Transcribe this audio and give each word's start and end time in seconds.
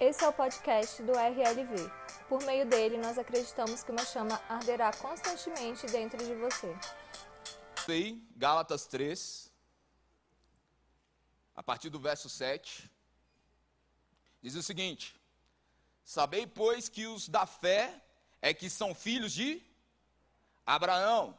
Esse 0.00 0.22
é 0.24 0.28
o 0.28 0.32
podcast 0.32 1.02
do 1.02 1.10
RLV. 1.10 1.90
Por 2.28 2.40
meio 2.44 2.64
dele, 2.64 2.98
nós 2.98 3.18
acreditamos 3.18 3.82
que 3.82 3.90
uma 3.90 4.04
chama 4.04 4.40
arderá 4.48 4.92
constantemente 4.92 5.86
dentro 5.86 6.24
de 6.24 6.36
você. 6.36 6.72
Aí, 7.88 8.22
Gálatas 8.36 8.86
3, 8.86 9.52
a 11.56 11.64
partir 11.64 11.90
do 11.90 11.98
verso 11.98 12.28
7, 12.28 12.88
diz 14.40 14.54
o 14.54 14.62
seguinte: 14.62 15.20
Sabei, 16.04 16.46
pois, 16.46 16.88
que 16.88 17.08
os 17.08 17.28
da 17.28 17.44
fé 17.44 18.00
é 18.40 18.54
que 18.54 18.70
são 18.70 18.94
filhos 18.94 19.32
de 19.32 19.60
Abraão. 20.64 21.36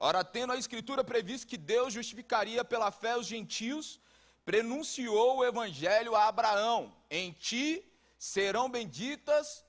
Ora, 0.00 0.24
tendo 0.24 0.54
a 0.54 0.56
Escritura 0.56 1.04
previsto 1.04 1.46
que 1.46 1.58
Deus 1.58 1.92
justificaria 1.92 2.64
pela 2.64 2.90
fé 2.90 3.18
os 3.18 3.26
gentios, 3.26 4.00
prenunciou 4.46 5.36
o 5.36 5.44
Evangelho 5.44 6.16
a 6.16 6.26
Abraão: 6.26 6.96
Em 7.10 7.32
ti 7.32 7.84
serão 8.18 8.68
benditas 8.68 9.64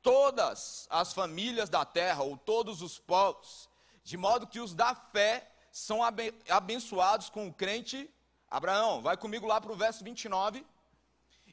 todas 0.00 0.86
as 0.90 1.12
famílias 1.12 1.68
da 1.68 1.84
terra, 1.84 2.22
ou 2.22 2.36
todos 2.36 2.82
os 2.82 2.98
povos, 2.98 3.68
de 4.02 4.16
modo 4.16 4.46
que 4.46 4.58
os 4.58 4.74
da 4.74 4.94
fé 4.94 5.48
são 5.70 6.00
abençoados 6.48 7.30
com 7.30 7.46
o 7.46 7.52
crente 7.52 8.12
Abraão. 8.50 9.00
Vai 9.00 9.16
comigo 9.16 9.46
lá 9.46 9.60
para 9.60 9.72
o 9.72 9.76
verso 9.76 10.02
29. 10.02 10.66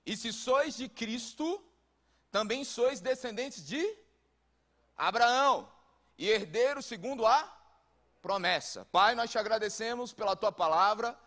E 0.05 0.17
se 0.17 0.33
sois 0.33 0.75
de 0.75 0.89
Cristo, 0.89 1.63
também 2.31 2.63
sois 2.63 2.99
descendentes 2.99 3.66
de 3.66 3.97
Abraão, 4.97 5.71
e 6.17 6.27
herdeiros 6.27 6.85
segundo 6.85 7.25
a 7.25 7.58
promessa. 8.21 8.85
Pai, 8.91 9.16
nós 9.16 9.30
te 9.30 9.38
agradecemos 9.38 10.11
pela 10.11 10.35
tua 10.35 10.52
palavra, 10.52 11.17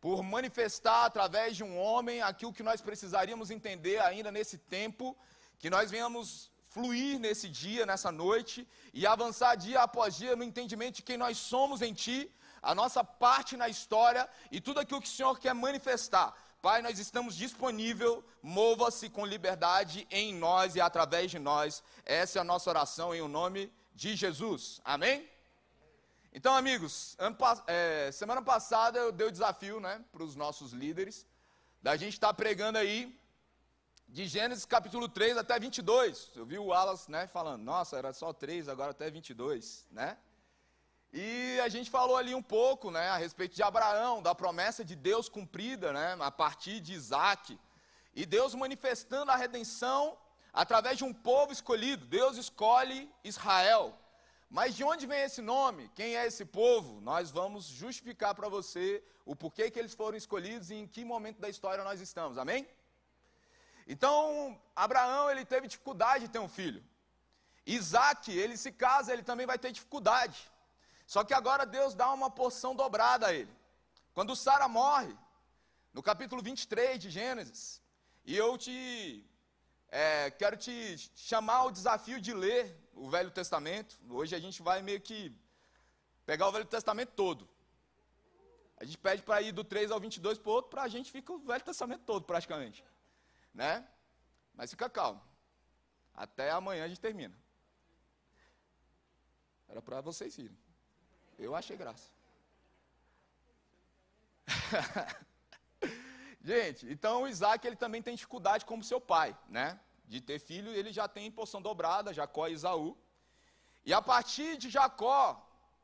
por 0.00 0.22
manifestar 0.22 1.04
através 1.04 1.56
de 1.56 1.64
um 1.64 1.78
homem 1.78 2.22
aquilo 2.22 2.52
que 2.52 2.62
nós 2.62 2.80
precisaríamos 2.80 3.50
entender 3.50 4.00
ainda 4.00 4.30
nesse 4.30 4.58
tempo, 4.58 5.16
que 5.58 5.68
nós 5.68 5.90
venhamos 5.90 6.50
fluir 6.68 7.18
nesse 7.18 7.48
dia, 7.48 7.84
nessa 7.84 8.12
noite, 8.12 8.66
e 8.92 9.06
avançar 9.06 9.56
dia 9.56 9.80
após 9.80 10.16
dia 10.16 10.36
no 10.36 10.44
entendimento 10.44 10.96
de 10.96 11.02
quem 11.02 11.16
nós 11.16 11.36
somos 11.38 11.82
em 11.82 11.92
Ti, 11.92 12.30
a 12.62 12.74
nossa 12.74 13.02
parte 13.02 13.56
na 13.56 13.68
história 13.68 14.28
e 14.50 14.60
tudo 14.60 14.80
aquilo 14.80 15.00
que 15.00 15.08
o 15.08 15.10
Senhor 15.10 15.38
quer 15.38 15.54
manifestar. 15.54 16.34
Pai, 16.60 16.82
nós 16.82 16.98
estamos 16.98 17.36
disponível, 17.36 18.24
mova-se 18.42 19.08
com 19.08 19.24
liberdade 19.24 20.06
em 20.10 20.34
nós 20.34 20.74
e 20.74 20.80
através 20.80 21.30
de 21.30 21.38
nós. 21.38 21.82
Essa 22.04 22.38
é 22.38 22.40
a 22.40 22.44
nossa 22.44 22.68
oração 22.68 23.14
em 23.14 23.20
o 23.20 23.28
nome 23.28 23.72
de 23.94 24.16
Jesus. 24.16 24.80
Amém? 24.84 25.37
Então, 26.32 26.54
amigos, 26.54 27.16
é, 27.66 28.12
semana 28.12 28.42
passada 28.42 28.98
eu 28.98 29.10
dei 29.10 29.26
o 29.26 29.32
desafio 29.32 29.80
né, 29.80 30.04
para 30.12 30.22
os 30.22 30.36
nossos 30.36 30.72
líderes 30.72 31.26
da 31.82 31.96
gente 31.96 32.12
estar 32.12 32.28
tá 32.28 32.34
pregando 32.34 32.76
aí 32.76 33.18
de 34.06 34.26
Gênesis 34.26 34.66
capítulo 34.66 35.08
3 35.08 35.38
até 35.38 35.58
22. 35.58 36.32
Eu 36.36 36.44
vi 36.44 36.58
o 36.58 36.66
Wallace 36.66 37.10
né, 37.10 37.26
falando, 37.26 37.62
nossa, 37.62 37.96
era 37.96 38.12
só 38.12 38.32
3, 38.32 38.68
agora 38.68 38.90
até 38.90 39.10
22, 39.10 39.86
né? 39.90 40.18
E 41.10 41.58
a 41.60 41.68
gente 41.70 41.90
falou 41.90 42.18
ali 42.18 42.34
um 42.34 42.42
pouco, 42.42 42.90
né, 42.90 43.08
a 43.08 43.16
respeito 43.16 43.56
de 43.56 43.62
Abraão, 43.62 44.22
da 44.22 44.34
promessa 44.34 44.84
de 44.84 44.94
Deus 44.94 45.30
cumprida, 45.30 45.94
né, 45.94 46.14
a 46.20 46.30
partir 46.30 46.80
de 46.80 46.92
Isaac. 46.92 47.58
E 48.14 48.26
Deus 48.26 48.54
manifestando 48.54 49.30
a 49.30 49.36
redenção 49.36 50.18
através 50.52 50.98
de 50.98 51.04
um 51.04 51.14
povo 51.14 51.52
escolhido. 51.52 52.04
Deus 52.04 52.36
escolhe 52.36 53.10
Israel. 53.24 53.98
Mas 54.50 54.74
de 54.74 54.82
onde 54.82 55.06
vem 55.06 55.20
esse 55.20 55.42
nome? 55.42 55.90
Quem 55.94 56.16
é 56.16 56.26
esse 56.26 56.44
povo? 56.44 57.00
Nós 57.02 57.30
vamos 57.30 57.66
justificar 57.66 58.34
para 58.34 58.48
você 58.48 59.04
o 59.26 59.36
porquê 59.36 59.70
que 59.70 59.78
eles 59.78 59.94
foram 59.94 60.16
escolhidos 60.16 60.70
e 60.70 60.74
em 60.74 60.86
que 60.86 61.04
momento 61.04 61.38
da 61.38 61.50
história 61.50 61.84
nós 61.84 62.00
estamos. 62.00 62.38
Amém? 62.38 62.66
Então, 63.86 64.58
Abraão, 64.74 65.30
ele 65.30 65.44
teve 65.44 65.66
dificuldade 65.66 66.26
de 66.26 66.30
ter 66.30 66.38
um 66.38 66.48
filho. 66.48 66.82
Isaac, 67.66 68.32
ele 68.32 68.56
se 68.56 68.72
casa, 68.72 69.12
ele 69.12 69.22
também 69.22 69.46
vai 69.46 69.58
ter 69.58 69.70
dificuldade. 69.70 70.50
Só 71.06 71.22
que 71.24 71.34
agora 71.34 71.66
Deus 71.66 71.94
dá 71.94 72.10
uma 72.12 72.30
porção 72.30 72.74
dobrada 72.74 73.26
a 73.26 73.34
ele. 73.34 73.54
Quando 74.14 74.34
Sara 74.34 74.66
morre, 74.66 75.14
no 75.92 76.02
capítulo 76.02 76.42
23 76.42 76.98
de 76.98 77.10
Gênesis, 77.10 77.82
e 78.24 78.36
eu 78.36 78.56
te 78.56 79.24
é, 79.90 80.30
quero 80.30 80.56
te 80.56 81.10
chamar 81.14 81.56
ao 81.56 81.70
desafio 81.70 82.20
de 82.20 82.32
ler 82.32 82.76
o 82.98 83.08
Velho 83.08 83.30
Testamento. 83.30 83.98
Hoje 84.10 84.34
a 84.34 84.38
gente 84.38 84.60
vai 84.62 84.82
meio 84.82 85.00
que 85.00 85.34
pegar 86.26 86.48
o 86.48 86.52
Velho 86.52 86.64
Testamento 86.64 87.12
todo. 87.14 87.48
A 88.76 88.84
gente 88.84 88.98
pede 88.98 89.22
para 89.22 89.40
ir 89.42 89.52
do 89.52 89.64
3 89.64 89.90
ao 89.90 90.00
22 90.00 90.38
para 90.38 90.50
o 90.50 90.52
outro, 90.52 90.70
para 90.70 90.82
a 90.82 90.88
gente 90.88 91.10
fica 91.10 91.32
o 91.32 91.38
Velho 91.38 91.64
Testamento 91.64 92.02
todo 92.04 92.24
praticamente. 92.24 92.84
Né? 93.54 93.86
Mas 94.54 94.70
fica 94.70 94.88
calmo. 94.88 95.20
Até 96.14 96.50
amanhã 96.50 96.84
a 96.84 96.88
gente 96.88 97.00
termina. 97.00 97.34
Era 99.68 99.82
para 99.82 100.00
vocês 100.00 100.36
irem. 100.38 100.56
Eu 101.38 101.54
achei 101.54 101.76
graça. 101.76 102.10
gente, 106.42 106.90
então 106.90 107.22
o 107.22 107.28
Isaac 107.28 107.66
ele 107.66 107.76
também 107.76 108.02
tem 108.02 108.14
dificuldade 108.14 108.64
como 108.64 108.82
seu 108.82 109.00
pai, 109.00 109.36
né? 109.48 109.78
De 110.12 110.20
ter 110.28 110.38
filho, 110.38 110.70
ele 110.78 110.92
já 110.98 111.06
tem 111.06 111.30
porção 111.30 111.60
dobrada, 111.68 112.14
Jacó 112.18 112.48
e 112.48 112.54
Isaú. 112.54 112.96
E 113.84 113.92
a 113.92 114.00
partir 114.00 114.56
de 114.56 114.68
Jacó, 114.76 115.20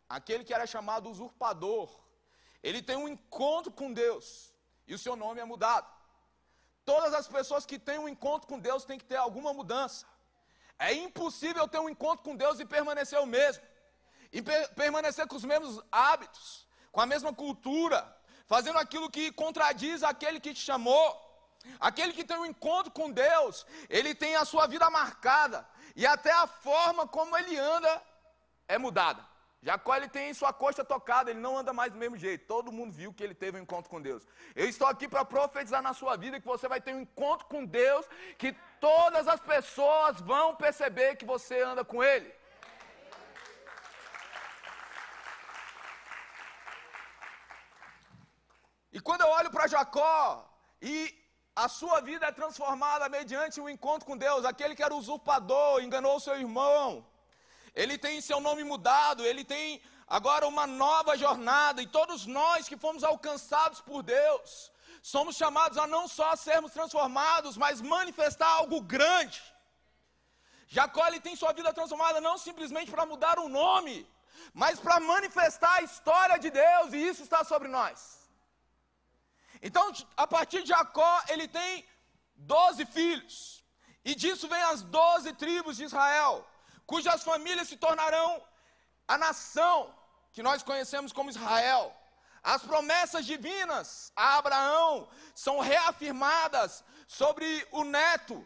aquele 0.08 0.44
que 0.44 0.54
era 0.54 0.66
chamado 0.66 1.10
usurpador, 1.10 1.88
ele 2.62 2.80
tem 2.82 2.96
um 2.96 3.08
encontro 3.08 3.70
com 3.70 3.92
Deus 3.92 4.26
e 4.86 4.94
o 4.94 4.98
seu 4.98 5.14
nome 5.14 5.40
é 5.40 5.44
mudado. 5.44 5.88
Todas 6.84 7.12
as 7.14 7.28
pessoas 7.28 7.64
que 7.64 7.78
têm 7.78 7.98
um 7.98 8.08
encontro 8.08 8.48
com 8.48 8.58
Deus 8.58 8.84
têm 8.84 8.98
que 8.98 9.04
ter 9.04 9.16
alguma 9.16 9.52
mudança. 9.52 10.06
É 10.78 10.92
impossível 10.92 11.66
ter 11.68 11.78
um 11.78 11.88
encontro 11.88 12.24
com 12.24 12.36
Deus 12.36 12.58
e 12.60 12.66
permanecer 12.66 13.18
o 13.20 13.26
mesmo, 13.26 13.62
e 14.32 14.42
per 14.42 14.74
permanecer 14.74 15.26
com 15.26 15.36
os 15.36 15.44
mesmos 15.44 15.80
hábitos, 15.90 16.66
com 16.90 17.00
a 17.00 17.06
mesma 17.06 17.32
cultura, 17.32 18.00
fazendo 18.46 18.78
aquilo 18.78 19.10
que 19.10 19.30
contradiz 19.32 20.02
aquele 20.02 20.40
que 20.40 20.52
te 20.52 20.60
chamou. 20.60 21.23
Aquele 21.80 22.12
que 22.12 22.24
tem 22.24 22.36
um 22.36 22.46
encontro 22.46 22.92
com 22.92 23.10
Deus, 23.10 23.66
ele 23.88 24.14
tem 24.14 24.36
a 24.36 24.44
sua 24.44 24.66
vida 24.66 24.88
marcada, 24.90 25.66
e 25.96 26.06
até 26.06 26.32
a 26.32 26.46
forma 26.46 27.06
como 27.06 27.36
ele 27.36 27.56
anda 27.58 28.02
é 28.66 28.78
mudada. 28.78 29.24
Jacó 29.62 29.96
ele 29.96 30.08
tem 30.08 30.34
sua 30.34 30.52
coxa 30.52 30.84
tocada, 30.84 31.30
ele 31.30 31.40
não 31.40 31.56
anda 31.56 31.72
mais 31.72 31.90
do 31.90 31.98
mesmo 31.98 32.18
jeito. 32.18 32.46
Todo 32.46 32.70
mundo 32.70 32.92
viu 32.92 33.14
que 33.14 33.24
ele 33.24 33.34
teve 33.34 33.58
um 33.58 33.62
encontro 33.62 33.88
com 33.88 33.98
Deus. 33.98 34.22
Eu 34.54 34.68
estou 34.68 34.86
aqui 34.86 35.08
para 35.08 35.24
profetizar 35.24 35.80
na 35.80 35.94
sua 35.94 36.16
vida 36.16 36.38
que 36.38 36.46
você 36.46 36.68
vai 36.68 36.82
ter 36.82 36.94
um 36.94 37.00
encontro 37.00 37.46
com 37.46 37.64
Deus, 37.64 38.06
que 38.36 38.52
todas 38.78 39.26
as 39.26 39.40
pessoas 39.40 40.20
vão 40.20 40.54
perceber 40.54 41.16
que 41.16 41.24
você 41.24 41.62
anda 41.62 41.82
com 41.82 42.04
Ele. 42.04 42.30
E 48.92 49.00
quando 49.00 49.22
eu 49.22 49.28
olho 49.28 49.50
para 49.50 49.66
Jacó 49.66 50.46
e 50.82 51.23
a 51.56 51.68
sua 51.68 52.00
vida 52.00 52.26
é 52.26 52.32
transformada 52.32 53.08
mediante 53.08 53.60
o 53.60 53.64
um 53.64 53.68
encontro 53.68 54.06
com 54.06 54.16
Deus. 54.16 54.44
Aquele 54.44 54.74
que 54.74 54.82
era 54.82 54.94
usurpador, 54.94 55.82
enganou 55.82 56.18
seu 56.18 56.36
irmão. 56.36 57.06
Ele 57.74 57.96
tem 57.96 58.20
seu 58.20 58.40
nome 58.40 58.64
mudado, 58.64 59.24
ele 59.24 59.44
tem 59.44 59.80
agora 60.06 60.46
uma 60.48 60.66
nova 60.66 61.16
jornada. 61.16 61.80
E 61.80 61.86
todos 61.86 62.26
nós 62.26 62.68
que 62.68 62.76
fomos 62.76 63.04
alcançados 63.04 63.80
por 63.80 64.02
Deus, 64.02 64.72
somos 65.00 65.36
chamados 65.36 65.78
a 65.78 65.86
não 65.86 66.08
só 66.08 66.34
sermos 66.34 66.72
transformados, 66.72 67.56
mas 67.56 67.80
manifestar 67.80 68.48
algo 68.48 68.80
grande. 68.80 69.42
Jacó 70.66 71.06
ele 71.06 71.20
tem 71.20 71.36
sua 71.36 71.52
vida 71.52 71.72
transformada 71.72 72.20
não 72.20 72.36
simplesmente 72.36 72.90
para 72.90 73.06
mudar 73.06 73.38
o 73.38 73.48
nome, 73.48 74.08
mas 74.52 74.80
para 74.80 74.98
manifestar 74.98 75.74
a 75.76 75.82
história 75.82 76.36
de 76.38 76.50
Deus, 76.50 76.92
e 76.92 76.96
isso 76.96 77.22
está 77.22 77.44
sobre 77.44 77.68
nós. 77.68 78.23
Então, 79.66 79.84
a 80.24 80.26
partir 80.26 80.60
de 80.62 80.68
Jacó, 80.74 81.12
ele 81.32 81.48
tem 81.48 81.72
doze 82.54 82.84
filhos. 82.96 83.64
E 84.04 84.14
disso 84.14 84.46
vem 84.46 84.62
as 84.64 84.82
doze 84.82 85.32
tribos 85.32 85.78
de 85.78 85.84
Israel, 85.84 86.46
cujas 86.90 87.24
famílias 87.24 87.68
se 87.68 87.76
tornarão 87.84 88.30
a 89.08 89.16
nação 89.16 89.76
que 90.34 90.42
nós 90.42 90.62
conhecemos 90.62 91.14
como 91.14 91.30
Israel. 91.30 91.84
As 92.42 92.62
promessas 92.70 93.24
divinas 93.24 94.12
a 94.14 94.36
Abraão 94.36 95.08
são 95.34 95.60
reafirmadas 95.60 96.84
sobre 97.08 97.66
o 97.72 97.84
neto, 97.84 98.36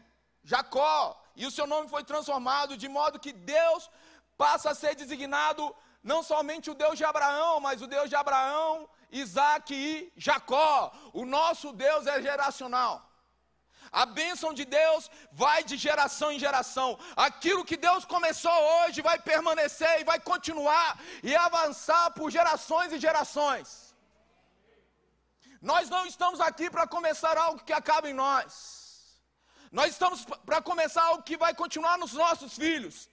Jacó, 0.44 1.20
e 1.35 1.44
o 1.47 1.50
seu 1.50 1.67
nome 1.67 1.88
foi 1.88 2.05
transformado, 2.05 2.76
de 2.76 2.88
modo 2.88 3.19
que 3.19 3.32
Deus 3.32 3.91
passa 4.37 4.70
a 4.70 4.75
ser 4.82 4.94
designado 4.94 5.75
não 6.00 6.23
somente 6.23 6.70
o 6.70 6.75
Deus 6.75 6.97
de 6.97 7.05
Abraão, 7.05 7.59
mas 7.59 7.82
o 7.82 7.88
Deus 7.88 8.09
de 8.09 8.15
Abraão, 8.15 8.88
Isaac 9.10 9.75
e 9.75 10.12
Jacó. 10.16 10.93
O 11.12 11.25
nosso 11.25 11.72
Deus 11.72 12.06
é 12.06 12.20
geracional. 12.22 13.08
A 13.90 14.05
bênção 14.05 14.52
de 14.52 14.64
Deus 14.64 15.10
vai 15.32 15.64
de 15.64 15.76
geração 15.76 16.31
em 16.31 16.38
geração. 16.38 16.99
Aquilo 17.16 17.64
que 17.64 17.76
Deus 17.76 18.05
começou 18.05 18.52
hoje 18.52 19.00
vai 19.00 19.19
permanecer 19.19 20.00
e 20.00 20.05
vai 20.05 20.20
continuar 20.20 21.00
e 21.22 21.34
avançar 21.34 22.10
por 22.10 22.31
gerações 22.31 22.93
e 22.93 22.99
gerações. 22.99 23.94
Nós 25.60 25.88
não 25.88 26.06
estamos 26.06 26.40
aqui 26.40 26.70
para 26.70 26.87
começar 26.87 27.37
algo 27.37 27.64
que 27.64 27.72
acaba 27.72 28.08
em 28.08 28.14
nós. 28.14 28.52
Nós 29.72 29.93
estamos 29.93 30.25
para 30.25 30.62
começar 30.62 31.02
algo 31.02 31.22
que 31.22 31.37
vai 31.37 31.55
continuar 31.55 31.99
nos 31.99 32.12
nossos 32.12 32.56
filhos, 32.56 33.10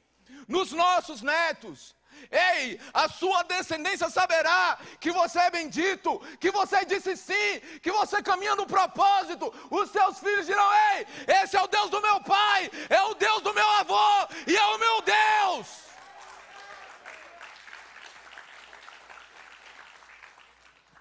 nos 0.47 0.71
nossos 0.71 1.21
netos. 1.21 1.94
Ei, 2.31 2.79
a 2.93 3.07
sua 3.07 3.43
descendência 3.43 4.09
saberá 4.09 4.77
que 4.99 5.11
você 5.11 5.39
é 5.39 5.51
bendito, 5.51 6.19
que 6.39 6.51
você 6.51 6.83
disse 6.85 7.15
sim, 7.15 7.59
que 7.81 7.91
você 7.91 8.21
caminha 8.21 8.55
no 8.55 8.65
propósito. 8.65 9.53
Os 9.69 9.89
seus 9.91 10.19
filhos 10.19 10.45
dirão: 10.45 10.69
Ei, 10.91 11.07
esse 11.41 11.55
é 11.55 11.61
o 11.61 11.67
Deus 11.67 11.89
do 11.89 12.01
meu 12.01 12.21
pai, 12.21 12.71
é 12.89 13.01
o 13.03 13.13
Deus 13.13 13.41
do 13.41 13.53
meu 13.53 13.69
avô 13.71 14.27
e 14.47 14.55
é 14.55 14.65
o 14.65 14.77
meu 14.77 15.01
Deus. 15.01 15.85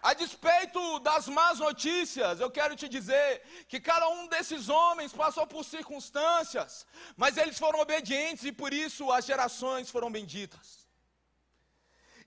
A 0.03 0.13
despeito 0.13 0.99
das 0.99 1.29
más 1.29 1.59
notícias, 1.59 2.39
eu 2.39 2.51
quero 2.51 2.77
te 2.77 2.87
dizer 2.87 3.41
que 3.67 3.81
cada 3.81 4.07
um 4.07 4.27
desses 4.27 4.69
homens 4.69 5.15
passou 5.15 5.47
por 5.47 5.65
circunstâncias, 5.65 6.87
mas 7.17 7.39
eles 7.39 7.59
foram 7.59 7.81
obedientes 7.81 8.45
e 8.45 8.53
por 8.53 8.75
isso 8.75 9.11
as 9.11 9.25
gerações 9.25 9.91
foram 9.91 10.13
benditas. 10.13 10.84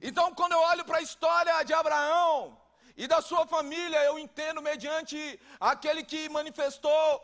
Então, 0.02 0.34
quando 0.34 0.52
eu 0.54 0.60
olho 0.60 0.86
para 0.86 0.98
a 1.00 1.02
história 1.02 1.64
de 1.64 1.74
Abraão 1.74 2.58
e 2.96 3.08
da 3.08 3.22
sua 3.22 3.48
família, 3.48 4.04
eu 4.04 4.20
entendo 4.20 4.62
mediante 4.62 5.40
aquele 5.60 6.04
que 6.04 6.30
manifestou 6.30 7.24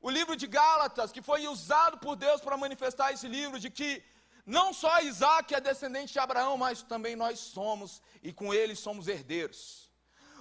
o 0.00 0.10
livro 0.10 0.36
de 0.36 0.46
Gálatas, 0.46 1.10
que 1.10 1.22
foi 1.22 1.48
usado 1.48 1.98
por 1.98 2.14
Deus 2.14 2.40
para 2.40 2.56
manifestar 2.56 3.12
esse 3.12 3.26
livro, 3.26 3.58
de 3.58 3.70
que 3.70 4.04
não 4.44 4.72
só 4.72 5.00
Isaac 5.00 5.54
é 5.54 5.60
descendente 5.60 6.12
de 6.12 6.18
Abraão, 6.18 6.56
mas 6.56 6.82
também 6.82 7.16
nós 7.16 7.38
somos, 7.38 8.02
e 8.22 8.32
com 8.32 8.52
ele 8.52 8.76
somos 8.76 9.08
herdeiros. 9.08 9.90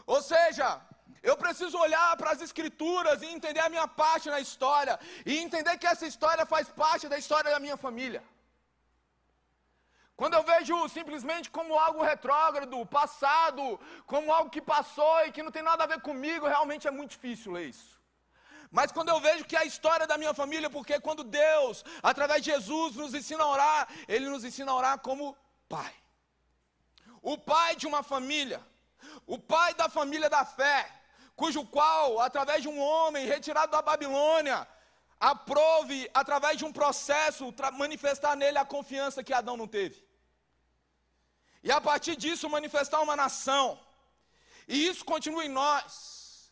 Ou 0.05 0.21
seja, 0.21 0.81
eu 1.23 1.35
preciso 1.35 1.77
olhar 1.77 2.15
para 2.17 2.31
as 2.31 2.41
escrituras 2.41 3.21
e 3.21 3.25
entender 3.25 3.59
a 3.59 3.69
minha 3.69 3.87
parte 3.87 4.29
na 4.29 4.39
história, 4.39 4.99
e 5.25 5.37
entender 5.37 5.77
que 5.77 5.87
essa 5.87 6.05
história 6.05 6.45
faz 6.45 6.69
parte 6.69 7.09
da 7.09 7.17
história 7.17 7.51
da 7.51 7.59
minha 7.59 7.77
família. 7.77 8.23
Quando 10.19 10.33
eu 10.33 10.43
vejo 10.51 10.75
simplesmente 10.89 11.51
como 11.57 11.77
algo 11.77 12.01
retrógrado, 12.01 12.83
passado, 12.87 13.79
como 14.07 14.33
algo 14.33 14.49
que 14.49 14.59
passou 14.59 15.17
e 15.23 15.31
que 15.31 15.43
não 15.43 15.51
tem 15.51 15.61
nada 15.61 15.83
a 15.83 15.91
ver 15.91 16.01
comigo, 16.01 16.47
realmente 16.47 16.87
é 16.87 16.91
muito 16.91 17.11
difícil 17.11 17.51
ler 17.51 17.67
isso. 17.69 17.97
Mas 18.71 18.91
quando 18.91 19.09
eu 19.09 19.19
vejo 19.19 19.45
que 19.45 19.55
a 19.55 19.63
história 19.63 20.07
da 20.07 20.17
minha 20.17 20.33
família, 20.33 20.71
porque 20.71 20.99
quando 20.99 21.23
Deus, 21.23 21.85
através 22.01 22.41
de 22.41 22.51
Jesus, 22.51 22.95
nos 22.95 23.13
ensina 23.13 23.43
a 23.43 23.47
orar, 23.47 23.87
Ele 24.07 24.27
nos 24.27 24.43
ensina 24.43 24.71
a 24.71 24.75
orar 24.75 24.97
como 24.99 25.37
pai. 25.69 25.93
O 27.21 27.37
pai 27.37 27.75
de 27.75 27.85
uma 27.85 28.01
família, 28.01 28.59
o 29.27 29.37
pai 29.37 29.75
da 29.75 29.87
família 29.87 30.31
da 30.31 30.43
fé, 30.43 30.91
cujo 31.35 31.63
qual, 31.67 32.19
através 32.19 32.63
de 32.63 32.67
um 32.67 32.79
homem 32.79 33.27
retirado 33.27 33.71
da 33.71 33.83
Babilônia, 33.83 34.67
aprove, 35.19 36.09
através 36.11 36.57
de 36.57 36.65
um 36.65 36.73
processo, 36.73 37.53
manifestar 37.73 38.35
nele 38.35 38.57
a 38.57 38.65
confiança 38.65 39.23
que 39.23 39.31
Adão 39.31 39.55
não 39.55 39.67
teve. 39.67 40.06
E 41.63 41.71
a 41.71 41.79
partir 41.81 42.15
disso 42.15 42.49
manifestar 42.49 43.01
uma 43.01 43.15
nação. 43.15 43.79
E 44.67 44.87
isso 44.87 45.03
continua 45.05 45.45
em 45.45 45.49
nós. 45.49 46.51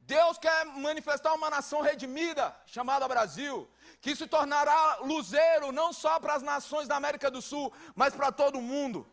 Deus 0.00 0.36
quer 0.36 0.64
manifestar 0.64 1.32
uma 1.32 1.48
nação 1.48 1.80
redimida, 1.80 2.54
chamada 2.66 3.06
Brasil, 3.06 3.70
que 4.00 4.16
se 4.16 4.26
tornará 4.26 4.98
luzeiro 5.00 5.70
não 5.70 5.92
só 5.92 6.18
para 6.18 6.34
as 6.34 6.42
nações 6.42 6.88
da 6.88 6.96
América 6.96 7.30
do 7.30 7.40
Sul, 7.40 7.72
mas 7.94 8.14
para 8.14 8.32
todo 8.32 8.58
o 8.58 8.62
mundo. 8.62 9.08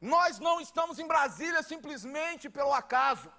Nós 0.00 0.38
não 0.38 0.60
estamos 0.60 0.98
em 0.98 1.06
Brasília 1.06 1.62
simplesmente 1.62 2.50
pelo 2.50 2.74
acaso. 2.74 3.32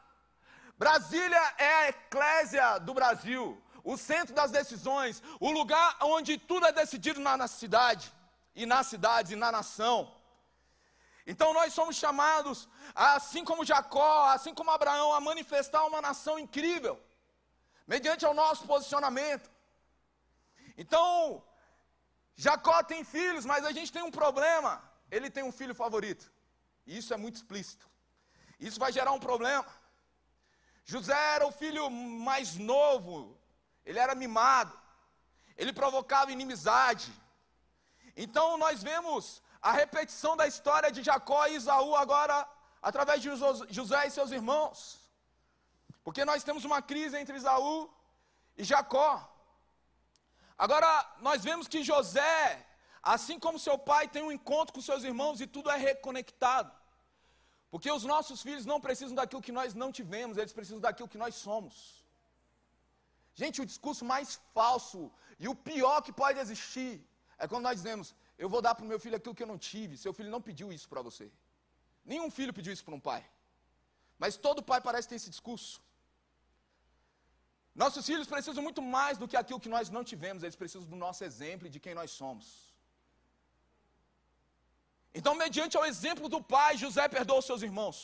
Brasília 0.77 1.53
é 1.57 1.73
a 1.75 1.89
eclésia 1.89 2.79
do 2.79 2.93
Brasil, 2.93 3.61
o 3.83 3.95
centro 3.95 4.33
das 4.33 4.49
decisões, 4.49 5.21
o 5.39 5.51
lugar 5.51 5.95
onde 6.01 6.39
tudo 6.39 6.65
é 6.65 6.71
decidido 6.71 7.19
na, 7.19 7.37
na 7.37 7.47
cidade, 7.47 8.11
e 8.55 8.65
nas 8.65 8.87
cidades, 8.87 9.31
e 9.31 9.35
na 9.35 9.51
nação. 9.51 10.14
Então 11.25 11.53
nós 11.53 11.73
somos 11.73 11.95
chamados, 11.95 12.69
assim 12.93 13.43
como 13.43 13.65
Jacó, 13.65 14.27
assim 14.27 14.53
como 14.53 14.71
Abraão, 14.71 15.13
a 15.13 15.19
manifestar 15.19 15.83
uma 15.85 16.01
nação 16.01 16.37
incrível, 16.37 17.01
mediante 17.87 18.25
o 18.25 18.33
nosso 18.33 18.65
posicionamento. 18.65 19.49
Então, 20.77 21.43
Jacó 22.35 22.83
tem 22.83 23.03
filhos, 23.03 23.45
mas 23.45 23.65
a 23.65 23.71
gente 23.71 23.91
tem 23.91 24.03
um 24.03 24.11
problema. 24.11 24.83
Ele 25.09 25.29
tem 25.29 25.43
um 25.43 25.51
filho 25.51 25.73
favorito. 25.73 26.31
E 26.85 26.97
isso 26.97 27.13
é 27.13 27.17
muito 27.17 27.35
explícito. 27.35 27.89
Isso 28.59 28.79
vai 28.79 28.91
gerar 28.91 29.11
um 29.11 29.19
problema. 29.19 29.65
José 30.83 31.17
era 31.35 31.47
o 31.47 31.51
filho 31.51 31.89
mais 31.89 32.55
novo, 32.55 33.35
ele 33.83 33.97
era 33.97 34.13
mimado, 34.13 34.79
ele 35.57 35.73
provocava 35.73 36.31
inimizade. 36.31 37.11
Então 38.15 38.55
nós 38.57 38.83
vemos 38.83 39.41
a 39.69 39.71
repetição 39.81 40.33
da 40.39 40.45
história 40.51 40.89
de 40.95 41.01
Jacó 41.07 41.41
e 41.47 41.55
Isaú 41.59 41.91
agora 42.01 42.35
através 42.89 43.17
de 43.23 43.29
José 43.77 44.01
e 44.05 44.15
seus 44.17 44.31
irmãos. 44.39 44.77
Porque 46.03 46.23
nós 46.29 46.43
temos 46.47 46.63
uma 46.69 46.81
crise 46.89 47.17
entre 47.21 47.37
Isaú 47.41 47.89
e 48.59 48.63
Jacó. 48.71 49.11
Agora, 50.65 50.89
nós 51.27 51.39
vemos 51.47 51.67
que 51.67 51.87
José, 51.91 52.37
assim 53.15 53.37
como 53.45 53.63
seu 53.67 53.77
pai, 53.91 54.03
tem 54.07 54.21
um 54.27 54.31
encontro 54.37 54.75
com 54.75 54.81
seus 54.89 55.03
irmãos 55.11 55.41
e 55.41 55.47
tudo 55.55 55.71
é 55.75 55.77
reconectado. 55.77 56.71
Porque 57.71 57.91
os 57.97 58.05
nossos 58.13 58.43
filhos 58.47 58.67
não 58.71 58.79
precisam 58.79 59.15
daquilo 59.19 59.45
que 59.47 59.57
nós 59.59 59.73
não 59.73 59.91
tivemos, 59.99 60.37
eles 60.37 60.53
precisam 60.59 60.79
daquilo 60.79 61.09
que 61.13 61.23
nós 61.23 61.33
somos. 61.47 62.05
Gente, 63.41 63.63
o 63.63 63.69
discurso 63.71 64.05
mais 64.13 64.39
falso 64.53 65.11
e 65.39 65.47
o 65.47 65.55
pior 65.55 65.97
que 66.05 66.13
pode 66.21 66.39
existir 66.45 66.91
é 67.39 67.47
quando 67.47 67.63
nós 67.63 67.77
dizemos: 67.81 68.13
eu 68.37 68.49
vou 68.53 68.61
dar 68.61 68.75
para 68.75 68.85
o 68.85 68.87
meu 68.87 68.99
filho 68.99 69.15
aquilo 69.15 69.35
que 69.35 69.43
eu 69.43 69.51
não 69.53 69.57
tive. 69.57 69.97
Seu 69.97 70.13
filho 70.13 70.29
não 70.35 70.41
pediu 70.41 70.71
isso 70.77 70.87
para 70.89 71.01
você. 71.01 71.31
Nenhum 72.03 72.29
filho 72.37 72.53
pediu 72.53 72.73
isso 72.73 72.85
para 72.87 72.95
um 72.95 72.99
pai. 72.99 73.23
Mas 74.17 74.37
todo 74.37 74.67
pai 74.71 74.79
parece 74.81 75.09
ter 75.09 75.15
esse 75.15 75.29
discurso. 75.29 75.81
Nossos 77.83 78.05
filhos 78.09 78.27
precisam 78.33 78.63
muito 78.67 78.81
mais 78.81 79.17
do 79.17 79.27
que 79.27 79.37
aquilo 79.41 79.59
que 79.59 79.73
nós 79.75 79.89
não 79.95 80.03
tivemos, 80.11 80.43
eles 80.43 80.55
precisam 80.55 80.87
do 80.93 80.95
nosso 81.05 81.23
exemplo 81.29 81.67
e 81.67 81.73
de 81.75 81.79
quem 81.85 81.93
nós 81.93 82.11
somos. 82.11 82.45
Então, 85.17 85.33
mediante 85.43 85.77
o 85.77 85.85
exemplo 85.91 86.27
do 86.33 86.41
pai, 86.55 86.71
José 86.83 87.07
perdoa 87.07 87.39
os 87.39 87.45
seus 87.49 87.61
irmãos. 87.61 87.97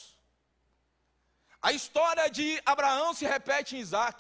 A 1.62 1.72
história 1.72 2.30
de 2.38 2.46
Abraão 2.66 3.14
se 3.14 3.26
repete 3.26 3.76
em 3.76 3.80
Isaac. 3.80 4.20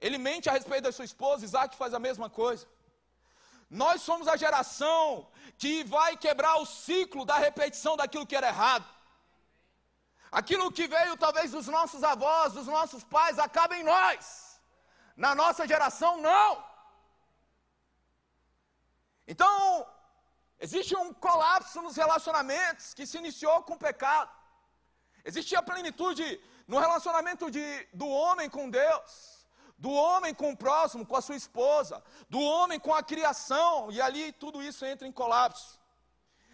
Ele 0.00 0.18
mente 0.18 0.48
a 0.48 0.52
respeito 0.52 0.84
da 0.84 0.92
sua 0.92 1.04
esposa, 1.04 1.44
Isaac 1.44 1.76
faz 1.76 1.92
a 1.92 1.98
mesma 1.98 2.28
coisa. 2.30 2.66
Nós 3.70 4.02
somos 4.02 4.26
a 4.26 4.36
geração 4.36 5.28
que 5.56 5.84
vai 5.84 6.16
quebrar 6.16 6.56
o 6.56 6.66
ciclo 6.66 7.24
da 7.24 7.36
repetição 7.38 7.96
daquilo 7.96 8.26
que 8.26 8.34
era 8.34 8.48
errado. 8.48 8.84
Aquilo 10.32 10.72
que 10.72 10.88
veio 10.88 11.16
talvez 11.16 11.52
dos 11.52 11.68
nossos 11.68 12.02
avós, 12.02 12.52
dos 12.52 12.66
nossos 12.66 13.04
pais, 13.04 13.38
acaba 13.38 13.76
em 13.76 13.84
nós. 13.84 14.60
Na 15.16 15.34
nossa 15.34 15.68
geração, 15.68 16.20
não. 16.20 16.64
Então, 19.26 19.86
existe 20.58 20.96
um 20.96 21.12
colapso 21.14 21.80
nos 21.80 21.96
relacionamentos 21.96 22.92
que 22.92 23.06
se 23.06 23.18
iniciou 23.18 23.62
com 23.62 23.74
o 23.74 23.78
pecado. 23.78 24.30
Existia 25.24 25.62
plenitude 25.62 26.40
no 26.66 26.78
relacionamento 26.78 27.50
de, 27.50 27.86
do 27.92 28.08
homem 28.08 28.50
com 28.50 28.68
Deus 28.68 29.39
do 29.80 29.90
homem 29.90 30.34
com 30.34 30.50
o 30.52 30.56
próximo, 30.56 31.06
com 31.06 31.16
a 31.16 31.22
sua 31.22 31.36
esposa, 31.36 32.02
do 32.28 32.38
homem 32.38 32.78
com 32.78 32.94
a 32.94 33.02
criação, 33.02 33.90
e 33.90 34.00
ali 34.00 34.30
tudo 34.30 34.62
isso 34.62 34.84
entra 34.84 35.08
em 35.08 35.12
colapso. 35.12 35.80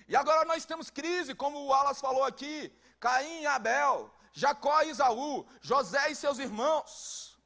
E 0.08 0.14
agora 0.14 0.44
nós 0.44 0.64
temos 0.64 0.90
crise, 0.90 1.34
como 1.34 1.64
o 1.64 1.72
Alas 1.72 2.00
falou 2.00 2.22
aqui: 2.24 2.72
Caim 3.00 3.40
e 3.40 3.46
Abel, 3.46 4.14
Jacó 4.32 4.80
e 4.82 4.90
Isaú, 4.90 5.44
José 5.60 6.10
e 6.10 6.14
seus 6.14 6.38
irmãos. 6.38 7.36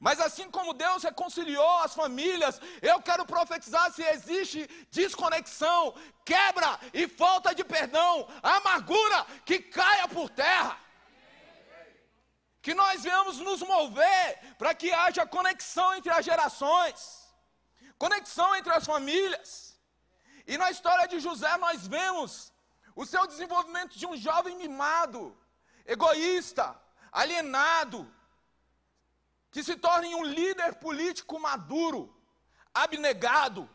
Mas 0.00 0.20
assim 0.20 0.50
como 0.50 0.74
Deus 0.74 1.02
reconciliou 1.04 1.78
as 1.78 1.94
famílias, 1.94 2.60
eu 2.82 3.00
quero 3.00 3.24
profetizar 3.24 3.92
se 3.92 4.02
existe 4.02 4.68
desconexão, 4.90 5.94
quebra 6.24 6.78
e 6.92 7.08
falta 7.08 7.54
de 7.54 7.64
perdão, 7.64 8.28
amargura 8.42 9.24
que 9.44 9.58
caia 9.60 10.06
por 10.08 10.28
terra 10.30 10.78
que 12.60 12.74
nós 12.74 13.02
venhamos 13.02 13.38
nos 13.38 13.62
mover 13.62 14.56
para 14.58 14.74
que 14.74 14.90
haja 14.92 15.26
conexão 15.26 15.94
entre 15.94 16.12
as 16.12 16.24
gerações, 16.24 16.98
conexão 17.96 18.54
entre 18.56 18.72
as 18.72 18.84
famílias. 18.84 19.78
E 20.46 20.56
na 20.58 20.70
história 20.70 21.06
de 21.06 21.20
José 21.20 21.56
nós 21.58 21.86
vemos 21.86 22.52
o 22.96 23.06
seu 23.06 23.26
desenvolvimento 23.26 23.96
de 23.98 24.06
um 24.06 24.16
jovem 24.16 24.56
mimado, 24.56 25.36
egoísta, 25.86 26.66
alienado, 27.12 28.00
que 29.50 29.62
se 29.62 29.76
torna 29.76 30.08
um 30.08 30.24
líder 30.24 30.74
político 30.76 31.38
maduro, 31.38 32.02
abnegado, 32.74 33.68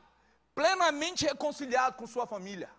plenamente 0.53 1.25
reconciliado 1.25 1.95
com 1.95 2.05
sua 2.05 2.27
família. 2.27 2.69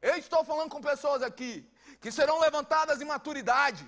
Eu 0.00 0.16
estou 0.16 0.44
falando 0.44 0.70
com 0.70 0.80
pessoas 0.80 1.22
aqui 1.22 1.68
que 2.00 2.12
serão 2.12 2.38
levantadas 2.40 3.00
em 3.00 3.04
maturidade, 3.04 3.84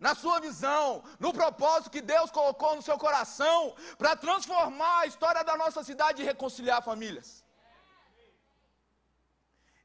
na 0.00 0.14
sua 0.14 0.40
visão, 0.40 1.04
no 1.24 1.30
propósito 1.40 1.90
que 1.90 2.00
Deus 2.00 2.30
colocou 2.30 2.74
no 2.74 2.82
seu 2.88 2.96
coração 2.98 3.76
para 3.98 4.16
transformar 4.16 5.00
a 5.00 5.06
história 5.06 5.44
da 5.44 5.56
nossa 5.62 5.84
cidade 5.84 6.22
e 6.22 6.24
reconciliar 6.32 6.82
famílias. 6.82 7.44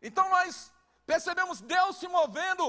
Então 0.01 0.25
nós 0.29 0.71
percebemos 1.05 1.59
Deus 1.59 1.97
se 1.97 2.07
movendo 2.07 2.67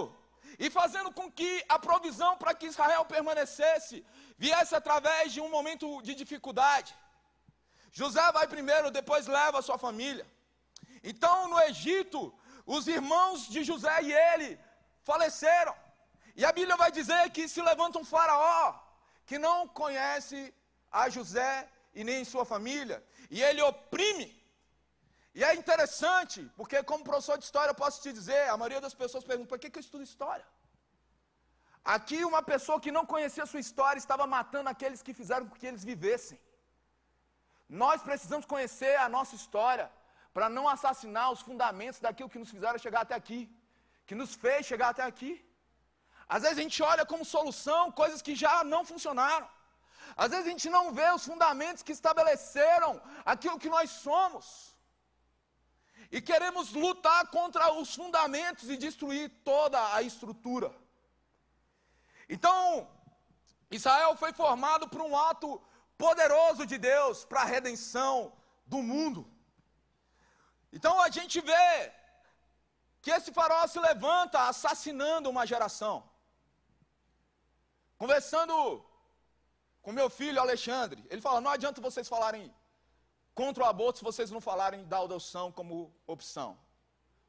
e 0.58 0.68
fazendo 0.70 1.12
com 1.12 1.30
que 1.30 1.64
a 1.68 1.78
provisão 1.78 2.36
para 2.36 2.54
que 2.54 2.66
Israel 2.66 3.04
permanecesse 3.04 4.04
viesse 4.36 4.74
através 4.74 5.32
de 5.32 5.40
um 5.40 5.50
momento 5.56 6.02
de 6.02 6.14
dificuldade. 6.14 6.94
José 7.92 8.24
vai 8.32 8.46
primeiro, 8.46 8.90
depois 8.90 9.26
leva 9.26 9.58
a 9.58 9.62
sua 9.62 9.78
família. 9.78 10.26
Então, 11.02 11.48
no 11.48 11.58
Egito, 11.60 12.20
os 12.66 12.86
irmãos 12.88 13.48
de 13.48 13.62
José 13.62 14.02
e 14.02 14.12
ele 14.12 14.58
faleceram. 15.04 15.74
E 16.40 16.44
a 16.44 16.52
Bíblia 16.58 16.76
vai 16.76 16.90
dizer 16.92 17.22
que 17.30 17.48
se 17.48 17.62
levanta 17.70 17.98
um 17.98 18.04
faraó 18.04 18.64
que 19.28 19.38
não 19.38 19.66
conhece 19.66 20.38
a 20.90 21.08
José 21.08 21.52
e 21.98 22.04
nem 22.04 22.24
sua 22.24 22.44
família, 22.44 22.98
e 23.30 23.42
ele 23.42 23.62
oprime. 23.62 24.28
E 25.38 25.42
é 25.48 25.54
interessante, 25.54 26.40
porque 26.58 26.82
como 26.90 27.08
professor 27.08 27.36
de 27.38 27.44
história 27.44 27.70
eu 27.70 27.74
posso 27.74 28.00
te 28.02 28.12
dizer, 28.18 28.42
a 28.48 28.56
maioria 28.56 28.80
das 28.80 28.94
pessoas 28.94 29.24
pergunta, 29.24 29.48
por 29.48 29.58
que, 29.58 29.70
que 29.70 29.78
eu 29.78 29.86
estudo 29.86 30.04
história? 30.04 30.46
Aqui 31.96 32.24
uma 32.24 32.42
pessoa 32.42 32.80
que 32.84 32.92
não 32.96 33.04
conhecia 33.06 33.42
a 33.44 33.50
sua 33.52 33.60
história 33.60 33.98
estava 33.98 34.26
matando 34.26 34.68
aqueles 34.68 35.02
que 35.02 35.14
fizeram 35.14 35.46
com 35.48 35.56
que 35.60 35.66
eles 35.66 35.84
vivessem. 35.84 36.38
Nós 37.68 38.02
precisamos 38.02 38.46
conhecer 38.46 38.94
a 38.96 39.08
nossa 39.08 39.34
história 39.40 39.90
para 40.34 40.48
não 40.48 40.68
assassinar 40.68 41.30
os 41.32 41.40
fundamentos 41.40 42.00
daquilo 42.00 42.30
que 42.32 42.38
nos 42.38 42.50
fizeram 42.50 42.78
chegar 42.78 43.02
até 43.02 43.14
aqui, 43.14 43.40
que 44.06 44.14
nos 44.14 44.34
fez 44.34 44.66
chegar 44.66 44.88
até 44.90 45.02
aqui. 45.02 45.45
Às 46.28 46.42
vezes 46.42 46.58
a 46.58 46.62
gente 46.62 46.82
olha 46.82 47.04
como 47.06 47.24
solução 47.24 47.92
coisas 47.92 48.20
que 48.20 48.34
já 48.34 48.64
não 48.64 48.84
funcionaram. 48.84 49.48
Às 50.16 50.30
vezes 50.30 50.46
a 50.46 50.50
gente 50.50 50.70
não 50.70 50.92
vê 50.92 51.08
os 51.10 51.24
fundamentos 51.24 51.82
que 51.82 51.92
estabeleceram 51.92 53.00
aquilo 53.24 53.58
que 53.58 53.68
nós 53.68 53.90
somos. 53.90 54.74
E 56.10 56.20
queremos 56.20 56.72
lutar 56.72 57.26
contra 57.28 57.72
os 57.72 57.94
fundamentos 57.94 58.70
e 58.70 58.76
destruir 58.76 59.28
toda 59.44 59.78
a 59.94 60.02
estrutura. 60.02 60.72
Então, 62.28 62.88
Israel 63.70 64.16
foi 64.16 64.32
formado 64.32 64.88
por 64.88 65.00
um 65.00 65.16
ato 65.16 65.60
poderoso 65.98 66.66
de 66.66 66.78
Deus 66.78 67.24
para 67.24 67.42
a 67.42 67.44
redenção 67.44 68.32
do 68.66 68.82
mundo. 68.82 69.30
Então 70.72 71.00
a 71.00 71.08
gente 71.08 71.40
vê 71.40 71.92
que 73.00 73.10
esse 73.10 73.32
farol 73.32 73.66
se 73.68 73.78
levanta 73.78 74.48
assassinando 74.48 75.30
uma 75.30 75.46
geração. 75.46 75.96
Conversando 77.98 78.84
com 79.82 79.92
meu 79.92 80.10
filho 80.10 80.40
Alexandre, 80.40 81.04
ele 81.08 81.20
fala: 81.20 81.40
não 81.40 81.50
adianta 81.50 81.80
vocês 81.80 82.08
falarem 82.08 82.52
contra 83.34 83.64
o 83.64 83.66
aborto 83.66 83.98
se 83.98 84.04
vocês 84.04 84.30
não 84.30 84.40
falarem 84.40 84.84
da 84.84 84.98
adoção 84.98 85.52
como 85.52 85.94
opção, 86.06 86.58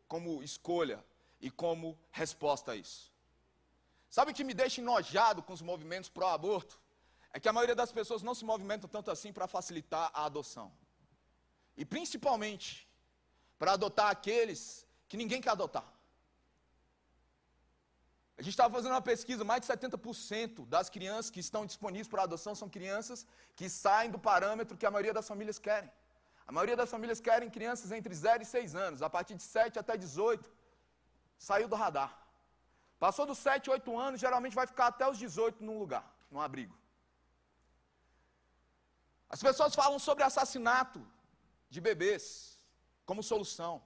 como 0.08 0.44
escolha 0.44 1.04
e 1.40 1.50
como 1.52 1.98
resposta 2.12 2.72
a 2.72 2.76
isso. 2.76 3.12
Sabe 4.10 4.32
o 4.32 4.34
que 4.34 4.44
me 4.44 4.54
deixa 4.54 4.82
enojado 4.82 5.44
com 5.44 5.54
os 5.54 5.62
movimentos 5.62 6.10
pró-aborto? 6.10 6.80
É 7.34 7.40
que 7.40 7.50
a 7.50 7.54
maioria 7.54 7.76
das 7.76 7.92
pessoas 7.92 8.24
não 8.24 8.34
se 8.34 8.46
movimentam 8.46 8.90
tanto 8.90 9.12
assim 9.12 9.32
para 9.34 9.48
facilitar 9.48 10.10
a 10.14 10.26
adoção. 10.26 10.72
E 11.76 11.86
principalmente 11.86 12.88
para 13.60 13.74
adotar 13.74 14.10
aqueles 14.10 14.88
que 15.08 15.18
ninguém 15.18 15.42
quer 15.42 15.52
adotar. 15.52 15.86
A 18.38 18.41
gente 18.44 18.53
estava 18.53 18.74
fazendo 18.75 18.91
uma 18.91 19.01
pesquisa, 19.01 19.44
mais 19.44 19.62
de 19.62 19.67
70% 19.67 20.65
das 20.67 20.89
crianças 20.96 21.32
que 21.32 21.39
estão 21.39 21.65
disponíveis 21.65 22.08
para 22.08 22.24
adoção 22.24 22.53
são 22.53 22.70
crianças 22.70 23.25
que 23.56 23.67
saem 23.67 24.12
do 24.12 24.20
parâmetro 24.20 24.77
que 24.77 24.86
a 24.86 24.91
maioria 24.91 25.13
das 25.13 25.27
famílias 25.27 25.58
querem. 25.58 25.91
A 26.46 26.51
maioria 26.51 26.75
das 26.82 26.89
famílias 26.89 27.20
querem 27.20 27.50
crianças 27.50 27.91
entre 27.91 28.13
0 28.13 28.44
e 28.44 28.46
6 28.46 28.75
anos, 28.75 29.01
a 29.01 29.10
partir 29.10 29.36
de 29.36 29.44
7 29.44 29.79
até 29.79 29.98
18, 29.98 30.50
saiu 31.38 31.67
do 31.67 31.75
radar. 31.75 32.12
Passou 33.00 33.25
dos 33.25 33.39
7, 33.39 33.70
8 33.70 33.98
anos, 33.98 34.20
geralmente 34.20 34.56
vai 34.56 34.67
ficar 34.67 34.88
até 34.88 35.08
os 35.10 35.17
18 35.17 35.63
num 35.63 35.79
lugar, 35.79 36.06
num 36.32 36.39
abrigo. 36.39 36.77
As 39.29 39.41
pessoas 39.41 39.74
falam 39.74 40.00
sobre 40.00 40.24
assassinato 40.24 41.06
de 41.70 41.82
bebês 41.82 42.58
como 43.06 43.22
solução. 43.24 43.84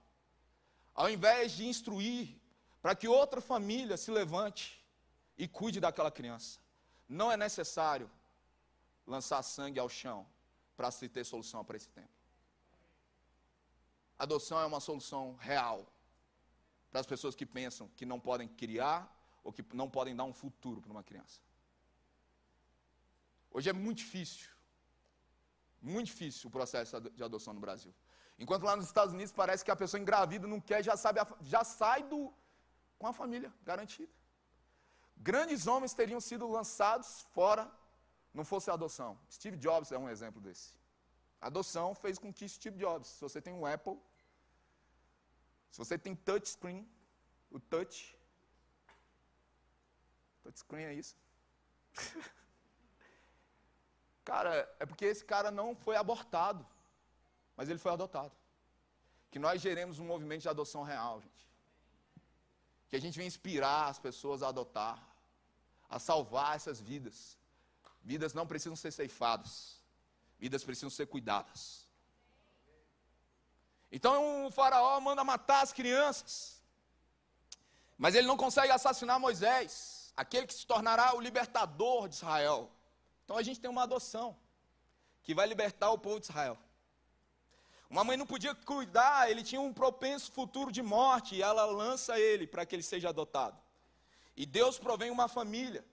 Ao 0.94 1.10
invés 1.10 1.54
de 1.54 1.66
instruir 1.66 2.41
para 2.82 2.96
que 2.96 3.08
outra 3.08 3.40
família 3.40 3.96
se 3.98 4.10
levante 4.12 4.84
e 5.38 5.48
cuide 5.48 5.80
daquela 5.80 6.12
criança. 6.12 6.60
Não 7.08 7.32
é 7.32 7.38
necessário 7.38 8.10
lançar 9.06 9.42
sangue 9.44 9.80
ao 9.80 9.90
chão 9.90 10.26
para 10.76 10.90
se 10.92 11.08
ter 11.08 11.24
solução 11.24 11.64
para 11.64 11.78
esse 11.78 11.90
tempo. 11.90 12.10
Adoção 14.18 14.60
é 14.60 14.66
uma 14.66 14.80
solução 14.80 15.36
real 15.40 15.86
para 16.92 17.00
as 17.00 17.06
pessoas 17.06 17.36
que 17.36 17.46
pensam 17.46 17.88
que 17.96 18.06
não 18.06 18.20
podem 18.20 18.48
criar 18.48 19.12
ou 19.44 19.52
que 19.52 19.64
não 19.74 19.90
podem 19.90 20.16
dar 20.16 20.24
um 20.24 20.34
futuro 20.34 20.82
para 20.82 20.92
uma 20.92 21.04
criança. 21.04 21.40
Hoje 23.52 23.70
é 23.70 23.74
muito 23.74 23.98
difícil, 23.98 24.50
muito 25.82 26.08
difícil 26.08 26.48
o 26.48 26.52
processo 26.52 27.00
de 27.00 27.24
adoção 27.24 27.54
no 27.54 27.60
Brasil. 27.60 27.94
Enquanto 28.40 28.64
lá 28.64 28.76
nos 28.76 28.86
Estados 28.86 29.14
Unidos 29.14 29.34
parece 29.34 29.64
que 29.66 29.72
a 29.72 29.76
pessoa 29.76 30.00
engravida 30.00 30.48
não 30.48 30.60
quer, 30.60 30.84
já, 30.84 30.96
sabe, 30.96 31.20
já 31.42 31.64
sai 31.64 32.04
do, 32.04 32.34
com 33.02 33.08
a 33.12 33.14
família 33.22 33.52
garantida. 33.70 34.14
Grandes 35.30 35.62
homens 35.72 35.94
teriam 36.00 36.22
sido 36.30 36.46
lançados 36.58 37.10
fora, 37.36 37.64
não 38.38 38.46
fosse 38.52 38.68
a 38.70 38.74
adoção. 38.80 39.12
Steve 39.38 39.58
Jobs 39.66 39.92
é 39.92 39.98
um 40.04 40.10
exemplo 40.16 40.40
desse. 40.46 40.70
A 41.44 41.48
adoção 41.52 41.88
fez 42.04 42.16
com 42.24 42.32
que 42.38 42.48
Steve 42.56 42.78
Jobs, 42.84 43.08
se 43.16 43.22
você 43.28 43.40
tem 43.46 43.54
um 43.60 43.66
Apple, 43.76 43.98
se 45.72 45.78
você 45.84 45.98
tem 46.06 46.16
touchscreen, 46.30 46.82
o 47.50 47.60
touch, 47.60 47.98
touchscreen 50.44 50.86
é 50.86 50.94
isso. 50.94 51.16
cara, 54.32 54.52
é 54.80 54.86
porque 54.86 55.06
esse 55.14 55.26
cara 55.34 55.50
não 55.60 55.76
foi 55.76 55.96
abortado 55.96 56.64
mas 57.62 57.70
ele 57.70 57.78
foi 57.78 57.92
adotado. 57.92 58.36
Que 59.30 59.38
nós 59.38 59.62
geremos 59.62 60.00
um 60.00 60.06
movimento 60.06 60.42
de 60.42 60.50
adoção 60.50 60.82
real, 60.82 61.22
gente. 61.22 61.51
Que 62.92 62.98
a 62.98 63.02
gente 63.02 63.18
venha 63.18 63.28
inspirar 63.28 63.88
as 63.88 63.98
pessoas 63.98 64.44
a 64.44 64.50
adotar, 64.50 65.02
a 65.90 65.98
salvar 65.98 66.56
essas 66.56 66.80
vidas. 66.80 67.36
Vidas 68.04 68.34
não 68.34 68.46
precisam 68.46 68.76
ser 68.76 68.92
ceifadas, 68.92 69.78
vidas 70.38 70.64
precisam 70.64 70.90
ser 70.92 71.08
cuidadas. 71.08 71.88
Então 73.90 74.46
o 74.46 74.52
faraó 74.52 75.00
manda 75.00 75.24
matar 75.24 75.62
as 75.62 75.74
crianças, 75.74 76.62
mas 77.98 78.14
ele 78.14 78.28
não 78.28 78.38
consegue 78.38 78.72
assassinar 78.72 79.20
Moisés, 79.20 80.14
aquele 80.16 80.46
que 80.46 80.54
se 80.54 80.68
tornará 80.68 81.16
o 81.16 81.22
libertador 81.22 82.08
de 82.08 82.16
Israel. 82.16 82.70
Então 83.24 83.38
a 83.38 83.42
gente 83.42 83.60
tem 83.60 83.70
uma 83.70 83.84
adoção 83.84 84.38
que 85.24 85.34
vai 85.34 85.48
libertar 85.48 85.92
o 85.92 85.98
povo 85.98 86.20
de 86.20 86.26
Israel. 86.26 86.58
Uma 87.92 88.06
mãe 88.06 88.16
não 88.16 88.26
podia 88.26 88.56
cuidar, 88.56 89.30
ele 89.30 89.44
tinha 89.44 89.60
um 89.60 89.74
propenso 89.74 90.32
futuro 90.32 90.72
de 90.72 90.82
morte, 90.82 91.36
e 91.36 91.42
ela 91.42 91.66
lança 91.66 92.18
ele 92.18 92.48
para 92.48 92.66
que 92.66 92.74
ele 92.74 92.84
seja 92.84 93.10
adotado. 93.10 93.62
E 94.42 94.46
Deus 94.46 94.80
provém 94.80 95.12
uma 95.12 95.28
família. 95.28 95.84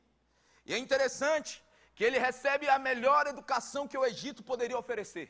E 0.65 0.73
é 0.73 0.79
interessante 0.79 1.61
que 1.97 2.05
ele 2.05 2.17
recebe 2.17 2.69
a 2.69 2.79
melhor 2.79 3.27
educação 3.27 3.89
que 3.89 3.99
o 3.99 4.05
Egito 4.05 4.45
poderia 4.45 4.79
oferecer. 4.79 5.27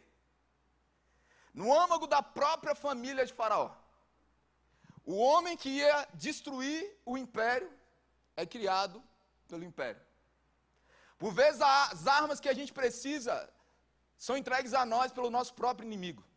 No 1.55 1.75
âmago 1.75 2.07
da 2.07 2.23
própria 2.23 2.75
família 2.75 3.25
de 3.25 3.33
Faraó. 3.33 3.71
O 5.07 5.17
homem 5.17 5.57
que 5.57 5.71
ia 5.71 6.07
destruir 6.13 6.83
o 7.07 7.17
império 7.17 7.73
é 8.37 8.45
criado 8.45 9.03
pelo 9.49 9.65
império. 9.65 10.03
Por 11.19 11.33
vezes 11.33 11.63
as 11.63 12.07
armas 12.07 12.41
que 12.41 12.49
a 12.51 12.53
gente 12.53 12.75
precisa 12.75 13.51
são 14.19 14.37
entregues 14.37 14.75
a 14.75 14.85
nós 14.85 15.11
pelo 15.11 15.31
nosso 15.31 15.55
próprio 15.55 15.87
inimigo. 15.87 16.28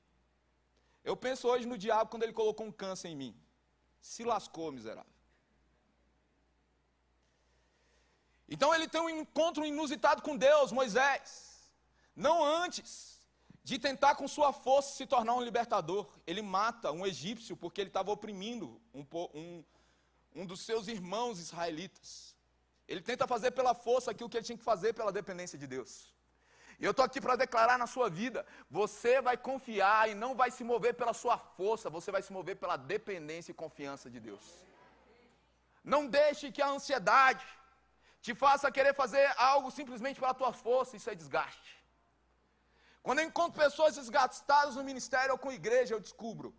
Eu 1.04 1.16
penso 1.16 1.48
hoje 1.48 1.66
no 1.66 1.78
diabo 1.78 2.10
quando 2.10 2.24
ele 2.24 2.34
colocou 2.34 2.66
um 2.66 2.72
câncer 2.72 3.10
em 3.10 3.16
mim. 3.16 3.36
Se 4.00 4.24
lascou, 4.24 4.72
miserável. 4.72 5.12
Então 8.48 8.74
ele 8.76 8.88
tem 8.88 9.00
um 9.02 9.10
encontro 9.10 9.66
inusitado 9.66 10.22
com 10.22 10.36
Deus, 10.36 10.72
Moisés. 10.72 11.72
Não 12.16 12.44
antes 12.44 13.22
de 13.64 13.80
tentar 13.80 14.16
com 14.16 14.28
sua 14.28 14.52
força 14.52 14.96
se 14.96 15.06
tornar 15.06 15.36
um 15.36 15.42
libertador. 15.42 16.08
Ele 16.28 16.42
mata 16.42 16.92
um 16.92 17.06
egípcio 17.06 17.56
porque 17.56 17.82
ele 17.82 17.90
estava 17.90 18.12
oprimindo 18.12 18.82
um, 18.94 19.06
um, 19.34 19.64
um 20.36 20.46
dos 20.46 20.62
seus 20.62 20.88
irmãos 20.88 21.40
israelitas. 21.40 22.36
Ele 22.88 23.02
tenta 23.02 23.26
fazer 23.26 23.52
pela 23.52 23.74
força 23.74 24.12
aquilo 24.12 24.30
que 24.30 24.38
ele 24.38 24.46
tinha 24.46 24.58
que 24.58 24.64
fazer 24.64 24.94
pela 24.94 25.12
dependência 25.12 25.58
de 25.58 25.66
Deus. 25.66 26.14
E 26.82 26.86
eu 26.86 26.92
estou 26.92 27.06
aqui 27.06 27.22
para 27.22 27.36
declarar 27.36 27.78
na 27.78 27.86
sua 27.86 28.10
vida: 28.10 28.40
você 28.78 29.22
vai 29.28 29.38
confiar 29.38 30.10
e 30.10 30.16
não 30.24 30.34
vai 30.42 30.50
se 30.50 30.64
mover 30.64 30.94
pela 30.96 31.14
sua 31.14 31.38
força, 31.38 31.96
você 31.98 32.12
vai 32.16 32.24
se 32.28 32.34
mover 32.38 32.56
pela 32.64 32.76
dependência 32.76 33.52
e 33.52 33.62
confiança 33.64 34.10
de 34.10 34.20
Deus. 34.20 34.46
Não 35.84 36.08
deixe 36.08 36.52
que 36.52 36.62
a 36.62 36.70
ansiedade 36.78 37.46
te 38.26 38.34
faça 38.34 38.72
querer 38.72 38.96
fazer 38.96 39.26
algo 39.38 39.70
simplesmente 39.80 40.20
pela 40.20 40.34
tua 40.34 40.52
força, 40.52 40.98
isso 40.98 41.10
é 41.10 41.16
desgaste. 41.22 41.72
Quando 43.04 43.20
eu 43.20 43.26
encontro 43.26 43.62
pessoas 43.62 43.96
desgastadas 43.96 44.76
no 44.76 44.84
ministério 44.84 45.34
ou 45.34 45.40
com 45.44 45.50
a 45.50 45.60
igreja, 45.62 45.94
eu 45.94 46.00
descubro, 46.00 46.50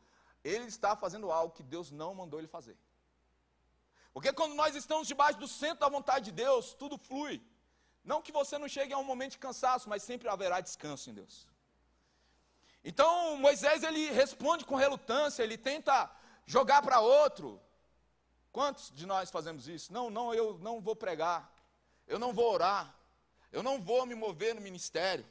ele 0.45 0.67
está 0.67 0.97
fazendo 0.97 1.31
algo 1.33 1.55
que 1.55 1.63
Deus 1.75 1.91
não 1.91 2.15
mandou 2.15 2.39
ele 2.41 2.49
fazer. 2.49 2.77
Porque 4.13 4.33
quando 4.33 4.55
nós 4.55 4.75
estamos 4.77 5.09
debaixo 5.09 5.39
do 5.39 5.49
centro 5.49 5.81
da 5.81 5.89
vontade 5.89 6.27
de 6.27 6.33
Deus, 6.33 6.75
tudo 6.75 6.99
flui. 6.99 7.41
Não 8.05 8.21
que 8.21 8.33
você 8.33 8.59
não 8.59 8.69
chegue 8.69 8.93
a 8.93 8.99
um 8.99 9.05
momento 9.05 9.33
de 9.33 9.39
cansaço, 9.39 9.89
mas 9.89 10.03
sempre 10.03 10.29
haverá 10.29 10.61
descanso 10.61 11.09
em 11.09 11.15
Deus. 11.15 11.47
Então 12.85 13.37
Moisés 13.37 13.83
ele 13.83 14.11
responde 14.11 14.65
com 14.65 14.75
relutância, 14.75 15.43
ele 15.43 15.57
tenta 15.57 16.11
jogar 16.45 16.83
para 16.83 17.01
outro. 17.01 17.61
Quantos 18.51 18.91
de 18.93 19.07
nós 19.07 19.31
fazemos 19.31 19.69
isso? 19.69 19.93
Não, 19.93 20.11
não, 20.11 20.35
eu 20.35 20.59
não 20.59 20.81
vou 20.81 20.97
pregar, 20.97 21.51
eu 22.07 22.19
não 22.19 22.33
vou 22.33 22.53
orar, 22.53 22.95
eu 23.51 23.63
não 23.63 23.81
vou 23.81 24.05
me 24.05 24.15
mover 24.15 24.55
no 24.55 24.61
ministério. 24.61 25.25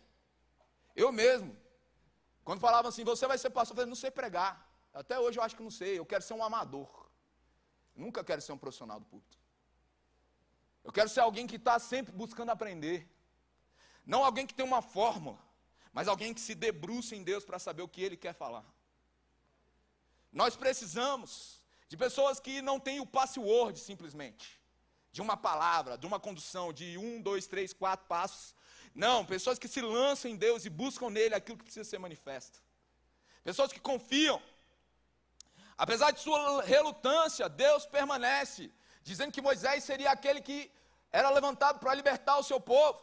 Eu 0.96 1.12
mesmo, 1.12 1.56
quando 2.44 2.60
falavam 2.60 2.90
assim, 2.90 3.04
você 3.04 3.28
vai 3.28 3.38
ser 3.38 3.50
pastor, 3.50 3.74
eu 3.74 3.78
falei, 3.78 3.90
não 3.90 3.96
sei 3.96 4.10
pregar. 4.10 4.68
Até 4.94 5.20
hoje 5.20 5.38
eu 5.38 5.44
acho 5.44 5.56
que 5.56 5.64
não 5.64 5.72
sei, 5.72 6.00
eu 6.00 6.06
quero 6.06 6.24
ser 6.24 6.34
um 6.34 6.44
amador. 6.44 6.90
Nunca 7.96 8.24
quero 8.24 8.42
ser 8.42 8.54
um 8.54 8.58
profissional 8.58 9.00
do 9.00 9.06
púlpito. 9.06 9.41
Eu 10.84 10.92
quero 10.92 11.10
ser 11.10 11.20
alguém 11.20 11.46
que 11.46 11.58
está 11.58 11.78
sempre 11.80 12.12
buscando 12.12 12.50
aprender. 12.50 13.08
Não 14.06 14.24
alguém 14.24 14.48
que 14.48 14.54
tem 14.54 14.66
uma 14.66 14.82
fórmula, 14.82 15.40
mas 15.94 16.08
alguém 16.08 16.34
que 16.34 16.42
se 16.42 16.56
debruça 16.56 17.16
em 17.16 17.24
Deus 17.24 17.46
para 17.46 17.60
saber 17.60 17.84
o 17.84 17.88
que 17.88 18.02
Ele 18.02 18.18
quer 18.18 18.34
falar. 18.34 18.66
Nós 20.32 20.56
precisamos 20.56 21.62
de 21.88 21.98
pessoas 21.98 22.40
que 22.40 22.62
não 22.62 22.80
têm 22.80 23.00
o 23.00 23.06
password 23.06 23.80
simplesmente, 23.80 24.60
de 25.12 25.22
uma 25.22 25.36
palavra, 25.36 25.98
de 25.98 26.08
uma 26.08 26.20
condução, 26.20 26.72
de 26.72 26.98
um, 26.98 27.22
dois, 27.22 27.48
três, 27.48 27.74
quatro 27.74 28.06
passos. 28.08 28.56
Não, 28.96 29.26
pessoas 29.26 29.60
que 29.60 29.68
se 29.68 29.82
lançam 29.82 30.32
em 30.32 30.36
Deus 30.36 30.66
e 30.66 30.70
buscam 30.70 31.10
nele 31.10 31.36
aquilo 31.36 31.58
que 31.58 31.66
precisa 31.66 31.88
ser 31.88 32.00
manifesto. 32.00 32.62
Pessoas 33.44 33.72
que 33.72 33.80
confiam. 33.80 34.42
Apesar 35.78 36.12
de 36.12 36.20
sua 36.22 36.64
relutância, 36.64 37.50
Deus 37.50 37.86
permanece 37.86 38.72
dizendo 39.04 39.32
que 39.32 39.42
Moisés 39.42 39.84
seria 39.84 40.12
aquele 40.12 40.42
que 40.42 40.72
era 41.12 41.30
levantado 41.30 41.80
para 41.80 41.94
libertar 41.94 42.38
o 42.38 42.44
seu 42.44 42.60
povo. 42.60 43.00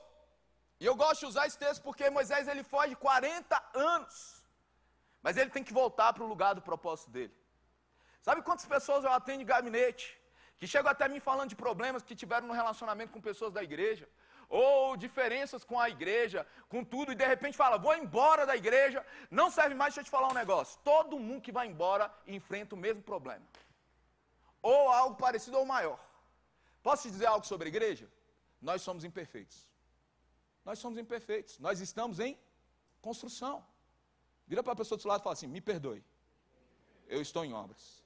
E 0.80 0.86
eu 0.86 0.94
gosto 0.94 1.20
de 1.20 1.26
usar 1.26 1.46
esse 1.46 1.58
texto 1.58 1.82
porque 1.82 2.08
Moisés 2.08 2.46
ele 2.46 2.62
foge 2.62 2.94
40 2.94 3.62
anos, 3.74 4.42
mas 5.22 5.36
ele 5.36 5.50
tem 5.50 5.64
que 5.64 5.72
voltar 5.72 6.12
para 6.12 6.22
o 6.22 6.26
lugar 6.26 6.54
do 6.54 6.62
propósito 6.62 7.10
dele. 7.10 7.34
Sabe 8.22 8.42
quantas 8.42 8.66
pessoas 8.66 9.04
eu 9.04 9.12
atendo 9.12 9.42
em 9.42 9.46
gabinete 9.46 10.18
que 10.58 10.66
chegam 10.66 10.90
até 10.90 11.08
mim 11.08 11.20
falando 11.20 11.50
de 11.50 11.56
problemas 11.56 12.02
que 12.02 12.16
tiveram 12.16 12.48
no 12.48 12.52
relacionamento 12.52 13.12
com 13.12 13.20
pessoas 13.20 13.52
da 13.52 13.62
igreja, 13.62 14.08
ou 14.48 14.96
diferenças 14.96 15.62
com 15.62 15.78
a 15.78 15.88
igreja, 15.88 16.44
com 16.68 16.82
tudo, 16.82 17.12
e 17.12 17.14
de 17.14 17.24
repente 17.24 17.56
fala, 17.56 17.78
vou 17.78 17.94
embora 17.94 18.44
da 18.44 18.56
igreja, 18.56 19.04
não 19.30 19.50
serve 19.50 19.74
mais, 19.74 19.94
deixa 19.94 20.00
eu 20.00 20.04
te 20.04 20.10
falar 20.10 20.28
um 20.28 20.34
negócio. 20.34 20.80
Todo 20.82 21.18
mundo 21.18 21.42
que 21.42 21.52
vai 21.52 21.68
embora 21.68 22.12
enfrenta 22.26 22.74
o 22.74 22.78
mesmo 22.78 23.02
problema 23.02 23.44
ou 24.62 24.90
algo 24.90 25.16
parecido 25.16 25.58
ou 25.58 25.64
maior. 25.64 25.98
Posso 26.82 27.02
te 27.02 27.10
dizer 27.10 27.26
algo 27.26 27.46
sobre 27.46 27.68
a 27.68 27.72
igreja? 27.74 28.10
Nós 28.60 28.82
somos 28.82 29.04
imperfeitos. 29.04 29.66
Nós 30.64 30.78
somos 30.78 30.98
imperfeitos. 30.98 31.58
Nós 31.58 31.80
estamos 31.80 32.18
em 32.20 32.38
construção. 33.00 33.64
Vira 34.46 34.62
para 34.62 34.72
a 34.72 34.76
pessoa 34.76 34.96
do 34.96 35.02
seu 35.02 35.10
lado 35.10 35.20
e 35.20 35.24
fala 35.24 35.34
assim: 35.34 35.46
me 35.46 35.60
perdoe. 35.60 36.04
Eu 37.06 37.20
estou 37.20 37.44
em 37.44 37.52
obras. 37.52 38.02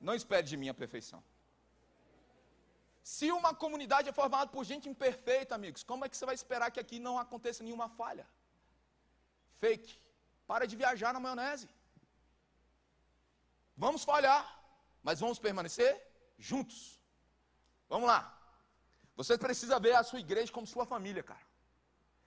Não 0.00 0.14
espere 0.14 0.46
de 0.46 0.56
mim 0.56 0.68
a 0.68 0.74
perfeição. 0.74 1.22
Se 3.02 3.30
uma 3.30 3.54
comunidade 3.54 4.08
é 4.08 4.12
formada 4.12 4.50
por 4.50 4.64
gente 4.64 4.88
imperfeita, 4.88 5.54
amigos, 5.54 5.82
como 5.82 6.04
é 6.04 6.08
que 6.08 6.16
você 6.16 6.24
vai 6.24 6.34
esperar 6.34 6.70
que 6.70 6.80
aqui 6.80 6.98
não 6.98 7.18
aconteça 7.18 7.62
nenhuma 7.62 7.88
falha? 7.88 8.26
Fake. 9.60 9.92
Para 10.46 10.66
de 10.66 10.76
viajar 10.76 11.12
na 11.12 11.20
maionese. 11.20 11.68
Vamos 13.76 14.04
falhar 14.04 14.40
mas 15.04 15.20
vamos 15.20 15.38
permanecer 15.38 15.92
juntos. 16.38 16.98
Vamos 17.88 18.08
lá. 18.08 18.22
Você 19.14 19.36
precisa 19.38 19.78
ver 19.78 19.94
a 19.94 20.02
sua 20.02 20.18
igreja 20.18 20.50
como 20.50 20.66
sua 20.66 20.86
família, 20.86 21.22
cara. 21.22 21.46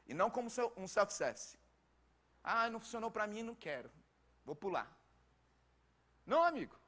E 0.05 0.13
não 0.13 0.29
como 0.29 0.47
um 0.77 0.87
self-service. 0.87 1.57
Ah, 2.43 2.69
não 2.69 2.79
funcionou 2.79 3.11
para 3.11 3.27
mim, 3.27 3.41
não 3.41 3.55
quero. 3.55 3.91
Vou 4.45 4.55
pular. 4.55 4.87
Não, 6.25 6.43
amigo. 6.43 6.79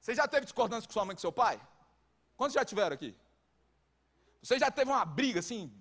Você 0.00 0.14
já 0.14 0.26
teve 0.26 0.44
discordância 0.46 0.88
com 0.88 0.92
sua 0.92 1.04
mãe 1.04 1.12
e 1.12 1.16
com 1.16 1.20
seu 1.20 1.30
pai? 1.30 1.60
Quantos 2.36 2.54
já 2.54 2.64
tiveram 2.64 2.94
aqui? 2.94 3.16
Você 4.42 4.58
já 4.58 4.70
teve 4.70 4.90
uma 4.90 5.04
briga 5.04 5.40
assim, 5.40 5.72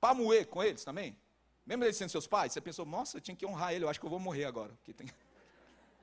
para 0.00 0.14
moer 0.14 0.46
com 0.46 0.62
eles 0.62 0.84
também? 0.84 1.18
Mesmo 1.64 1.84
eles 1.84 1.96
sendo 1.96 2.10
seus 2.10 2.26
pais? 2.26 2.52
Você 2.52 2.60
pensou, 2.60 2.84
nossa, 2.84 3.16
eu 3.16 3.20
tinha 3.20 3.36
que 3.36 3.46
honrar 3.46 3.72
ele, 3.72 3.84
eu 3.84 3.88
acho 3.88 3.98
que 3.98 4.06
eu 4.06 4.10
vou 4.10 4.20
morrer 4.20 4.44
agora. 4.44 4.76
Tem... 4.84 5.08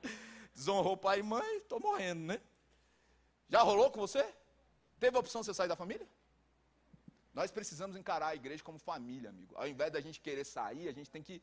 Desonrou 0.54 0.96
pai 0.96 1.20
e 1.20 1.22
mãe, 1.22 1.58
estou 1.58 1.78
morrendo, 1.78 2.22
né? 2.22 2.40
Já 3.48 3.60
rolou 3.62 3.90
com 3.90 4.00
você? 4.00 4.24
Teve 4.98 5.16
a 5.16 5.20
opção 5.20 5.40
de 5.40 5.46
você 5.46 5.54
sair 5.54 5.68
da 5.68 5.76
família? 5.76 6.06
Nós 7.32 7.50
precisamos 7.50 7.96
encarar 7.96 8.28
a 8.28 8.34
igreja 8.34 8.62
como 8.62 8.78
família, 8.78 9.30
amigo. 9.30 9.54
Ao 9.56 9.66
invés 9.66 9.90
da 9.92 10.00
gente 10.00 10.20
querer 10.20 10.44
sair, 10.44 10.88
a 10.88 10.92
gente 10.92 11.10
tem 11.10 11.22
que 11.22 11.42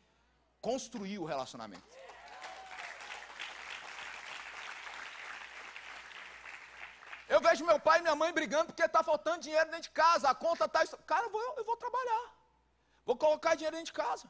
construir 0.61 1.19
o 1.19 1.25
relacionamento. 1.25 1.83
Eu 7.33 7.39
vejo 7.39 7.65
meu 7.65 7.79
pai 7.79 7.99
e 7.99 8.01
minha 8.01 8.15
mãe 8.21 8.31
brigando 8.33 8.67
porque 8.67 8.83
está 8.83 9.01
faltando 9.03 9.43
dinheiro 9.47 9.69
dentro 9.73 9.83
de 9.83 9.91
casa. 9.91 10.29
A 10.29 10.35
conta 10.35 10.65
está. 10.65 10.81
Cara, 11.11 11.25
eu 11.27 11.31
vou, 11.35 11.43
eu 11.59 11.65
vou 11.69 11.77
trabalhar. 11.77 12.25
Vou 13.05 13.15
colocar 13.15 13.55
dinheiro 13.55 13.75
dentro 13.75 13.91
de 13.91 13.97
casa. 14.03 14.29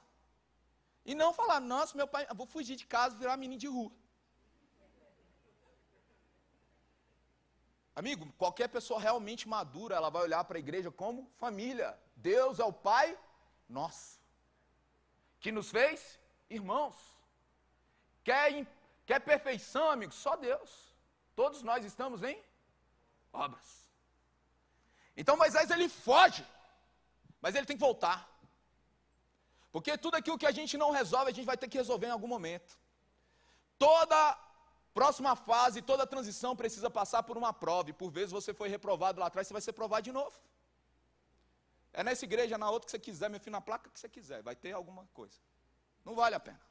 E 1.03 1.15
não 1.21 1.33
falar, 1.33 1.59
nossa, 1.59 1.97
meu 1.97 2.07
pai, 2.07 2.27
vou 2.35 2.45
fugir 2.45 2.75
de 2.75 2.85
casa, 2.85 3.15
virar 3.15 3.37
menino 3.37 3.59
de 3.59 3.67
rua. 3.67 3.91
Amigo, 8.01 8.25
qualquer 8.35 8.67
pessoa 8.67 8.99
realmente 8.99 9.47
madura, 9.47 9.95
ela 9.95 10.09
vai 10.09 10.23
olhar 10.23 10.43
para 10.43 10.57
a 10.57 10.63
igreja 10.65 10.89
como 10.89 11.29
família. 11.37 11.89
Deus 12.15 12.57
é 12.59 12.65
o 12.65 12.73
Pai 12.73 13.15
nosso, 13.69 14.19
que 15.39 15.51
nos 15.51 15.69
fez 15.69 16.19
irmãos. 16.49 16.95
Quer, 18.23 18.65
quer 19.05 19.19
perfeição, 19.19 19.91
amigo? 19.91 20.11
Só 20.11 20.35
Deus. 20.35 20.71
Todos 21.35 21.61
nós 21.61 21.85
estamos 21.85 22.23
em 22.23 22.43
obras. 23.31 23.69
Então 25.15 25.37
Moisés 25.37 25.69
ele 25.69 25.87
foge, 25.87 26.43
mas 27.39 27.53
ele 27.53 27.67
tem 27.67 27.77
que 27.77 27.87
voltar. 27.89 28.27
Porque 29.71 29.95
tudo 29.95 30.15
aquilo 30.15 30.39
que 30.39 30.47
a 30.47 30.57
gente 30.59 30.75
não 30.75 30.89
resolve, 30.89 31.29
a 31.29 31.35
gente 31.35 31.45
vai 31.45 31.55
ter 31.55 31.69
que 31.69 31.77
resolver 31.77 32.07
em 32.07 32.17
algum 32.17 32.31
momento. 32.35 32.79
Toda 33.77 34.39
Próxima 34.93 35.35
fase, 35.35 35.81
toda 35.81 36.05
transição 36.05 36.55
precisa 36.55 36.89
passar 36.89 37.23
por 37.23 37.37
uma 37.37 37.53
prova, 37.53 37.89
e 37.89 37.93
por 37.93 38.11
vezes 38.11 38.31
você 38.31 38.53
foi 38.53 38.67
reprovado 38.67 39.19
lá 39.19 39.27
atrás, 39.27 39.47
você 39.47 39.53
vai 39.53 39.61
ser 39.61 39.73
provado 39.73 40.03
de 40.03 40.11
novo. 40.11 40.37
É 41.93 42.03
nessa 42.03 42.25
igreja, 42.25 42.57
na 42.57 42.69
outra 42.69 42.85
que 42.85 42.91
você 42.91 42.99
quiser, 42.99 43.29
meu 43.29 43.39
filho, 43.39 43.51
na 43.51 43.61
placa 43.61 43.89
que 43.89 43.99
você 43.99 44.09
quiser, 44.09 44.41
vai 44.41 44.55
ter 44.55 44.71
alguma 44.71 45.05
coisa. 45.13 45.37
Não 46.03 46.15
vale 46.15 46.35
a 46.35 46.39
pena. 46.39 46.61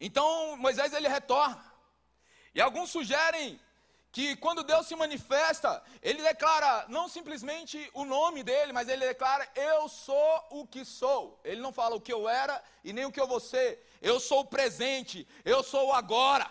Então, 0.00 0.56
Moisés 0.56 0.92
ele 0.92 1.08
retorna. 1.08 1.64
E 2.54 2.60
alguns 2.60 2.90
sugerem 2.90 3.60
que 4.16 4.34
quando 4.34 4.62
Deus 4.62 4.86
se 4.86 4.96
manifesta, 4.96 5.82
ele 6.00 6.22
declara 6.22 6.86
não 6.88 7.06
simplesmente 7.06 7.90
o 7.92 8.02
nome 8.02 8.42
dele, 8.42 8.72
mas 8.72 8.88
ele 8.88 9.06
declara: 9.06 9.46
Eu 9.54 9.90
sou 9.90 10.42
o 10.52 10.66
que 10.66 10.86
sou. 10.86 11.38
Ele 11.44 11.60
não 11.60 11.70
fala 11.70 11.96
o 11.96 12.00
que 12.00 12.14
eu 12.14 12.26
era 12.26 12.64
e 12.82 12.94
nem 12.94 13.04
o 13.04 13.12
que 13.12 13.20
eu 13.20 13.26
vou 13.26 13.38
ser. 13.38 13.86
Eu 14.00 14.18
sou 14.18 14.40
o 14.40 14.46
presente, 14.46 15.28
eu 15.44 15.62
sou 15.62 15.88
o 15.88 15.92
agora. 15.92 16.50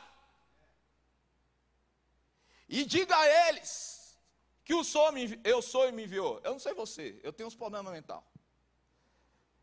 E 2.69 2.86
diga 2.86 3.17
a 3.17 3.28
eles 3.47 4.15
que 4.63 4.75
o 4.75 4.84
sou, 4.84 5.10
eu 5.43 5.60
sou 5.60 5.89
e 5.89 5.91
me 5.91 6.04
enviou. 6.04 6.39
Eu 6.43 6.51
não 6.51 6.60
sei 6.60 6.75
você, 6.75 7.19
eu 7.23 7.34
tenho 7.34 7.47
uns 7.47 7.56
problemas 7.56 7.91
mental. 7.91 8.23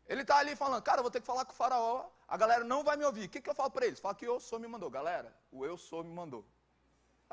Ele 0.09 0.23
está 0.23 0.39
ali 0.39 0.57
falando, 0.57 0.83
cara, 0.83 1.01
vou 1.01 1.09
ter 1.09 1.21
que 1.21 1.25
falar 1.25 1.45
com 1.45 1.53
o 1.53 1.55
faraó, 1.55 2.09
a 2.27 2.35
galera 2.35 2.65
não 2.65 2.83
vai 2.83 2.97
me 2.97 3.05
ouvir. 3.05 3.27
O 3.27 3.29
que, 3.29 3.39
que 3.39 3.49
eu 3.49 3.55
falo 3.55 3.71
para 3.71 3.85
eles? 3.85 4.01
Fala 4.01 4.13
que 4.13 4.27
eu 4.27 4.41
sou 4.41 4.59
me 4.59 4.67
mandou. 4.67 4.89
Galera, 4.89 5.33
o 5.49 5.65
eu 5.65 5.77
sou 5.77 6.03
me 6.03 6.13
mandou. 6.13 6.45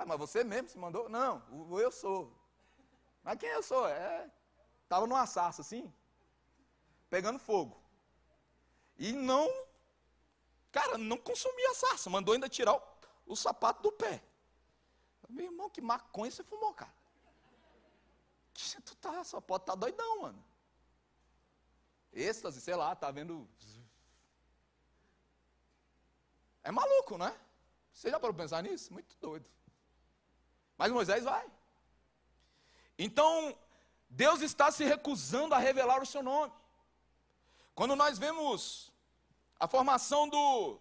Ah, 0.00 0.06
mas 0.06 0.18
você 0.18 0.42
mesmo 0.42 0.66
se 0.66 0.78
mandou? 0.78 1.10
Não, 1.10 1.42
eu 1.78 1.92
sou. 1.92 2.34
Mas 3.22 3.38
quem 3.38 3.50
eu 3.50 3.62
sou? 3.62 3.86
É. 3.86 4.30
Estava 4.84 5.06
numa 5.06 5.26
sarça 5.26 5.60
assim, 5.60 5.92
pegando 7.10 7.38
fogo. 7.38 7.78
E 8.96 9.12
não, 9.12 9.46
cara, 10.72 10.96
não 10.96 11.18
consumia 11.18 11.70
a 11.72 11.74
sarça, 11.74 12.08
mandou 12.08 12.32
ainda 12.32 12.48
tirar 12.48 12.76
o, 12.76 12.82
o 13.26 13.36
sapato 13.36 13.82
do 13.82 13.92
pé. 13.92 14.22
Meu 15.28 15.44
irmão, 15.44 15.68
que 15.68 15.82
maconha 15.82 16.30
você 16.30 16.42
fumou, 16.42 16.72
cara. 16.72 16.94
Que 18.54 18.80
tu 18.80 18.96
tá, 18.96 19.22
só 19.22 19.38
pode 19.38 19.64
estar 19.64 19.74
tá 19.74 19.78
doidão, 19.80 20.22
mano. 20.22 20.42
Êxtase, 22.10 22.58
sei 22.58 22.74
lá, 22.74 22.96
tá 22.96 23.10
vendo. 23.10 23.46
É 26.62 26.70
maluco, 26.70 27.18
né? 27.18 27.38
Você 27.92 28.08
já 28.08 28.18
parou 28.18 28.34
pensar 28.34 28.62
nisso? 28.62 28.90
Muito 28.94 29.14
doido. 29.18 29.59
Mas 30.80 30.90
Moisés 30.90 31.24
vai. 31.24 31.46
Então, 32.98 33.54
Deus 34.08 34.40
está 34.40 34.72
se 34.72 34.82
recusando 34.82 35.54
a 35.54 35.58
revelar 35.58 36.00
o 36.02 36.06
seu 36.06 36.22
nome. 36.22 36.50
Quando 37.74 37.94
nós 37.94 38.18
vemos 38.18 38.90
a 39.58 39.68
formação 39.68 40.26
do 40.26 40.80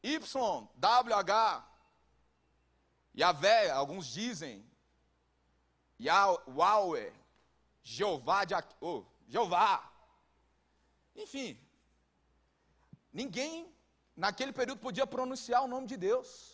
YWH, 0.00 1.64
Yahvé, 3.18 3.70
alguns 3.70 4.06
dizem, 4.06 4.64
Yahweh, 6.00 7.12
Jeová, 7.82 8.44
de, 8.44 8.54
oh, 8.80 9.04
Jeová. 9.26 9.92
Enfim, 11.16 11.58
ninguém 13.12 13.74
naquele 14.16 14.52
período 14.52 14.78
podia 14.78 15.04
pronunciar 15.04 15.64
o 15.64 15.68
nome 15.68 15.88
de 15.88 15.96
Deus. 15.96 16.51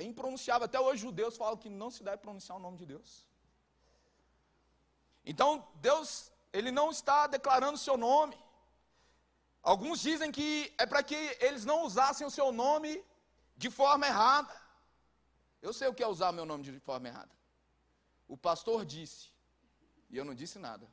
É 0.00 0.02
impronunciável. 0.02 0.64
Até 0.64 0.80
hoje 0.80 1.02
judeus 1.06 1.36
falam 1.36 1.58
que 1.62 1.68
não 1.68 1.90
se 1.94 2.02
deve 2.02 2.18
pronunciar 2.26 2.56
o 2.56 2.64
nome 2.66 2.78
de 2.82 2.86
Deus. 2.92 3.10
Então, 5.30 5.50
Deus, 5.88 6.32
ele 6.58 6.70
não 6.70 6.90
está 6.90 7.18
declarando 7.26 7.74
o 7.74 7.84
seu 7.86 7.96
nome. 7.96 8.36
Alguns 9.62 10.00
dizem 10.00 10.32
que 10.32 10.72
é 10.78 10.86
para 10.86 11.02
que 11.02 11.20
eles 11.48 11.66
não 11.70 11.78
usassem 11.88 12.26
o 12.26 12.30
seu 12.38 12.50
nome 12.50 12.92
de 13.62 13.68
forma 13.68 14.06
errada. 14.06 14.54
Eu 15.60 15.72
sei 15.78 15.86
o 15.88 15.94
que 15.94 16.02
é 16.02 16.08
usar 16.14 16.32
meu 16.32 16.46
nome 16.46 16.64
de 16.64 16.80
forma 16.80 17.08
errada. 17.08 17.34
O 18.26 18.36
pastor 18.48 18.86
disse, 18.86 19.28
e 20.08 20.16
eu 20.16 20.24
não 20.24 20.34
disse 20.34 20.58
nada. 20.58 20.88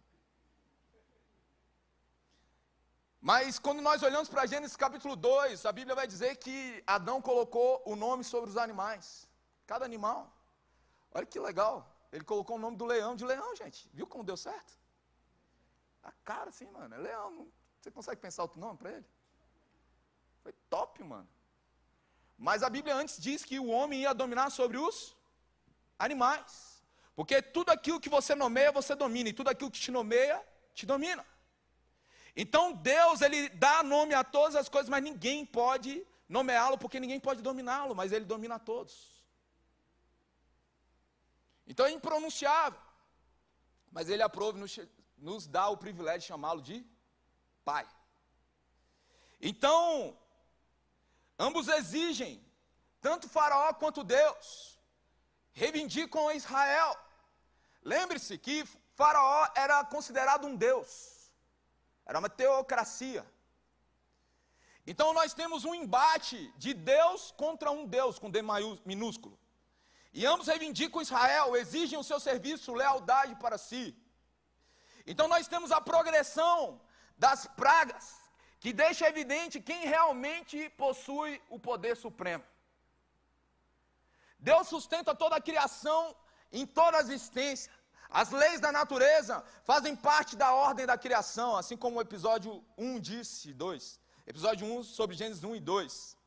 Mas 3.19 3.57
quando 3.57 3.81
nós 3.81 4.03
olhamos 4.03 4.29
para 4.29 4.45
Gênesis 4.45 4.77
capítulo 4.77 5.15
2, 5.15 5.65
a 5.65 5.71
Bíblia 5.71 5.95
vai 5.95 6.07
dizer 6.07 6.37
que 6.37 6.83
Adão 6.85 7.21
colocou 7.21 7.81
o 7.85 7.95
nome 7.95 8.23
sobre 8.23 8.49
os 8.49 8.57
animais. 8.57 9.27
Cada 9.65 9.83
animal. 9.83 10.31
Olha 11.11 11.25
que 11.25 11.39
legal. 11.39 11.91
Ele 12.11 12.23
colocou 12.23 12.55
o 12.57 12.59
nome 12.59 12.77
do 12.77 12.85
leão 12.85 13.15
de 13.15 13.25
leão, 13.25 13.55
gente. 13.55 13.89
Viu 13.93 14.07
como 14.07 14.23
deu 14.23 14.37
certo? 14.37 14.73
A 16.03 16.11
cara 16.23 16.49
assim, 16.49 16.69
mano. 16.71 16.93
É 16.95 16.97
leão. 16.97 17.47
Você 17.81 17.91
consegue 17.91 18.21
pensar 18.21 18.43
outro 18.43 18.59
nome 18.59 18.77
para 18.77 18.91
ele? 18.91 19.05
Foi 20.43 20.53
top, 20.69 21.03
mano. 21.03 21.27
Mas 22.37 22.61
a 22.61 22.69
Bíblia 22.69 22.95
antes 22.95 23.19
diz 23.19 23.43
que 23.43 23.59
o 23.59 23.67
homem 23.67 24.01
ia 24.01 24.13
dominar 24.13 24.51
sobre 24.51 24.77
os 24.77 25.15
animais. 25.97 26.83
Porque 27.15 27.41
tudo 27.41 27.71
aquilo 27.71 27.99
que 27.99 28.09
você 28.09 28.35
nomeia, 28.35 28.71
você 28.71 28.93
domina. 28.93 29.29
E 29.29 29.33
tudo 29.33 29.49
aquilo 29.49 29.71
que 29.71 29.79
te 29.79 29.89
nomeia, 29.89 30.41
te 30.73 30.85
domina. 30.85 31.25
Então 32.43 32.71
Deus, 32.71 33.21
ele 33.21 33.49
dá 33.49 33.81
nome 33.81 34.13
a 34.13 34.23
todas 34.23 34.55
as 34.55 34.69
coisas, 34.69 34.87
mas 34.87 35.03
ninguém 35.03 35.43
pode 35.43 36.05
nomeá-lo, 36.29 36.77
porque 36.77 36.99
ninguém 36.99 37.19
pode 37.19 37.41
dominá-lo, 37.41 37.95
mas 37.95 38.11
ele 38.11 38.25
domina 38.25 38.55
a 38.55 38.59
todos. 38.59 38.93
Então 41.65 41.87
é 41.87 41.91
impronunciável. 41.91 42.79
Mas 43.91 44.07
ele 44.07 44.21
aprove, 44.21 44.59
nos, 44.59 44.79
nos 45.17 45.47
dá 45.47 45.67
o 45.67 45.77
privilégio 45.77 46.21
de 46.21 46.27
chamá-lo 46.27 46.61
de 46.61 46.85
Pai. 47.65 47.87
Então, 49.41 50.15
ambos 51.39 51.67
exigem, 51.67 52.45
tanto 53.01 53.27
Faraó 53.27 53.73
quanto 53.73 54.03
Deus, 54.03 54.79
reivindicam 55.53 56.31
Israel. 56.31 56.95
Lembre-se 57.81 58.37
que 58.37 58.63
Faraó 58.93 59.47
era 59.55 59.83
considerado 59.85 60.45
um 60.45 60.55
Deus, 60.55 61.16
era 62.07 62.19
uma 62.19 62.29
teocracia. 62.29 63.23
Então 64.91 65.13
nós 65.13 65.33
temos 65.33 65.65
um 65.65 65.75
embate 65.75 66.39
de 66.63 66.73
Deus 66.73 67.31
contra 67.43 67.69
um 67.69 67.85
Deus, 67.85 68.17
com 68.17 68.31
D 68.31 68.39
minúsculo. 68.85 69.37
E 70.13 70.25
ambos 70.25 70.47
reivindicam 70.47 71.01
Israel, 71.01 71.55
exigem 71.55 71.99
o 71.99 72.07
seu 72.09 72.19
serviço, 72.27 72.73
lealdade 72.73 73.35
para 73.35 73.57
si. 73.57 73.85
Então 75.05 75.27
nós 75.27 75.49
temos 75.53 75.71
a 75.71 75.81
progressão 75.81 76.79
das 77.17 77.45
pragas, 77.61 78.05
que 78.61 78.71
deixa 78.71 79.09
evidente 79.09 79.59
quem 79.59 79.81
realmente 79.85 80.69
possui 80.83 81.41
o 81.49 81.59
poder 81.59 81.95
supremo. 81.97 82.45
Deus 84.39 84.67
sustenta 84.69 85.13
toda 85.13 85.35
a 85.35 85.45
criação 85.49 86.15
em 86.51 86.65
toda 86.65 86.97
a 86.97 87.01
existência. 87.01 87.71
As 88.09 88.31
leis 88.31 88.59
da 88.59 88.71
natureza 88.71 89.43
fazem 89.63 89.95
parte 89.95 90.35
da 90.35 90.53
ordem 90.53 90.85
da 90.85 90.97
criação, 90.97 91.57
assim 91.57 91.75
como 91.75 91.97
o 91.97 92.01
episódio 92.01 92.63
1 92.77 92.99
disse, 92.99 93.53
2. 93.53 93.99
Episódio 94.25 94.65
1 94.65 94.83
sobre 94.83 95.15
Gênesis 95.15 95.43
1 95.43 95.55
e 95.55 95.59
2. 95.59 96.17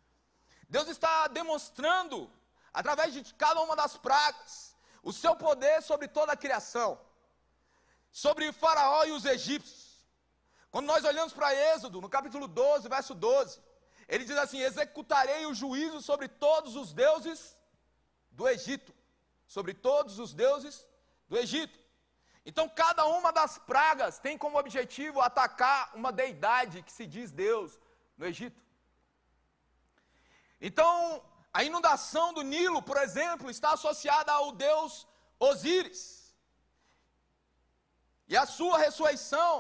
Deus 0.69 0.89
está 0.89 1.27
demonstrando 1.29 2.31
através 2.73 3.13
de 3.13 3.35
cada 3.35 3.61
uma 3.63 3.75
das 3.75 3.97
pragas, 3.97 4.77
o 5.03 5.13
seu 5.13 5.35
poder 5.35 5.83
sobre 5.83 6.07
toda 6.07 6.33
a 6.33 6.37
criação, 6.37 7.01
sobre 8.13 8.53
Faraó 8.53 9.05
e 9.05 9.13
os 9.13 9.25
egípcios. 9.25 10.05
Quando 10.71 10.87
nós 10.87 11.05
olhamos 11.05 11.33
para 11.33 11.55
Êxodo, 11.75 12.01
no 12.01 12.09
capítulo 12.09 12.47
12, 12.47 12.89
verso 12.89 13.15
12, 13.15 13.61
ele 14.07 14.25
diz 14.25 14.37
assim: 14.37 14.61
Executarei 14.61 15.47
o 15.47 15.55
juízo 15.55 16.01
sobre 16.03 16.29
todos 16.29 16.77
os 16.77 16.93
deuses 16.93 17.57
do 18.31 18.47
Egito. 18.49 18.95
Sobre 19.47 19.75
todos 19.75 20.21
os 20.21 20.33
deuses 20.33 20.87
do 21.31 21.39
Egito. 21.45 21.79
Então, 22.45 22.69
cada 22.69 23.05
uma 23.07 23.31
das 23.33 23.57
pragas 23.71 24.19
tem 24.19 24.37
como 24.37 24.59
objetivo 24.59 25.21
atacar 25.21 25.95
uma 25.95 26.13
deidade 26.21 26.83
que 26.83 26.93
se 26.99 27.07
diz 27.07 27.31
Deus 27.31 27.79
no 28.19 28.27
Egito. 28.27 28.61
Então, 30.61 31.23
a 31.53 31.63
inundação 31.69 32.27
do 32.37 32.43
Nilo, 32.43 32.83
por 32.83 32.97
exemplo, 32.97 33.51
está 33.51 33.71
associada 33.73 34.33
ao 34.33 34.53
deus 34.53 35.07
Osíris. 35.39 36.35
E 38.29 38.37
a 38.37 38.47
sua 38.47 38.79
ressurreição, 38.79 39.55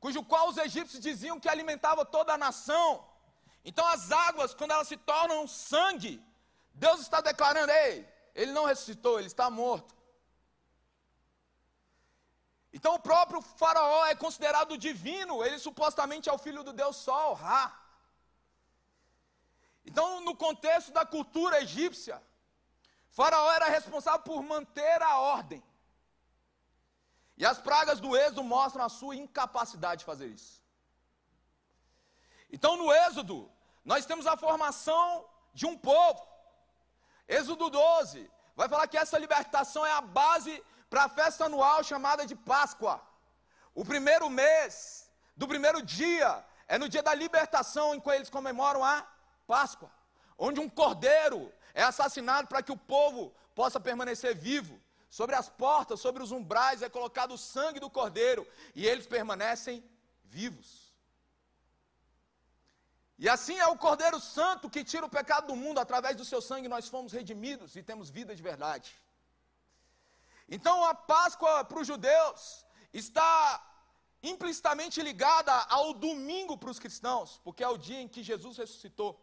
cujo 0.00 0.22
qual 0.24 0.48
os 0.48 0.56
egípcios 0.56 1.02
diziam 1.08 1.40
que 1.40 1.48
alimentava 1.48 2.04
toda 2.04 2.32
a 2.34 2.38
nação. 2.38 2.88
Então 3.64 3.86
as 3.86 4.10
águas, 4.10 4.54
quando 4.54 4.70
elas 4.72 4.88
se 4.88 4.96
tornam 4.96 5.46
sangue, 5.46 6.14
Deus 6.72 7.00
está 7.00 7.20
declarando: 7.20 7.72
ei, 7.72 8.08
ele 8.34 8.52
não 8.52 8.64
ressuscitou, 8.64 9.18
ele 9.18 9.26
está 9.26 9.50
morto. 9.50 9.94
Então 12.76 12.92
o 12.96 12.98
próprio 13.08 13.40
Faraó 13.40 14.04
é 14.06 14.16
considerado 14.16 14.76
divino, 14.76 15.44
ele 15.44 15.58
supostamente 15.60 16.28
é 16.28 16.32
o 16.32 16.42
filho 16.46 16.64
do 16.64 16.72
Deus 16.72 16.96
Sol, 16.96 17.32
Ra. 17.34 17.64
Então, 19.86 20.20
no 20.22 20.34
contexto 20.34 20.90
da 20.90 21.04
cultura 21.06 21.60
egípcia, 21.62 22.20
Faraó 23.10 23.52
era 23.52 23.66
responsável 23.66 24.22
por 24.22 24.42
manter 24.42 25.00
a 25.02 25.18
ordem. 25.18 25.62
E 27.36 27.46
as 27.46 27.58
pragas 27.58 28.00
do 28.00 28.16
Êxodo 28.16 28.42
mostram 28.42 28.84
a 28.84 28.88
sua 28.88 29.14
incapacidade 29.14 30.00
de 30.00 30.04
fazer 30.04 30.26
isso. 30.26 30.60
Então, 32.50 32.76
no 32.76 32.92
Êxodo, 32.92 33.50
nós 33.84 34.04
temos 34.04 34.26
a 34.26 34.36
formação 34.36 35.24
de 35.52 35.64
um 35.64 35.76
povo. 35.78 36.26
Êxodo 37.28 37.70
12 37.70 38.28
vai 38.56 38.68
falar 38.68 38.88
que 38.88 38.96
essa 38.96 39.18
libertação 39.18 39.86
é 39.86 39.92
a 39.92 40.00
base 40.00 40.54
para 40.94 41.06
a 41.06 41.08
festa 41.08 41.46
anual 41.46 41.82
chamada 41.82 42.24
de 42.24 42.36
Páscoa. 42.36 43.02
O 43.74 43.84
primeiro 43.84 44.30
mês 44.30 45.10
do 45.36 45.48
primeiro 45.48 45.82
dia 45.82 46.30
é 46.68 46.78
no 46.78 46.88
dia 46.88 47.02
da 47.02 47.12
libertação 47.12 47.92
em 47.92 48.00
que 48.00 48.08
eles 48.10 48.30
comemoram 48.30 48.84
a 48.84 49.04
Páscoa, 49.44 49.90
onde 50.38 50.60
um 50.60 50.68
cordeiro 50.68 51.52
é 51.74 51.82
assassinado 51.82 52.46
para 52.46 52.62
que 52.62 52.70
o 52.70 52.76
povo 52.76 53.34
possa 53.56 53.80
permanecer 53.80 54.36
vivo. 54.36 54.80
Sobre 55.10 55.34
as 55.34 55.48
portas, 55.48 55.98
sobre 55.98 56.22
os 56.22 56.30
umbrais 56.30 56.80
é 56.80 56.88
colocado 56.88 57.34
o 57.34 57.38
sangue 57.38 57.80
do 57.80 57.90
cordeiro 57.90 58.46
e 58.72 58.86
eles 58.86 59.04
permanecem 59.04 59.84
vivos. 60.22 60.94
E 63.18 63.28
assim 63.28 63.58
é 63.58 63.66
o 63.66 63.76
Cordeiro 63.76 64.20
Santo 64.20 64.70
que 64.70 64.84
tira 64.84 65.06
o 65.06 65.14
pecado 65.18 65.48
do 65.48 65.56
mundo, 65.56 65.80
através 65.80 66.14
do 66.16 66.24
seu 66.24 66.40
sangue 66.40 66.68
nós 66.68 66.88
fomos 66.88 67.12
redimidos 67.12 67.74
e 67.74 67.82
temos 67.82 68.10
vida 68.10 68.32
de 68.36 68.42
verdade. 68.44 68.94
Então 70.48 70.84
a 70.84 70.94
Páscoa 70.94 71.64
para 71.64 71.80
os 71.80 71.86
judeus 71.86 72.64
está 72.92 73.62
implicitamente 74.22 75.02
ligada 75.02 75.52
ao 75.68 75.92
domingo 75.92 76.56
para 76.56 76.70
os 76.70 76.78
cristãos, 76.78 77.40
porque 77.44 77.62
é 77.62 77.68
o 77.68 77.76
dia 77.76 78.00
em 78.00 78.08
que 78.08 78.22
Jesus 78.22 78.56
ressuscitou. 78.56 79.20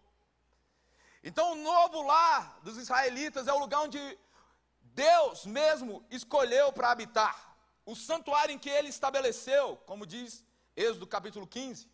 Então, 1.23 1.51
o 1.51 1.55
novo 1.55 2.01
lar 2.01 2.59
dos 2.63 2.77
israelitas 2.77 3.47
é 3.47 3.53
o 3.53 3.59
lugar 3.59 3.81
onde 3.81 4.19
Deus 4.81 5.45
mesmo 5.45 6.03
escolheu 6.09 6.73
para 6.73 6.91
habitar. 6.91 7.55
O 7.85 7.95
santuário 7.95 8.53
em 8.53 8.59
que 8.59 8.69
ele 8.69 8.89
estabeleceu, 8.89 9.77
como 9.85 10.05
diz 10.05 10.43
Êxodo 10.75 11.05
capítulo 11.05 11.45
15. 11.45 11.89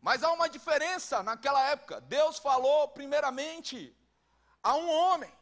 Mas 0.00 0.22
há 0.22 0.32
uma 0.32 0.48
diferença 0.48 1.22
naquela 1.22 1.62
época. 1.68 2.00
Deus 2.00 2.38
falou 2.38 2.88
primeiramente 2.88 3.94
a 4.62 4.74
um 4.74 4.88
homem, 4.90 5.32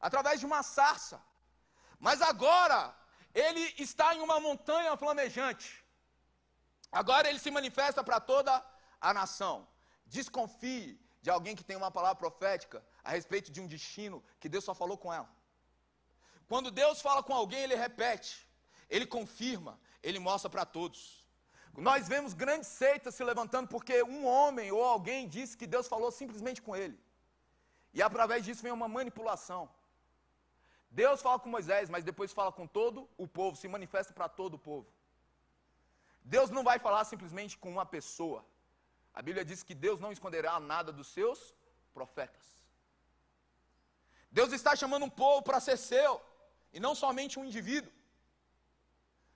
através 0.00 0.40
de 0.40 0.46
uma 0.46 0.62
sarça. 0.62 1.20
Mas 2.06 2.20
agora, 2.20 2.94
ele 3.34 3.64
está 3.78 4.14
em 4.14 4.20
uma 4.20 4.38
montanha 4.38 4.94
flamejante. 5.02 5.68
Agora 7.00 7.28
ele 7.30 7.38
se 7.44 7.50
manifesta 7.50 8.04
para 8.04 8.20
toda 8.20 8.52
a 9.00 9.14
nação. 9.14 9.66
Desconfie, 10.04 11.00
de 11.22 11.30
alguém 11.30 11.56
que 11.56 11.64
tem 11.64 11.78
uma 11.82 11.90
palavra 11.90 12.16
profética 12.24 12.84
a 13.02 13.10
respeito 13.16 13.50
de 13.50 13.58
um 13.62 13.66
destino 13.66 14.22
que 14.38 14.50
Deus 14.50 14.64
só 14.64 14.74
falou 14.74 14.98
com 14.98 15.10
ela. 15.18 15.30
Quando 16.46 16.70
Deus 16.70 17.00
fala 17.00 17.22
com 17.22 17.32
alguém, 17.32 17.62
ele 17.62 17.74
repete. 17.86 18.46
ele 18.90 19.06
confirma, 19.06 19.80
ele 20.02 20.18
mostra 20.18 20.50
para 20.50 20.66
todos. 20.66 21.26
Nós 21.88 22.06
vemos 22.06 22.34
grandes 22.34 22.68
seitas 22.68 23.14
se 23.14 23.24
levantando 23.24 23.66
porque 23.66 24.02
um 24.02 24.26
homem 24.26 24.70
ou 24.70 24.84
alguém 24.84 25.26
disse 25.26 25.56
que 25.56 25.66
Deus 25.66 25.88
falou 25.88 26.10
simplesmente 26.12 26.60
com 26.60 26.76
ele. 26.76 26.98
E 27.94 28.02
através 28.02 28.44
disso 28.44 28.62
vem 28.62 28.72
uma 28.72 28.88
manipulação. 28.98 29.62
Deus 31.00 31.20
fala 31.26 31.40
com 31.42 31.48
Moisés, 31.56 31.90
mas 31.94 32.04
depois 32.08 32.32
fala 32.38 32.52
com 32.58 32.66
todo 32.78 32.98
o 33.24 33.26
povo, 33.26 33.56
se 33.60 33.66
manifesta 33.76 34.12
para 34.18 34.28
todo 34.40 34.54
o 34.54 34.62
povo. 34.70 34.86
Deus 36.34 36.50
não 36.56 36.62
vai 36.68 36.78
falar 36.84 37.04
simplesmente 37.04 37.58
com 37.62 37.70
uma 37.76 37.86
pessoa. 37.96 38.40
A 39.12 39.20
Bíblia 39.26 39.44
diz 39.50 39.62
que 39.64 39.74
Deus 39.86 39.98
não 40.04 40.12
esconderá 40.16 40.52
nada 40.60 40.92
dos 40.98 41.08
seus 41.16 41.40
profetas. 41.92 42.46
Deus 44.30 44.52
está 44.52 44.74
chamando 44.76 45.06
um 45.08 45.14
povo 45.24 45.42
para 45.48 45.64
ser 45.66 45.76
seu, 45.76 46.12
e 46.72 46.78
não 46.86 46.94
somente 47.02 47.38
um 47.40 47.44
indivíduo, 47.50 47.92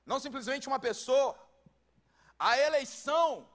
não 0.06 0.20
simplesmente 0.20 0.68
uma 0.70 0.80
pessoa. 0.88 1.32
A 2.38 2.56
eleição 2.68 3.48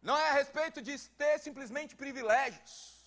não 0.00 0.16
é 0.16 0.28
a 0.30 0.38
respeito 0.40 0.80
de 0.80 0.96
ter 1.22 1.34
simplesmente 1.46 1.96
privilégios 1.96 2.99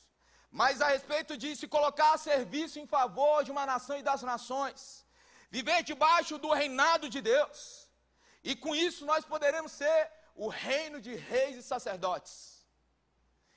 mas 0.60 0.82
a 0.86 0.90
respeito 0.96 1.36
de 1.36 1.50
se 1.60 1.68
colocar 1.76 2.10
a 2.14 2.24
serviço 2.30 2.78
em 2.80 2.88
favor 2.96 3.44
de 3.44 3.52
uma 3.54 3.66
nação 3.66 3.98
e 3.98 4.08
das 4.10 4.22
nações, 4.32 4.82
viver 5.50 5.82
debaixo 5.92 6.38
do 6.44 6.52
reinado 6.60 7.10
de 7.10 7.22
Deus, 7.22 7.58
e 8.44 8.56
com 8.56 8.76
isso 8.88 9.04
nós 9.12 9.26
poderemos 9.26 9.72
ser 9.72 10.00
o 10.36 10.48
reino 10.48 11.02
de 11.06 11.16
reis 11.16 11.56
e 11.58 11.64
sacerdotes. 11.64 12.34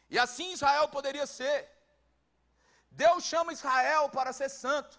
E 0.09 0.19
assim 0.19 0.53
Israel 0.53 0.89
poderia 0.89 1.27
ser. 1.27 1.59
Deus 2.91 3.25
chama 3.25 3.53
Israel 3.53 4.09
para 4.09 4.33
ser 4.33 4.49
santo, 4.49 4.99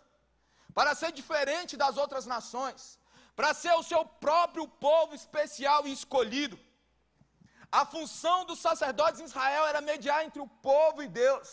para 0.73 0.93
ser 0.93 1.11
diferente 1.11 1.75
das 1.75 1.97
outras 1.97 2.27
nações, 2.27 2.99
para 3.35 3.55
ser 3.55 3.73
o 3.73 3.87
seu 3.91 4.05
próprio 4.05 4.67
povo 4.67 5.15
especial 5.15 5.87
e 5.87 5.93
escolhido. 5.93 6.59
A 7.71 7.85
função 7.85 8.45
dos 8.45 8.59
sacerdotes 8.59 9.19
em 9.19 9.29
Israel 9.31 9.65
era 9.65 9.81
mediar 9.81 10.23
entre 10.25 10.41
o 10.41 10.47
povo 10.47 11.01
e 11.01 11.07
Deus. 11.07 11.49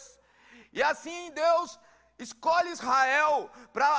E 0.78 0.82
assim 0.82 1.30
Deus 1.42 1.78
escolhe 2.26 2.70
Israel 2.70 3.50
para 3.72 3.90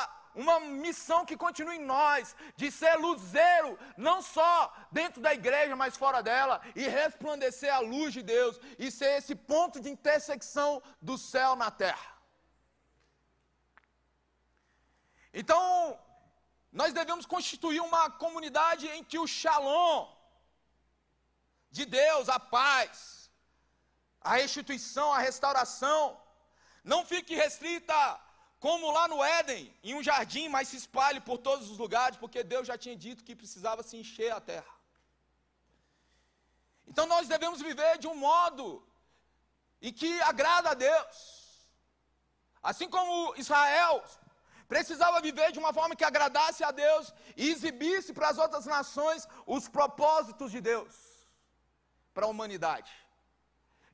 uma 0.43 0.59
missão 0.59 1.19
que 1.25 1.37
continue 1.43 1.77
em 1.77 1.85
nós, 1.95 2.35
de 2.61 2.69
ser 2.79 2.95
luzeiro, 3.05 3.69
não 4.07 4.17
só 4.21 4.53
dentro 4.91 5.21
da 5.25 5.33
igreja, 5.33 5.75
mas 5.81 5.95
fora 5.95 6.21
dela, 6.21 6.61
e 6.75 6.83
resplandecer 7.01 7.73
a 7.73 7.79
luz 7.79 8.11
de 8.17 8.21
Deus, 8.21 8.59
e 8.77 8.91
ser 8.91 9.11
esse 9.19 9.35
ponto 9.51 9.79
de 9.79 9.89
intersecção 9.89 10.83
do 11.01 11.17
céu 11.17 11.55
na 11.55 11.71
terra. 11.71 12.11
Então, 15.33 15.97
nós 16.81 16.91
devemos 16.99 17.25
constituir 17.25 17.79
uma 17.79 18.03
comunidade 18.09 18.85
em 18.89 19.01
que 19.03 19.17
o 19.17 19.27
shalom 19.27 20.13
de 21.71 21.85
Deus, 21.85 22.27
a 22.27 22.39
paz, 22.39 23.31
a 24.19 24.35
restituição, 24.35 25.13
a 25.13 25.19
restauração, 25.19 26.01
não 26.91 27.03
fique 27.11 27.33
restrita 27.43 27.97
como 28.65 28.91
lá 28.97 29.07
no 29.07 29.23
Éden, 29.23 29.63
em 29.83 29.93
um 29.95 30.03
jardim, 30.09 30.47
mas 30.47 30.67
se 30.69 30.77
espalhe 30.77 31.19
por 31.19 31.37
todos 31.47 31.69
os 31.71 31.77
lugares, 31.83 32.17
porque 32.17 32.43
Deus 32.43 32.67
já 32.67 32.77
tinha 32.83 32.95
dito 33.05 33.23
que 33.23 33.39
precisava 33.41 33.81
se 33.83 33.97
encher 34.01 34.31
a 34.31 34.39
terra. 34.39 34.73
Então 36.87 37.05
nós 37.13 37.27
devemos 37.27 37.61
viver 37.69 37.97
de 37.97 38.07
um 38.07 38.15
modo 38.15 38.65
em 39.81 39.91
que 39.91 40.21
agrada 40.21 40.69
a 40.71 40.73
Deus. 40.75 41.17
Assim 42.61 42.87
como 42.95 43.35
Israel 43.35 44.03
precisava 44.67 45.21
viver 45.21 45.51
de 45.51 45.59
uma 45.63 45.73
forma 45.73 45.95
que 45.95 46.07
agradasse 46.11 46.63
a 46.63 46.71
Deus 46.71 47.13
e 47.35 47.49
exibisse 47.49 48.13
para 48.13 48.29
as 48.29 48.37
outras 48.37 48.65
nações 48.65 49.27
os 49.45 49.67
propósitos 49.67 50.51
de 50.51 50.61
Deus 50.61 50.93
para 52.13 52.25
a 52.25 52.29
humanidade. 52.29 52.91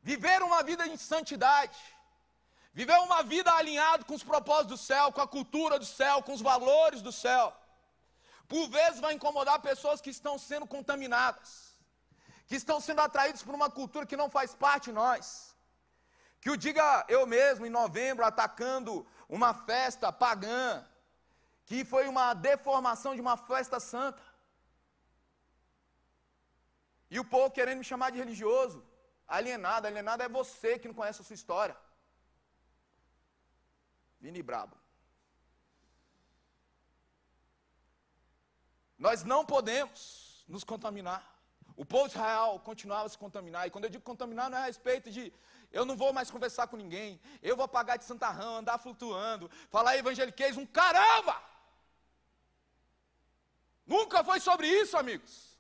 Viver 0.02 0.42
uma 0.44 0.62
vida 0.64 0.86
em 0.88 0.98
santidade 0.98 1.80
Viver 2.74 2.98
uma 3.00 3.22
vida 3.22 3.52
alinhada 3.54 4.06
com 4.06 4.16
os 4.16 4.24
propósitos 4.24 4.74
do 4.74 4.78
céu, 4.78 5.12
com 5.12 5.22
a 5.22 5.28
cultura 5.28 5.78
do 5.78 5.86
céu, 5.86 6.24
com 6.24 6.34
os 6.34 6.42
valores 6.42 7.02
do 7.02 7.12
céu. 7.12 7.54
Por 8.48 8.70
vezes 8.70 9.00
vai 9.06 9.14
incomodar 9.14 9.60
pessoas 9.62 10.00
que 10.00 10.10
estão 10.10 10.38
sendo 10.38 10.66
contaminadas, 10.66 11.76
que 12.48 12.56
estão 12.56 12.80
sendo 12.80 13.02
atraídas 13.02 13.44
por 13.44 13.54
uma 13.56 13.70
cultura 13.70 14.06
que 14.06 14.22
não 14.22 14.30
faz 14.30 14.54
parte 14.54 14.86
de 14.86 14.94
nós. 14.94 15.26
Que 16.40 16.50
o 16.50 16.58
diga 16.58 17.06
eu 17.08 17.26
mesmo, 17.26 17.66
em 17.66 17.70
novembro, 17.70 18.26
atacando 18.26 19.06
uma 19.28 19.54
festa 19.54 20.12
pagã, 20.12 20.84
que 21.66 21.86
foi 21.86 22.08
uma 22.08 22.34
deformação 22.34 23.16
de 23.16 23.22
uma 23.22 23.38
festa 23.38 23.80
santa. 23.80 24.24
E 27.10 27.20
o 27.20 27.26
povo 27.26 27.52
querendo 27.52 27.80
me 27.80 27.90
chamar 27.92 28.10
de 28.12 28.18
religioso, 28.18 28.84
alienado. 29.28 29.88
Alienado 29.88 30.24
é 30.24 30.30
você 30.30 30.80
que 30.80 30.88
não 30.88 30.96
conhece 30.96 31.22
a 31.22 31.26
sua 31.26 31.40
história. 31.42 31.78
Vini 34.22 34.44
brabo. 34.44 34.78
Nós 38.98 39.24
não 39.24 39.44
podemos 39.44 40.46
nos 40.48 40.64
contaminar. 40.64 41.22
O 41.76 41.84
povo 41.84 42.08
de 42.08 42.14
Israel 42.16 42.62
continuava 42.64 43.08
a 43.08 43.10
se 43.10 43.18
contaminar. 43.18 43.66
E 43.66 43.72
quando 43.72 43.86
eu 43.86 43.90
digo 43.90 44.04
contaminar, 44.04 44.48
não 44.48 44.60
é 44.60 44.62
a 44.62 44.66
respeito 44.66 45.10
de 45.10 45.34
eu 45.72 45.86
não 45.86 45.96
vou 45.96 46.14
mais 46.14 46.30
conversar 46.30 46.68
com 46.68 46.78
ninguém, 46.78 47.20
eu 47.42 47.58
vou 47.58 47.68
pagar 47.68 47.98
de 47.98 48.04
santarrão, 48.04 48.58
andar 48.58 48.78
flutuando, 48.78 49.50
falar 49.70 49.98
evangeliquez, 49.98 50.56
um 50.58 50.66
caramba! 50.66 51.42
Nunca 53.88 54.24
foi 54.24 54.40
sobre 54.40 54.68
isso, 54.68 54.96
amigos. 54.98 55.58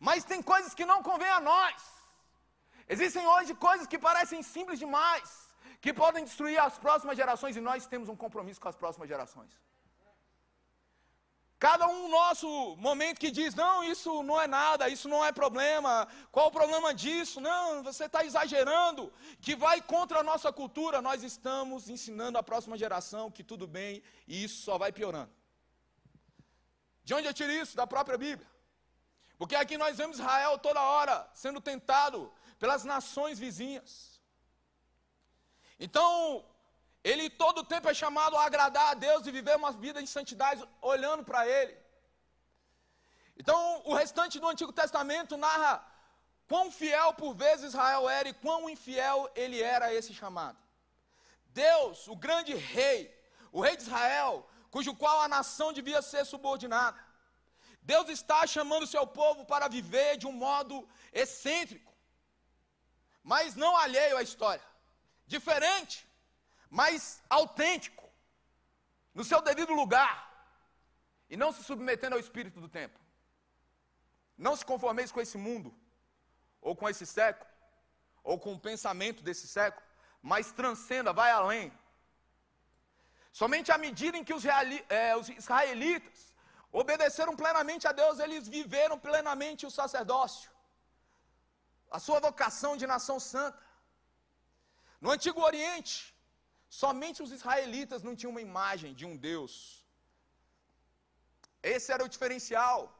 Mas 0.00 0.24
tem 0.24 0.42
coisas 0.42 0.74
que 0.74 0.84
não 0.84 1.02
convêm 1.02 1.30
a 1.30 1.40
nós. 1.40 1.76
Existem 2.88 3.24
hoje 3.26 3.54
coisas 3.54 3.86
que 3.86 3.98
parecem 3.98 4.42
simples 4.42 4.78
demais 4.78 5.47
que 5.80 5.92
podem 5.92 6.24
destruir 6.24 6.58
as 6.58 6.78
próximas 6.78 7.16
gerações 7.16 7.56
e 7.56 7.60
nós 7.60 7.86
temos 7.86 8.08
um 8.08 8.16
compromisso 8.16 8.60
com 8.60 8.68
as 8.68 8.76
próximas 8.76 9.08
gerações. 9.08 9.52
Cada 11.58 11.88
um 11.88 12.08
nosso 12.08 12.76
momento 12.76 13.18
que 13.18 13.32
diz, 13.32 13.52
não, 13.52 13.82
isso 13.82 14.22
não 14.22 14.40
é 14.40 14.46
nada, 14.46 14.88
isso 14.88 15.08
não 15.08 15.24
é 15.24 15.32
problema, 15.32 16.06
qual 16.30 16.46
o 16.46 16.52
problema 16.52 16.94
disso? 16.94 17.40
Não, 17.40 17.82
você 17.82 18.04
está 18.04 18.24
exagerando, 18.24 19.12
que 19.40 19.56
vai 19.56 19.82
contra 19.82 20.20
a 20.20 20.22
nossa 20.22 20.52
cultura, 20.52 21.02
nós 21.02 21.24
estamos 21.24 21.88
ensinando 21.88 22.38
a 22.38 22.44
próxima 22.44 22.78
geração 22.78 23.28
que 23.28 23.42
tudo 23.42 23.66
bem 23.66 24.02
e 24.28 24.44
isso 24.44 24.62
só 24.62 24.78
vai 24.78 24.92
piorando. 24.92 25.32
De 27.02 27.12
onde 27.12 27.26
eu 27.26 27.34
tiro 27.34 27.50
isso? 27.50 27.76
Da 27.76 27.88
própria 27.88 28.16
Bíblia. 28.16 28.48
Porque 29.36 29.56
aqui 29.56 29.76
nós 29.76 29.96
vemos 29.96 30.18
Israel 30.18 30.58
toda 30.58 30.80
hora 30.80 31.28
sendo 31.34 31.60
tentado 31.60 32.32
pelas 32.58 32.84
nações 32.84 33.38
vizinhas. 33.38 34.17
Então, 35.78 36.44
ele 37.04 37.30
todo 37.30 37.64
tempo 37.64 37.88
é 37.88 37.94
chamado 37.94 38.36
a 38.36 38.44
agradar 38.44 38.90
a 38.90 38.94
Deus 38.94 39.26
e 39.26 39.30
viver 39.30 39.56
uma 39.56 39.72
vida 39.72 40.02
de 40.02 40.08
santidade 40.08 40.66
olhando 40.82 41.24
para 41.24 41.46
Ele. 41.46 41.76
Então, 43.36 43.82
o 43.84 43.94
restante 43.94 44.40
do 44.40 44.48
Antigo 44.48 44.72
Testamento 44.72 45.36
narra 45.36 45.72
quão 46.48 46.72
fiel 46.72 47.14
por 47.14 47.34
vezes 47.34 47.66
Israel 47.66 48.08
era 48.08 48.28
e 48.28 48.34
quão 48.34 48.68
infiel 48.68 49.30
ele 49.34 49.62
era 49.62 49.86
a 49.86 49.94
esse 49.94 50.12
chamado. 50.12 50.58
Deus, 51.50 52.08
o 52.08 52.16
grande 52.16 52.54
rei, 52.54 53.00
o 53.52 53.60
rei 53.60 53.76
de 53.76 53.84
Israel, 53.84 54.44
cujo 54.72 54.94
qual 55.02 55.20
a 55.20 55.28
nação 55.28 55.72
devia 55.72 56.02
ser 56.02 56.24
subordinada. 56.24 56.98
Deus 57.80 58.08
está 58.08 58.44
chamando 58.46 58.86
seu 58.86 59.06
povo 59.06 59.44
para 59.44 59.68
viver 59.68 60.16
de 60.16 60.26
um 60.26 60.32
modo 60.32 60.86
excêntrico, 61.12 61.92
mas 63.22 63.54
não 63.54 63.76
alheio 63.76 64.16
à 64.16 64.22
história 64.22 64.67
diferente, 65.34 65.96
mas 66.78 67.22
autêntico, 67.28 68.06
no 69.14 69.24
seu 69.30 69.40
devido 69.40 69.72
lugar, 69.82 70.14
e 71.30 71.36
não 71.36 71.50
se 71.52 71.62
submetendo 71.62 72.14
ao 72.14 72.20
espírito 72.20 72.58
do 72.60 72.68
tempo. 72.68 72.98
Não 74.46 74.54
se 74.56 74.64
conformeis 74.64 75.12
com 75.12 75.20
esse 75.20 75.36
mundo, 75.46 75.70
ou 76.60 76.74
com 76.74 76.88
esse 76.88 77.04
século, 77.04 77.50
ou 78.22 78.38
com 78.38 78.54
o 78.54 78.60
pensamento 78.68 79.22
desse 79.22 79.46
século, 79.46 79.86
mas 80.30 80.52
transcenda, 80.52 81.12
vai 81.12 81.30
além. 81.30 81.66
Somente 83.32 83.70
à 83.70 83.78
medida 83.78 84.16
em 84.16 84.24
que 84.24 84.34
os, 84.34 84.44
é, 84.44 85.16
os 85.16 85.28
israelitas 85.28 86.34
obedeceram 86.72 87.34
plenamente 87.36 87.86
a 87.86 87.92
Deus, 87.92 88.18
eles 88.18 88.48
viveram 88.48 88.98
plenamente 88.98 89.66
o 89.66 89.70
sacerdócio, 89.70 90.50
a 91.90 91.98
sua 91.98 92.20
vocação 92.20 92.76
de 92.76 92.86
nação 92.86 93.18
santa. 93.20 93.67
No 95.00 95.10
Antigo 95.10 95.40
Oriente, 95.40 96.14
somente 96.68 97.22
os 97.22 97.32
israelitas 97.32 98.02
não 98.02 98.16
tinham 98.16 98.32
uma 98.32 98.40
imagem 98.40 98.94
de 98.94 99.04
um 99.06 99.16
Deus. 99.16 99.52
Esse 101.62 101.92
era 101.92 102.04
o 102.04 102.08
diferencial. 102.08 102.94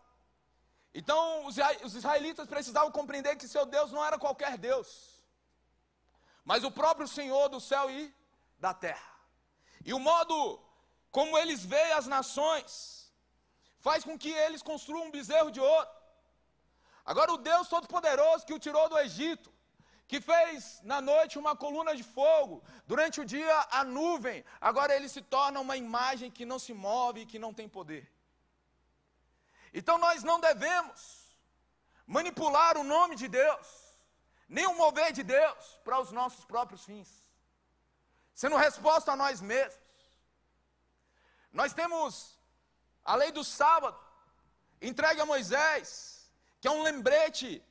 Então, 0.94 1.46
os 1.46 1.94
israelitas 1.94 2.48
precisavam 2.48 2.90
compreender 2.90 3.36
que 3.36 3.48
seu 3.48 3.64
Deus 3.66 3.92
não 3.92 4.04
era 4.04 4.18
qualquer 4.18 4.56
Deus, 4.56 4.88
mas 6.44 6.64
o 6.64 6.70
próprio 6.70 7.06
Senhor 7.06 7.48
do 7.48 7.60
céu 7.60 7.90
e 7.90 8.12
da 8.58 8.72
terra. 8.72 9.12
E 9.84 9.92
o 9.92 9.98
modo 9.98 10.60
como 11.10 11.36
eles 11.38 11.64
veem 11.64 11.92
as 11.92 12.06
nações 12.06 13.12
faz 13.80 14.02
com 14.02 14.18
que 14.18 14.30
eles 14.30 14.62
construam 14.62 15.06
um 15.06 15.10
bezerro 15.10 15.50
de 15.50 15.60
ouro. 15.60 15.88
Agora, 17.04 17.32
o 17.32 17.38
Deus 17.38 17.68
Todo-Poderoso 17.68 18.44
que 18.46 18.54
o 18.54 18.58
tirou 18.58 18.88
do 18.88 18.98
Egito, 18.98 19.52
que 20.08 20.22
fez 20.22 20.80
na 20.82 20.98
noite 21.02 21.38
uma 21.38 21.54
coluna 21.54 21.94
de 21.94 22.02
fogo, 22.02 22.64
durante 22.86 23.20
o 23.20 23.26
dia 23.26 23.56
a 23.70 23.84
nuvem, 23.84 24.42
agora 24.58 24.96
ele 24.96 25.06
se 25.06 25.20
torna 25.20 25.60
uma 25.60 25.76
imagem 25.76 26.30
que 26.30 26.46
não 26.46 26.58
se 26.58 26.72
move 26.72 27.20
e 27.20 27.26
que 27.26 27.38
não 27.38 27.52
tem 27.52 27.68
poder. 27.68 28.10
Então 29.72 29.98
nós 29.98 30.22
não 30.22 30.40
devemos 30.40 31.36
manipular 32.06 32.78
o 32.78 32.82
nome 32.82 33.16
de 33.16 33.28
Deus, 33.28 33.68
nem 34.48 34.66
o 34.66 34.78
mover 34.78 35.12
de 35.12 35.22
Deus 35.22 35.78
para 35.84 36.00
os 36.00 36.10
nossos 36.10 36.42
próprios 36.42 36.86
fins, 36.86 37.10
sendo 38.34 38.56
resposta 38.56 39.12
a 39.12 39.16
nós 39.16 39.42
mesmos. 39.42 39.78
Nós 41.52 41.74
temos 41.74 42.40
a 43.04 43.14
lei 43.14 43.30
do 43.30 43.44
sábado, 43.44 43.98
entregue 44.80 45.20
a 45.20 45.26
Moisés, 45.26 46.32
que 46.62 46.66
é 46.66 46.70
um 46.70 46.82
lembrete 46.82 47.62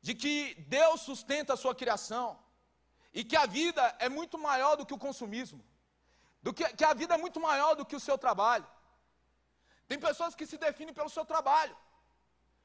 de 0.00 0.14
que 0.14 0.54
Deus 0.76 1.00
sustenta 1.02 1.54
a 1.54 1.56
sua 1.56 1.74
criação 1.74 2.38
e 3.12 3.24
que 3.24 3.36
a 3.36 3.46
vida 3.46 3.84
é 3.98 4.08
muito 4.08 4.38
maior 4.38 4.76
do 4.76 4.86
que 4.86 4.94
o 4.94 4.98
consumismo, 5.06 5.62
do 6.42 6.52
que, 6.54 6.64
que 6.78 6.84
a 6.84 6.94
vida 6.94 7.14
é 7.14 7.18
muito 7.18 7.40
maior 7.40 7.74
do 7.74 7.84
que 7.84 7.96
o 7.96 8.00
seu 8.08 8.16
trabalho. 8.16 8.66
Tem 9.86 9.98
pessoas 9.98 10.34
que 10.34 10.46
se 10.46 10.56
definem 10.56 10.94
pelo 10.94 11.10
seu 11.10 11.24
trabalho. 11.24 11.76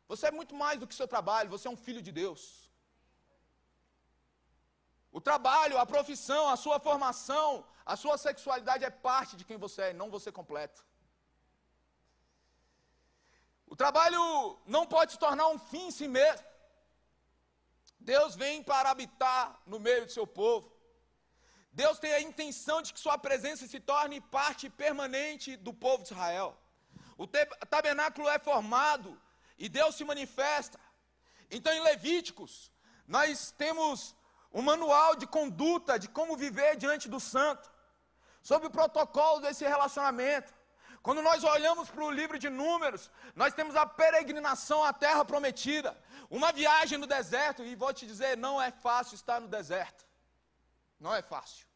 Você 0.08 0.28
é 0.28 0.32
muito 0.32 0.56
mais 0.56 0.80
do 0.80 0.88
que 0.88 0.96
seu 0.96 1.08
trabalho, 1.08 1.50
você 1.50 1.68
é 1.68 1.72
um 1.72 1.84
filho 1.86 2.02
de 2.02 2.12
Deus. 2.12 2.42
O 5.12 5.20
trabalho, 5.20 5.80
a 5.80 5.86
profissão, 5.86 6.44
a 6.50 6.58
sua 6.64 6.80
formação, 6.80 7.66
a 7.86 7.96
sua 7.96 8.18
sexualidade 8.18 8.84
é 8.84 8.90
parte 8.90 9.36
de 9.36 9.46
quem 9.46 9.58
você 9.58 9.82
é, 9.84 9.94
não 9.94 10.10
você 10.16 10.32
completo. 10.32 10.86
O 13.68 13.76
trabalho 13.76 14.22
não 14.66 14.86
pode 14.86 15.14
se 15.14 15.20
tornar 15.20 15.48
um 15.48 15.58
fim 15.58 15.88
em 15.88 15.92
si 15.92 16.08
mesmo. 16.08 16.46
Deus 18.12 18.36
vem 18.36 18.62
para 18.62 18.92
habitar 18.92 19.44
no 19.66 19.80
meio 19.80 20.06
do 20.06 20.12
seu 20.12 20.28
povo. 20.28 20.72
Deus 21.72 21.98
tem 22.04 22.14
a 22.14 22.22
intenção 22.22 22.80
de 22.82 22.94
que 22.94 23.00
sua 23.06 23.18
presença 23.18 23.68
se 23.68 23.80
torne 23.80 24.22
parte 24.22 24.70
permanente 24.70 25.58
do 25.58 25.74
povo 25.74 26.04
de 26.04 26.14
Israel. 26.14 26.50
O 27.18 27.26
tabernáculo 27.74 28.30
é 28.30 28.38
formado 28.38 29.10
e 29.58 29.68
Deus 29.68 29.96
se 29.96 30.06
manifesta. 30.12 30.80
Então, 31.50 31.74
em 31.74 31.82
Levíticos, 31.82 32.72
nós 33.08 33.52
temos 33.64 34.16
um 34.54 34.62
manual 34.62 35.16
de 35.16 35.28
conduta 35.38 35.98
de 35.98 36.08
como 36.08 36.38
viver 36.38 36.78
diante 36.78 37.10
do 37.10 37.20
santo, 37.20 37.68
sobre 38.50 38.68
o 38.68 38.76
protocolo 38.80 39.42
desse 39.42 39.66
relacionamento. 39.66 40.54
Quando 41.06 41.22
nós 41.22 41.44
olhamos 41.44 41.88
para 41.88 42.04
o 42.04 42.10
livro 42.10 42.40
de 42.40 42.50
Números, 42.50 43.12
nós 43.36 43.54
temos 43.54 43.76
a 43.76 43.86
peregrinação 43.86 44.84
à 44.84 44.92
terra 44.92 45.24
prometida, 45.24 45.96
uma 46.32 46.52
viagem 46.52 46.98
no 46.98 47.06
deserto, 47.06 47.64
e 47.64 47.76
vou 47.76 47.94
te 47.94 48.08
dizer, 48.08 48.36
não 48.36 48.60
é 48.60 48.72
fácil 48.72 49.14
estar 49.14 49.40
no 49.40 49.48
deserto. 49.48 50.04
Não 51.00 51.14
é 51.14 51.22
fácil. 51.22 51.68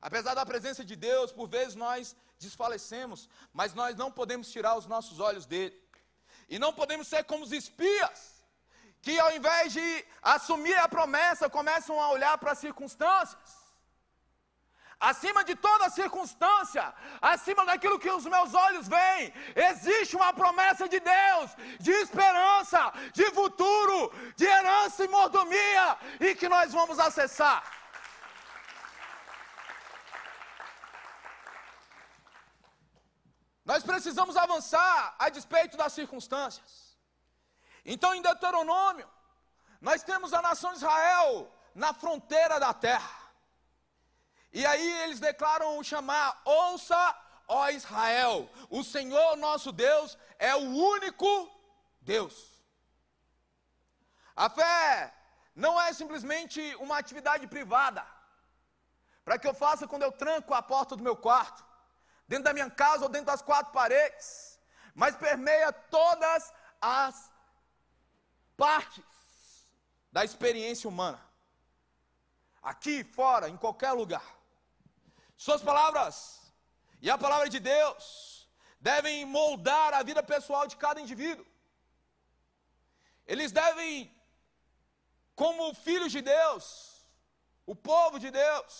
Apesar 0.00 0.32
da 0.32 0.46
presença 0.46 0.82
de 0.82 0.96
Deus, 0.96 1.30
por 1.30 1.50
vezes 1.50 1.74
nós 1.74 2.16
desfalecemos, 2.38 3.28
mas 3.52 3.74
nós 3.74 3.94
não 3.94 4.10
podemos 4.10 4.50
tirar 4.50 4.74
os 4.78 4.86
nossos 4.86 5.20
olhos 5.20 5.44
dele. 5.44 5.78
E 6.48 6.58
não 6.58 6.72
podemos 6.72 7.06
ser 7.06 7.24
como 7.24 7.44
os 7.44 7.52
espias, 7.52 8.42
que 9.02 9.20
ao 9.20 9.36
invés 9.36 9.74
de 9.74 10.06
assumir 10.22 10.78
a 10.78 10.88
promessa, 10.88 11.50
começam 11.50 12.00
a 12.00 12.08
olhar 12.08 12.38
para 12.38 12.52
as 12.52 12.58
circunstâncias 12.58 13.61
acima 15.10 15.42
de 15.44 15.54
toda 15.56 15.90
circunstância, 15.90 16.94
acima 17.20 17.66
daquilo 17.66 17.98
que 17.98 18.10
os 18.10 18.24
meus 18.24 18.54
olhos 18.54 18.86
veem, 18.86 19.32
existe 19.70 20.14
uma 20.14 20.32
promessa 20.32 20.88
de 20.88 21.00
Deus, 21.00 21.50
de 21.80 21.90
esperança, 21.90 22.80
de 23.12 23.28
futuro, 23.32 24.12
de 24.36 24.44
herança 24.44 25.04
e 25.04 25.08
mordomia, 25.08 25.98
e 26.20 26.34
que 26.36 26.48
nós 26.48 26.72
vamos 26.72 27.00
acessar. 27.00 27.60
Nós 33.64 33.82
precisamos 33.82 34.36
avançar 34.36 35.16
a 35.18 35.28
despeito 35.28 35.76
das 35.76 35.92
circunstâncias. 35.92 36.96
Então, 37.84 38.14
em 38.14 38.22
Deuteronômio, 38.22 39.08
nós 39.80 40.02
temos 40.04 40.32
a 40.32 40.40
nação 40.42 40.70
de 40.70 40.78
Israel 40.78 41.52
na 41.74 41.92
fronteira 41.92 42.60
da 42.60 42.72
terra. 42.72 43.21
E 44.52 44.66
aí 44.66 45.02
eles 45.02 45.20
declaram 45.20 45.78
o 45.78 45.84
chamar: 45.84 46.40
ouça, 46.44 47.16
ó 47.48 47.68
Israel, 47.70 48.50
o 48.68 48.84
Senhor 48.84 49.36
nosso 49.36 49.72
Deus 49.72 50.18
é 50.38 50.54
o 50.54 50.60
único 50.60 51.50
Deus. 52.00 52.52
A 54.36 54.48
fé 54.50 55.12
não 55.54 55.80
é 55.80 55.92
simplesmente 55.92 56.60
uma 56.76 56.98
atividade 56.98 57.46
privada, 57.46 58.06
para 59.24 59.38
que 59.38 59.46
eu 59.46 59.54
faça 59.54 59.86
quando 59.86 60.02
eu 60.02 60.12
tranco 60.12 60.54
a 60.54 60.62
porta 60.62 60.96
do 60.96 61.02
meu 61.02 61.16
quarto, 61.16 61.64
dentro 62.26 62.44
da 62.44 62.52
minha 62.52 62.70
casa 62.70 63.04
ou 63.04 63.08
dentro 63.08 63.26
das 63.26 63.42
quatro 63.42 63.72
paredes, 63.72 64.58
mas 64.94 65.16
permeia 65.16 65.72
todas 65.72 66.52
as 66.80 67.30
partes 68.56 69.04
da 70.10 70.24
experiência 70.24 70.88
humana. 70.88 71.20
Aqui, 72.62 73.02
fora, 73.02 73.48
em 73.48 73.56
qualquer 73.56 73.92
lugar. 73.92 74.41
Suas 75.36 75.62
palavras 75.62 76.16
e 77.00 77.10
a 77.10 77.18
palavra 77.18 77.48
de 77.48 77.58
Deus 77.58 78.48
devem 78.80 79.24
moldar 79.24 79.94
a 79.94 80.02
vida 80.02 80.22
pessoal 80.22 80.66
de 80.66 80.76
cada 80.76 81.00
indivíduo. 81.00 81.46
Eles 83.26 83.52
devem, 83.52 84.12
como 85.34 85.74
filhos 85.74 86.12
de 86.12 86.20
Deus, 86.20 86.64
o 87.64 87.74
povo 87.74 88.18
de 88.18 88.30
Deus, 88.30 88.74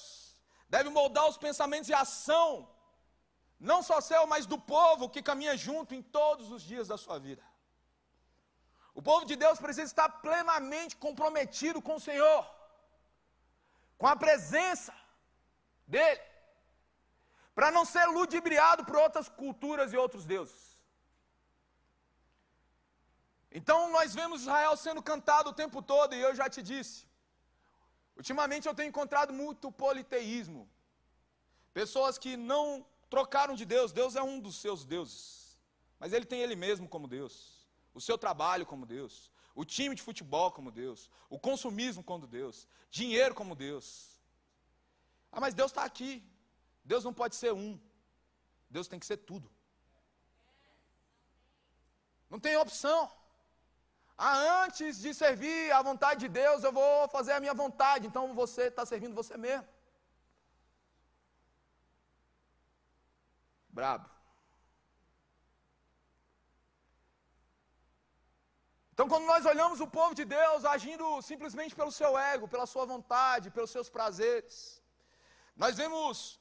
deve 0.69 0.89
moldar 0.89 1.27
os 1.29 1.37
pensamentos 1.37 1.89
e 1.89 1.95
ação, 1.95 2.69
não 3.59 3.81
só 3.83 4.01
seu, 4.01 4.27
mas 4.27 4.45
do 4.45 4.59
povo 4.59 5.09
que 5.09 5.23
caminha 5.23 5.57
junto 5.57 5.95
em 5.95 6.03
todos 6.03 6.51
os 6.51 6.63
dias 6.63 6.89
da 6.89 6.99
sua 6.99 7.19
vida. 7.19 7.45
O 8.95 9.01
povo 9.01 9.25
de 9.25 9.37
Deus 9.37 9.59
precisa 9.59 9.87
estar 9.87 10.09
plenamente 10.27 10.97
comprometido 10.97 11.81
com 11.81 11.95
o 11.97 12.01
Senhor, 12.01 12.45
com 13.97 14.07
a 14.07 14.17
presença 14.17 14.93
dEle 15.87 16.32
para 17.55 17.71
não 17.71 17.85
ser 17.85 18.07
ludibriado 18.07 18.85
por 18.85 18.97
outras 18.97 19.29
culturas 19.29 19.93
e 19.93 19.97
outros 19.97 20.25
deuses. 20.25 20.73
Então 23.51 23.91
nós 23.91 24.15
vemos 24.15 24.43
Israel 24.43 24.77
sendo 24.77 25.03
cantado 25.03 25.51
o 25.51 25.53
tempo 25.53 25.83
todo, 25.83 26.15
e 26.15 26.21
eu 26.21 26.35
já 26.35 26.49
te 26.49 26.63
disse. 26.63 27.07
Ultimamente 28.17 28.67
eu 28.67 28.75
tenho 28.75 28.89
encontrado 28.89 29.33
muito 29.33 29.71
politeísmo. 29.71 30.69
Pessoas 31.73 32.19
que 32.19 32.37
não 32.37 32.85
trocaram 33.11 33.55
de 33.55 33.65
Deus, 33.65 33.93
Deus 33.93 34.17
é 34.17 34.23
um 34.23 34.41
dos 34.41 34.57
seus 34.57 34.85
deuses. 34.85 35.59
Mas 35.99 36.13
ele 36.13 36.25
tem 36.25 36.41
ele 36.41 36.57
mesmo 36.57 36.89
como 36.89 37.07
Deus, 37.07 37.67
o 37.95 38.01
seu 38.01 38.17
trabalho 38.17 38.67
como 38.67 38.87
Deus, 38.87 39.31
o 39.55 39.65
time 39.65 39.95
de 39.95 40.03
futebol 40.03 40.51
como 40.51 40.71
Deus, 40.71 41.11
o 41.29 41.39
consumismo 41.39 42.03
como 42.03 42.27
Deus, 42.27 42.67
dinheiro 42.91 43.35
como 43.35 43.55
Deus. 43.55 44.19
Ah, 45.31 45.41
mas 45.41 45.55
Deus 45.55 45.71
está 45.71 45.85
aqui. 45.85 46.23
Deus 46.85 47.05
não 47.05 47.15
pode 47.21 47.35
ser 47.37 47.53
um. 47.53 47.81
Deus 48.69 48.89
tem 48.89 48.99
que 48.99 49.07
ser 49.07 49.19
tudo. 49.19 49.51
Não 52.29 52.41
tem 52.41 52.57
opção. 52.57 53.01
Ah, 54.17 54.39
antes 54.65 55.01
de 55.01 55.13
servir 55.15 55.73
a 55.73 55.83
vontade 55.83 56.21
de 56.21 56.29
Deus, 56.29 56.65
eu 56.65 56.73
vou 56.73 57.09
fazer 57.09 57.33
a 57.33 57.41
minha 57.41 57.55
vontade. 57.55 58.07
Então 58.07 58.35
você 58.35 58.63
está 58.69 58.85
servindo 58.87 59.15
você 59.15 59.37
mesmo. 59.37 59.67
Brabo. 63.69 64.13
Então, 68.93 69.09
quando 69.09 69.25
nós 69.25 69.47
olhamos 69.53 69.81
o 69.81 69.87
povo 69.87 70.15
de 70.15 70.25
Deus 70.25 70.65
agindo 70.65 71.07
simplesmente 71.23 71.75
pelo 71.75 71.91
seu 71.91 72.11
ego, 72.19 72.47
pela 72.47 72.67
sua 72.73 72.85
vontade, 72.85 73.51
pelos 73.51 73.71
seus 73.71 73.89
prazeres, 73.89 74.83
nós 75.57 75.77
vemos 75.77 76.39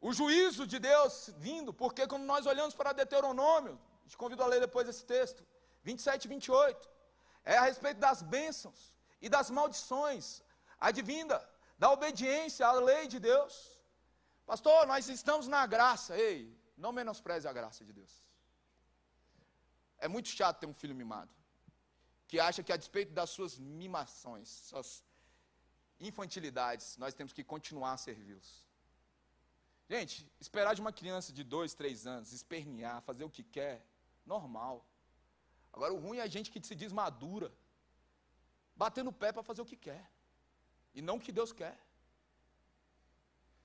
o 0.00 0.12
juízo 0.12 0.66
de 0.66 0.78
Deus 0.78 1.30
vindo, 1.38 1.72
porque 1.72 2.06
quando 2.06 2.24
nós 2.24 2.46
olhamos 2.46 2.74
para 2.74 2.92
Deuteronômio, 2.92 3.80
te 4.06 4.16
convido 4.16 4.42
a 4.42 4.46
ler 4.46 4.60
depois 4.60 4.88
esse 4.88 5.04
texto, 5.04 5.44
27 5.82 6.24
e 6.24 6.28
28, 6.28 6.88
é 7.44 7.56
a 7.56 7.62
respeito 7.62 7.98
das 7.98 8.22
bênçãos 8.22 8.92
e 9.20 9.28
das 9.28 9.50
maldições, 9.50 10.42
advinda 10.78 11.38
da 11.78 11.90
obediência 11.90 12.66
à 12.66 12.72
lei 12.72 13.06
de 13.06 13.18
Deus. 13.18 13.80
Pastor, 14.44 14.86
nós 14.86 15.08
estamos 15.08 15.48
na 15.48 15.66
graça, 15.66 16.16
ei, 16.16 16.56
não 16.76 16.92
menospreze 16.92 17.48
a 17.48 17.52
graça 17.52 17.84
de 17.84 17.92
Deus. 17.92 18.12
É 19.98 20.08
muito 20.08 20.28
chato 20.28 20.60
ter 20.60 20.66
um 20.66 20.74
filho 20.74 20.94
mimado, 20.94 21.32
que 22.28 22.38
acha 22.38 22.62
que 22.62 22.72
a 22.72 22.76
despeito 22.76 23.12
das 23.12 23.30
suas 23.30 23.58
mimações, 23.58 24.48
suas 24.48 25.04
infantilidades, 25.98 26.96
nós 26.98 27.14
temos 27.14 27.32
que 27.32 27.42
continuar 27.42 27.94
a 27.94 27.96
servi-los. 27.96 28.65
Gente, 29.88 30.28
esperar 30.40 30.74
de 30.74 30.80
uma 30.80 30.92
criança 30.92 31.32
de 31.32 31.44
dois, 31.44 31.74
três 31.74 32.06
anos, 32.06 32.32
espernear, 32.32 33.00
fazer 33.02 33.24
o 33.24 33.30
que 33.30 33.44
quer, 33.44 33.86
normal. 34.24 34.84
Agora, 35.72 35.92
o 35.94 35.98
ruim 35.98 36.18
é 36.18 36.22
a 36.22 36.26
gente 36.26 36.50
que 36.50 36.64
se 36.66 36.74
diz 36.74 36.92
madura, 36.92 37.52
batendo 38.74 39.10
o 39.10 39.12
pé 39.12 39.32
para 39.32 39.42
fazer 39.42 39.62
o 39.62 39.66
que 39.66 39.76
quer, 39.76 40.10
e 40.92 41.00
não 41.00 41.16
o 41.16 41.20
que 41.20 41.30
Deus 41.30 41.52
quer. 41.52 41.78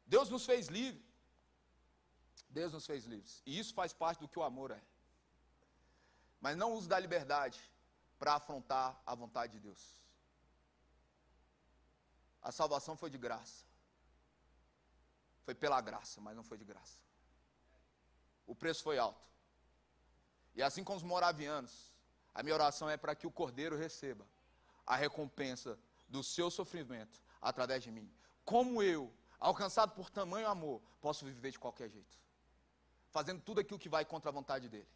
Deus 0.06 0.30
nos 0.30 0.46
fez 0.46 0.68
livre. 0.68 1.04
Deus 2.50 2.74
nos 2.74 2.86
fez 2.86 3.06
livres. 3.06 3.42
E 3.46 3.58
isso 3.58 3.74
faz 3.74 3.94
parte 3.94 4.20
do 4.20 4.28
que 4.28 4.38
o 4.38 4.44
amor 4.44 4.72
é. 4.72 4.82
Mas 6.40 6.58
não 6.58 6.74
use 6.74 6.88
da 6.88 7.00
liberdade 7.00 7.60
para 8.20 8.34
afrontar 8.34 9.02
a 9.06 9.16
vontade 9.16 9.54
de 9.54 9.60
Deus. 9.60 9.82
A 12.42 12.52
salvação 12.52 12.98
foi 12.98 13.10
de 13.10 13.18
graça. 13.18 13.71
Foi 15.44 15.56
pela 15.56 15.82
graça, 15.82 16.22
mas 16.22 16.36
não 16.36 16.44
foi 16.44 16.58
de 16.58 16.66
graça. 16.66 17.00
O 18.46 18.56
preço 18.56 18.84
foi 18.84 18.98
alto. 18.98 19.22
E 20.54 20.62
assim 20.62 20.84
como 20.84 20.98
os 20.98 21.04
moravianos, 21.04 21.92
a 22.34 22.44
minha 22.44 22.56
oração 22.56 22.90
é 22.90 22.98
para 22.98 23.16
que 23.16 23.26
o 23.26 23.32
Cordeiro 23.32 23.78
receba 23.78 24.26
a 24.86 24.96
recompensa 24.96 25.80
do 26.08 26.24
seu 26.24 26.52
sofrimento 26.52 27.22
através 27.42 27.84
de 27.84 27.92
mim. 27.92 28.12
Como 28.44 28.84
eu, 28.84 29.14
alcançado 29.40 29.94
por 29.94 30.10
tamanho 30.10 30.48
amor, 30.48 30.82
posso 31.00 31.26
viver 31.26 31.52
de 31.52 31.60
qualquer 31.60 31.90
jeito, 31.90 32.18
fazendo 33.10 33.42
tudo 33.42 33.62
aquilo 33.62 33.80
que 33.80 33.90
vai 33.90 34.04
contra 34.06 34.30
a 34.30 34.34
vontade 34.34 34.68
dele. 34.68 34.88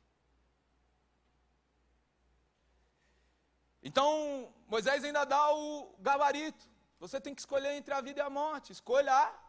Então, 3.81 4.51
Moisés 4.67 5.03
ainda 5.03 5.23
dá 5.25 5.53
o 5.53 5.95
gabarito. 5.99 6.67
Você 6.99 7.21
tem 7.21 7.35
que 7.35 7.41
escolher 7.41 7.73
entre 7.73 7.93
a 7.93 8.01
vida 8.01 8.19
e 8.19 8.23
a 8.23 8.29
morte. 8.29 8.71
Escolha 8.71 9.13
a 9.13 9.44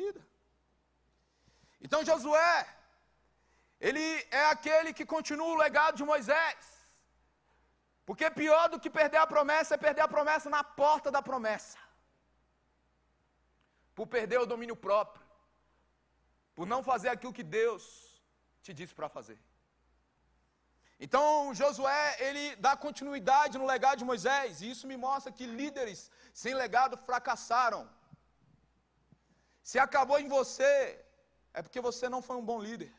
vida. 0.00 0.22
Então, 1.84 2.04
Josué, 2.08 2.54
ele 3.88 4.06
é 4.42 4.44
aquele 4.54 4.92
que 4.98 5.06
continua 5.14 5.50
o 5.52 5.62
legado 5.64 5.96
de 6.00 6.08
Moisés. 6.12 6.62
Porque 8.08 8.26
pior 8.42 8.64
do 8.72 8.80
que 8.82 8.96
perder 9.00 9.20
a 9.22 9.32
promessa 9.34 9.74
é 9.74 9.84
perder 9.86 10.04
a 10.04 10.14
promessa 10.16 10.48
na 10.56 10.62
porta 10.82 11.10
da 11.16 11.22
promessa. 11.30 11.78
Por 13.96 14.06
perder 14.16 14.38
o 14.40 14.50
domínio 14.52 14.76
próprio. 14.86 15.24
Por 16.56 16.66
não 16.72 16.82
fazer 16.90 17.10
aquilo 17.12 17.36
que 17.38 17.46
Deus 17.58 17.82
te 18.64 18.72
disse 18.78 18.94
para 18.98 19.08
fazer. 19.16 19.38
Então, 21.04 21.54
Josué, 21.60 22.16
ele 22.26 22.44
dá 22.56 22.72
continuidade 22.84 23.58
no 23.58 23.66
legado 23.66 23.98
de 23.98 24.10
Moisés, 24.10 24.60
e 24.60 24.70
isso 24.70 24.86
me 24.90 24.96
mostra 24.96 25.30
que 25.30 25.46
líderes 25.60 26.10
sem 26.32 26.54
legado 26.54 26.96
fracassaram. 27.08 27.82
Se 29.70 29.78
acabou 29.80 30.16
em 30.20 30.28
você, 30.28 30.72
é 31.52 31.60
porque 31.60 31.80
você 31.80 32.08
não 32.08 32.22
foi 32.22 32.36
um 32.36 32.44
bom 32.50 32.58
líder. 32.66 32.92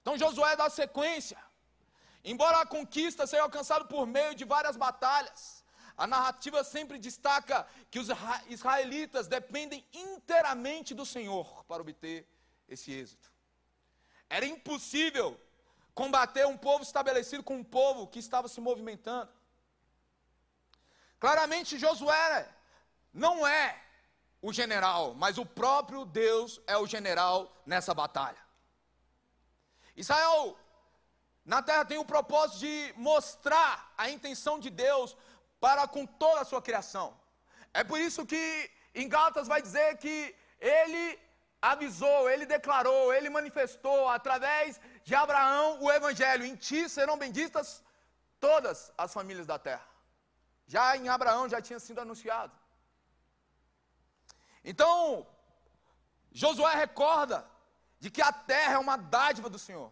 Então 0.00 0.16
Josué 0.16 0.56
dá 0.56 0.70
sequência. 0.70 1.36
Embora 2.24 2.60
a 2.60 2.70
conquista 2.74 3.26
seja 3.26 3.42
alcançada 3.42 3.84
por 3.84 4.06
meio 4.06 4.34
de 4.34 4.46
várias 4.46 4.78
batalhas, 4.78 5.62
a 5.94 6.06
narrativa 6.06 6.64
sempre 6.64 6.98
destaca 6.98 7.68
que 7.90 7.98
os 7.98 8.08
israelitas 8.48 9.26
dependem 9.26 9.86
inteiramente 9.92 10.94
do 10.94 11.04
Senhor 11.04 11.64
para 11.66 11.82
obter 11.82 12.26
esse 12.66 12.90
êxito. 12.90 13.30
Era 14.30 14.46
impossível 14.46 15.38
combater 15.92 16.46
um 16.46 16.56
povo 16.56 16.82
estabelecido 16.82 17.42
com 17.42 17.56
um 17.58 17.64
povo 17.78 18.06
que 18.06 18.20
estava 18.20 18.48
se 18.48 18.58
movimentando. 18.58 19.30
Claramente, 21.18 21.78
Josué 21.78 22.48
não 23.12 23.46
é 23.46 23.89
o 24.42 24.52
general, 24.52 25.14
mas 25.14 25.38
o 25.38 25.44
próprio 25.44 26.04
Deus 26.04 26.60
é 26.66 26.76
o 26.76 26.86
general 26.86 27.50
nessa 27.66 27.92
batalha. 27.92 28.38
Israel 29.96 30.56
na 31.44 31.62
terra 31.62 31.84
tem 31.84 31.98
o 31.98 32.04
propósito 32.04 32.60
de 32.60 32.94
mostrar 32.96 33.92
a 33.96 34.08
intenção 34.08 34.58
de 34.58 34.70
Deus 34.70 35.16
para 35.58 35.86
com 35.86 36.06
toda 36.06 36.40
a 36.40 36.44
sua 36.44 36.62
criação. 36.62 37.18
É 37.72 37.82
por 37.84 37.98
isso 38.00 38.24
que 38.24 38.70
em 38.94 39.08
Gálatas 39.08 39.46
vai 39.46 39.60
dizer 39.60 39.98
que 39.98 40.34
ele 40.58 41.18
avisou, 41.60 42.30
ele 42.30 42.46
declarou, 42.46 43.12
ele 43.12 43.28
manifestou 43.28 44.08
através 44.08 44.80
de 45.04 45.14
Abraão 45.14 45.78
o 45.82 45.90
evangelho. 45.92 46.44
Em 46.44 46.56
ti 46.56 46.88
serão 46.88 47.18
benditas 47.18 47.82
todas 48.38 48.92
as 48.96 49.12
famílias 49.12 49.46
da 49.46 49.58
terra. 49.58 49.86
Já 50.66 50.96
em 50.96 51.08
Abraão 51.08 51.48
já 51.48 51.60
tinha 51.60 51.78
sido 51.78 52.00
anunciado. 52.00 52.59
Então, 54.64 55.26
Josué 56.32 56.74
recorda 56.74 57.48
de 57.98 58.10
que 58.10 58.22
a 58.22 58.32
terra 58.32 58.74
é 58.74 58.78
uma 58.78 58.96
dádiva 58.96 59.48
do 59.48 59.58
Senhor 59.58 59.90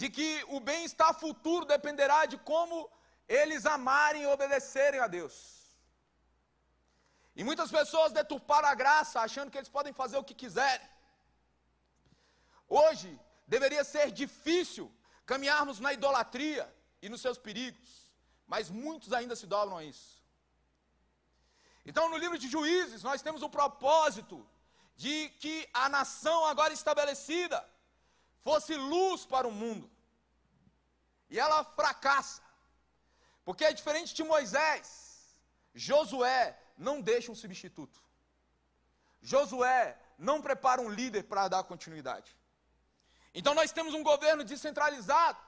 de 0.00 0.08
que 0.08 0.44
o 0.46 0.60
bem-estar 0.60 1.12
futuro 1.12 1.64
dependerá 1.64 2.24
de 2.24 2.36
como 2.50 2.88
eles 3.26 3.66
amarem 3.66 4.22
e 4.22 4.26
obedecerem 4.28 5.00
a 5.00 5.08
Deus. 5.08 5.34
E 7.34 7.42
muitas 7.42 7.68
pessoas 7.68 8.12
deturparam 8.12 8.68
a 8.68 8.76
graça, 8.76 9.20
achando 9.20 9.50
que 9.50 9.58
eles 9.58 9.68
podem 9.68 9.92
fazer 9.92 10.16
o 10.16 10.22
que 10.22 10.36
quiserem. 10.42 10.88
Hoje, 12.68 13.10
deveria 13.44 13.82
ser 13.82 14.12
difícil 14.12 14.86
caminharmos 15.26 15.80
na 15.80 15.92
idolatria 15.92 16.72
e 17.02 17.08
nos 17.08 17.20
seus 17.20 17.36
perigos, 17.36 18.12
mas 18.46 18.70
muitos 18.70 19.12
ainda 19.12 19.34
se 19.34 19.48
dobram 19.48 19.78
a 19.78 19.84
isso. 19.84 20.17
Então, 21.88 22.10
no 22.10 22.18
livro 22.22 22.38
de 22.42 22.48
Juízes, 22.54 23.02
nós 23.02 23.22
temos 23.26 23.42
o 23.42 23.48
propósito 23.48 24.36
de 24.94 25.30
que 25.42 25.54
a 25.72 25.88
nação 25.88 26.44
agora 26.44 26.72
estabelecida 26.74 27.58
fosse 28.46 28.74
luz 28.74 29.24
para 29.24 29.48
o 29.48 29.56
mundo. 29.60 29.90
E 31.30 31.40
ela 31.44 31.64
fracassa. 31.78 32.42
Porque 33.42 33.64
é 33.64 33.72
diferente 33.72 34.12
de 34.14 34.22
Moisés, 34.22 34.86
Josué 35.74 36.42
não 36.76 37.00
deixa 37.00 37.32
um 37.32 37.40
substituto. 37.42 37.98
Josué 39.22 39.98
não 40.18 40.42
prepara 40.42 40.82
um 40.82 40.90
líder 40.90 41.22
para 41.24 41.48
dar 41.48 41.64
continuidade. 41.64 42.36
Então 43.32 43.54
nós 43.54 43.72
temos 43.72 43.94
um 43.94 44.02
governo 44.02 44.44
descentralizado, 44.44 45.40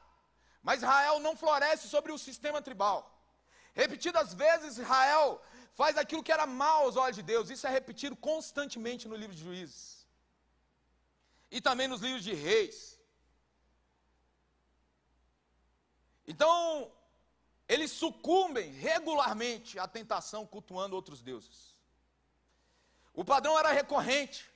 mas 0.62 0.80
Israel 0.80 1.20
não 1.20 1.36
floresce 1.36 1.86
sobre 1.86 2.12
o 2.12 2.18
sistema 2.18 2.62
tribal. 2.62 2.98
Repetidas 3.74 4.32
vezes 4.34 4.78
Israel 4.78 5.40
faz 5.74 5.96
aquilo 5.96 6.22
que 6.22 6.32
era 6.32 6.46
mal 6.46 6.84
aos 6.84 6.96
olhos 6.96 7.16
de 7.16 7.22
Deus. 7.22 7.50
Isso 7.50 7.66
é 7.66 7.70
repetido 7.70 8.16
constantemente 8.16 9.08
no 9.08 9.16
livro 9.16 9.34
de 9.34 9.42
Juízes 9.42 10.06
e 11.50 11.60
também 11.60 11.88
nos 11.88 12.00
livros 12.00 12.22
de 12.22 12.34
reis. 12.34 12.98
Então, 16.26 16.92
eles 17.68 17.90
sucumbem 17.90 18.72
regularmente 18.72 19.78
à 19.78 19.88
tentação 19.88 20.46
cultuando 20.46 20.94
outros 20.94 21.22
deuses. 21.22 21.76
O 23.12 23.24
padrão 23.24 23.58
era 23.58 23.72
recorrente. 23.72 24.48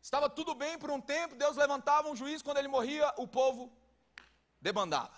Estava 0.00 0.28
tudo 0.28 0.52
bem 0.52 0.76
por 0.76 0.90
um 0.90 1.00
tempo, 1.00 1.36
Deus 1.36 1.56
levantava 1.56 2.08
um 2.08 2.16
juiz, 2.16 2.42
quando 2.42 2.56
ele 2.56 2.66
morria, 2.66 3.14
o 3.16 3.26
povo 3.28 3.72
debandava. 4.60 5.16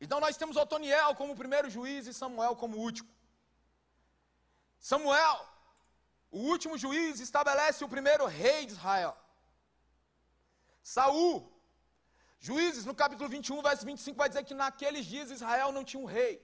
Então 0.00 0.20
nós 0.20 0.36
temos 0.36 0.56
Otoniel 0.56 1.14
como 1.16 1.34
primeiro 1.34 1.68
juiz 1.68 2.06
e 2.06 2.14
Samuel 2.14 2.54
como 2.54 2.78
último. 2.78 3.08
Samuel, 4.80 5.46
o 6.30 6.38
último 6.38 6.76
juiz, 6.76 7.20
estabelece 7.20 7.84
o 7.84 7.88
primeiro 7.88 8.26
rei 8.26 8.66
de 8.66 8.72
Israel. 8.72 9.16
Saul, 10.82 11.50
Juízes, 12.40 12.86
no 12.86 12.94
capítulo 12.94 13.28
21, 13.28 13.60
verso 13.60 13.84
25, 13.84 14.16
vai 14.16 14.28
dizer 14.28 14.44
que 14.44 14.54
naqueles 14.54 15.04
dias 15.04 15.30
Israel 15.30 15.70
não 15.70 15.84
tinha 15.84 16.02
um 16.02 16.06
rei. 16.06 16.42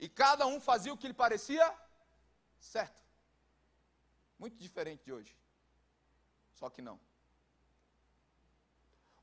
E 0.00 0.08
cada 0.08 0.44
um 0.44 0.60
fazia 0.60 0.92
o 0.92 0.96
que 0.96 1.06
lhe 1.06 1.14
parecia 1.14 1.64
certo. 2.58 3.00
Muito 4.36 4.56
diferente 4.56 5.04
de 5.04 5.12
hoje. 5.12 5.36
Só 6.54 6.68
que 6.68 6.82
não. 6.82 6.98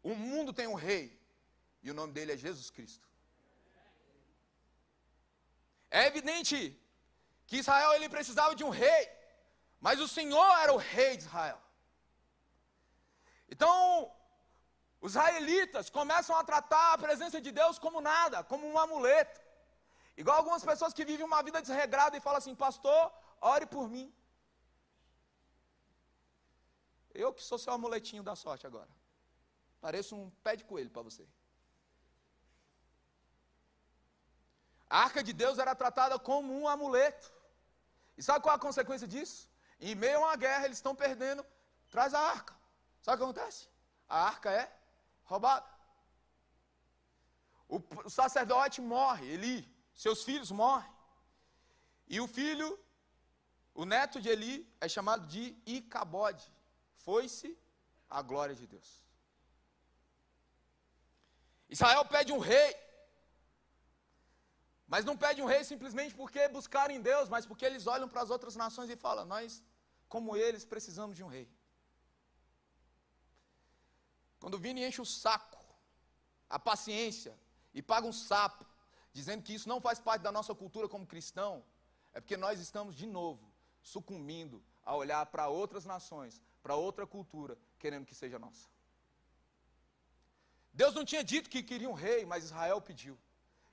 O 0.02 0.16
mundo 0.16 0.54
tem 0.54 0.66
um 0.66 0.76
rei. 0.76 1.20
E 1.84 1.92
o 1.92 1.94
nome 1.94 2.14
dele 2.14 2.32
é 2.32 2.38
Jesus 2.38 2.70
Cristo. 2.70 3.06
É 5.92 6.06
evidente 6.08 6.80
que 7.48 7.58
Israel 7.64 7.94
ele 7.94 8.10
precisava 8.16 8.54
de 8.60 8.64
um 8.68 8.74
rei. 8.84 9.04
Mas 9.80 10.00
o 10.06 10.08
Senhor 10.18 10.50
era 10.64 10.74
o 10.74 10.84
rei 10.94 11.12
de 11.18 11.24
Israel. 11.24 11.60
Então, 13.54 14.12
os 15.00 15.12
israelitas 15.14 15.90
começam 15.90 16.36
a 16.36 16.44
tratar 16.44 16.94
a 16.94 16.98
presença 17.06 17.40
de 17.46 17.52
Deus 17.60 17.80
como 17.80 18.02
nada, 18.02 18.44
como 18.44 18.68
um 18.68 18.78
amuleto. 18.86 19.40
Igual 20.22 20.38
algumas 20.38 20.64
pessoas 20.70 20.94
que 20.94 21.06
vivem 21.06 21.26
uma 21.26 21.42
vida 21.48 21.62
desregrada 21.62 22.18
e 22.18 22.26
falam 22.28 22.40
assim: 22.40 22.56
Pastor, 22.56 23.02
ore 23.40 23.66
por 23.66 23.88
mim. 23.88 24.08
Eu 27.14 27.34
que 27.34 27.44
sou 27.50 27.58
seu 27.58 27.74
amuletinho 27.74 28.24
da 28.30 28.36
sorte 28.36 28.66
agora. 28.68 28.90
Pareço 29.80 30.16
um 30.16 30.30
pé 30.44 30.56
de 30.56 30.64
coelho 30.64 30.90
para 30.90 31.04
você. 31.04 31.26
A 34.90 35.04
arca 35.04 35.24
de 35.24 35.34
Deus 35.34 35.60
era 35.60 35.76
tratada 35.76 36.18
como 36.18 36.54
um 36.60 36.68
amuleto. 36.68 37.32
E 38.18 38.24
sabe 38.24 38.42
qual 38.42 38.54
é 38.54 38.58
a 38.58 38.68
consequência 38.68 39.08
disso? 39.08 39.50
Em 39.80 39.94
meio 39.96 40.18
a 40.18 40.28
uma 40.28 40.36
guerra, 40.36 40.66
eles 40.66 40.78
estão 40.78 40.96
perdendo, 40.96 41.46
traz 41.90 42.14
a 42.14 42.20
arca. 42.20 42.56
Sabe 43.02 43.16
o 43.16 43.18
que 43.18 43.24
acontece? 43.24 43.68
A 44.10 44.20
arca 44.32 44.52
é 44.52 44.66
roubada. 45.24 45.68
o, 47.68 47.82
o 48.06 48.10
sacerdote 48.10 48.82
morre, 48.82 49.26
Eli, 49.34 49.58
seus 49.94 50.24
filhos 50.24 50.52
morrem. 50.52 50.92
E 52.08 52.20
o 52.22 52.28
filho, 52.28 52.80
o 53.74 53.86
neto 53.86 54.22
de 54.22 54.30
Eli, 54.30 54.56
é 54.80 54.88
chamado 54.88 55.28
de 55.28 55.56
Icabode. 55.66 56.46
Foi-se 57.06 57.58
a 58.10 58.22
glória 58.22 58.56
de 58.56 58.66
Deus. 58.66 59.02
Israel 61.70 62.06
pede 62.06 62.32
um 62.32 62.40
rei. 62.40 62.76
Mas 64.88 65.04
não 65.04 65.18
pede 65.18 65.42
um 65.42 65.46
rei 65.46 65.64
simplesmente 65.64 66.16
porque 66.16 66.48
buscarem 66.48 67.02
Deus, 67.02 67.28
mas 67.28 67.46
porque 67.46 67.66
eles 67.66 67.88
olham 67.88 68.08
para 68.08 68.22
as 68.22 68.30
outras 68.30 68.56
nações 68.56 68.90
e 68.90 68.96
falam: 68.96 69.26
Nós, 69.26 69.62
como 70.08 70.36
eles, 70.36 70.64
precisamos 70.64 71.16
de 71.16 71.24
um 71.24 71.28
rei. 71.28 71.50
Quando 74.40 74.54
o 74.54 74.60
Vini 74.60 74.86
enche 74.86 75.02
o 75.02 75.06
saco, 75.06 75.64
a 76.50 76.58
paciência, 76.58 77.38
e 77.74 77.82
paga 77.82 78.08
um 78.08 78.14
sapo, 78.14 78.66
dizendo 79.12 79.44
que 79.44 79.54
isso 79.54 79.68
não 79.68 79.82
faz 79.82 80.00
parte 80.00 80.22
da 80.22 80.32
nossa 80.32 80.56
cultura 80.56 80.88
como 80.88 81.06
cristão, 81.06 81.64
é 82.14 82.22
porque 82.22 82.38
nós 82.38 82.60
estamos 82.60 82.96
de 82.96 83.06
novo 83.06 83.52
sucumbindo 83.84 84.64
a 84.86 84.96
olhar 84.96 85.26
para 85.26 85.50
outras 85.50 85.86
nações, 85.86 86.42
para 86.64 86.76
outra 86.76 87.06
cultura, 87.06 87.58
querendo 87.78 88.06
que 88.06 88.16
seja 88.16 88.40
nossa. 88.40 88.68
Deus 90.72 90.94
não 90.94 91.04
tinha 91.04 91.24
dito 91.24 91.50
que 91.50 91.62
queria 91.62 91.90
um 91.90 91.94
rei, 91.94 92.26
mas 92.26 92.46
Israel 92.46 92.80
pediu. 92.80 93.18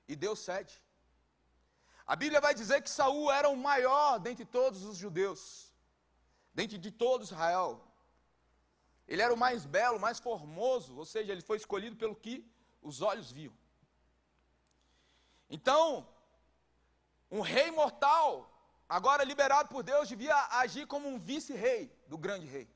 E 0.07 0.15
Deus 0.15 0.39
cede. 0.39 0.81
A 2.05 2.15
Bíblia 2.15 2.39
vai 2.39 2.53
dizer 2.53 2.81
que 2.81 2.89
Saul 2.89 3.31
era 3.31 3.49
o 3.49 3.57
maior 3.57 4.19
dentre 4.19 4.45
todos 4.45 4.83
os 4.83 4.97
judeus, 4.97 5.73
dentre 6.53 6.77
de 6.77 6.91
todo 6.91 7.23
Israel. 7.23 7.81
Ele 9.07 9.21
era 9.21 9.33
o 9.33 9.37
mais 9.37 9.65
belo, 9.65 9.99
mais 9.99 10.19
formoso, 10.19 10.95
ou 10.95 11.05
seja, 11.05 11.31
ele 11.31 11.41
foi 11.41 11.57
escolhido 11.57 11.95
pelo 11.95 12.15
que 12.15 12.47
os 12.81 13.01
olhos 13.01 13.31
viam. 13.31 13.53
Então, 15.49 16.07
um 17.29 17.41
rei 17.41 17.71
mortal, 17.71 18.51
agora 18.87 19.23
liberado 19.23 19.69
por 19.69 19.83
Deus, 19.83 20.07
devia 20.07 20.35
agir 20.51 20.85
como 20.85 21.07
um 21.07 21.17
vice-rei 21.17 21.91
do 22.07 22.17
grande 22.17 22.45
rei. 22.45 22.69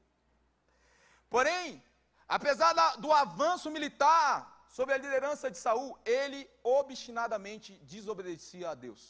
Porém, 1.30 1.84
apesar 2.28 2.74
da, 2.74 2.96
do 2.96 3.12
avanço 3.12 3.70
militar 3.70 4.59
sob 4.76 4.94
a 4.94 4.98
liderança 4.98 5.50
de 5.54 5.58
Saul, 5.58 5.98
ele 6.06 6.42
obstinadamente 6.64 7.72
desobedecia 7.94 8.70
a 8.72 8.76
Deus. 8.86 9.02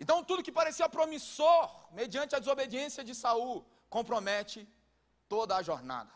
Então, 0.00 0.16
tudo 0.28 0.44
que 0.46 0.58
parecia 0.60 0.88
promissor, 0.88 1.64
mediante 2.00 2.34
a 2.34 2.38
desobediência 2.38 3.02
de 3.08 3.14
Saul, 3.14 3.66
compromete 3.96 4.60
toda 5.28 5.56
a 5.56 5.62
jornada. 5.62 6.12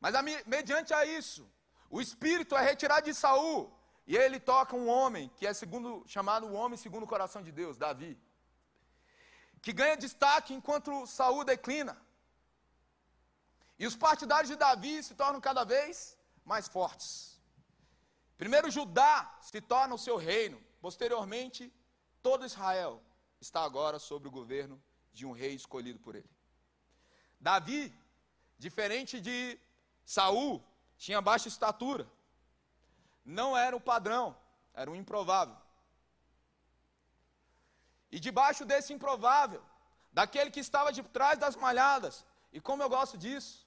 Mas 0.00 0.14
a, 0.14 0.22
mediante 0.22 0.94
a 0.94 1.04
isso, 1.04 1.42
o 1.90 2.00
espírito 2.00 2.56
é 2.56 2.62
retirado 2.62 3.04
de 3.10 3.14
Saul 3.14 3.58
e 4.06 4.16
ele 4.16 4.38
toca 4.40 4.74
um 4.74 4.88
homem 4.88 5.30
que 5.36 5.46
é 5.46 5.52
segundo 5.52 5.90
chamado 6.06 6.46
o 6.46 6.54
homem 6.60 6.78
segundo 6.78 7.04
o 7.04 7.12
coração 7.14 7.42
de 7.42 7.52
Deus, 7.52 7.76
Davi, 7.76 8.18
que 9.60 9.72
ganha 9.80 9.96
destaque 9.96 10.54
enquanto 10.54 11.06
Saul 11.06 11.44
declina. 11.44 12.00
E 13.78 13.86
os 13.86 13.96
partidários 13.96 14.48
de 14.48 14.56
Davi 14.56 15.02
se 15.02 15.14
tornam 15.14 15.40
cada 15.40 15.64
vez 15.64 16.16
mais 16.44 16.68
fortes. 16.68 17.40
Primeiro 18.36 18.70
Judá 18.70 19.38
se 19.42 19.60
torna 19.60 19.94
o 19.94 19.98
seu 19.98 20.16
reino, 20.16 20.62
posteriormente 20.80 21.72
todo 22.22 22.46
Israel 22.46 23.02
está 23.40 23.62
agora 23.62 23.98
sob 23.98 24.28
o 24.28 24.30
governo 24.30 24.82
de 25.12 25.26
um 25.26 25.32
rei 25.32 25.54
escolhido 25.54 25.98
por 25.98 26.14
ele. 26.14 26.30
Davi, 27.38 27.92
diferente 28.58 29.20
de 29.20 29.58
Saul, 30.04 30.62
tinha 30.96 31.20
baixa 31.20 31.48
estatura. 31.48 32.06
Não 33.24 33.56
era 33.56 33.74
o 33.74 33.80
padrão, 33.80 34.36
era 34.74 34.90
um 34.90 34.94
improvável. 34.94 35.56
E 38.10 38.18
debaixo 38.18 38.64
desse 38.64 38.92
improvável, 38.92 39.62
daquele 40.12 40.50
que 40.50 40.60
estava 40.60 40.92
de 40.92 41.02
trás 41.02 41.38
das 41.38 41.56
malhadas, 41.56 42.24
e 42.52 42.60
como 42.60 42.82
eu 42.82 42.88
gosto 42.88 43.16
disso, 43.16 43.66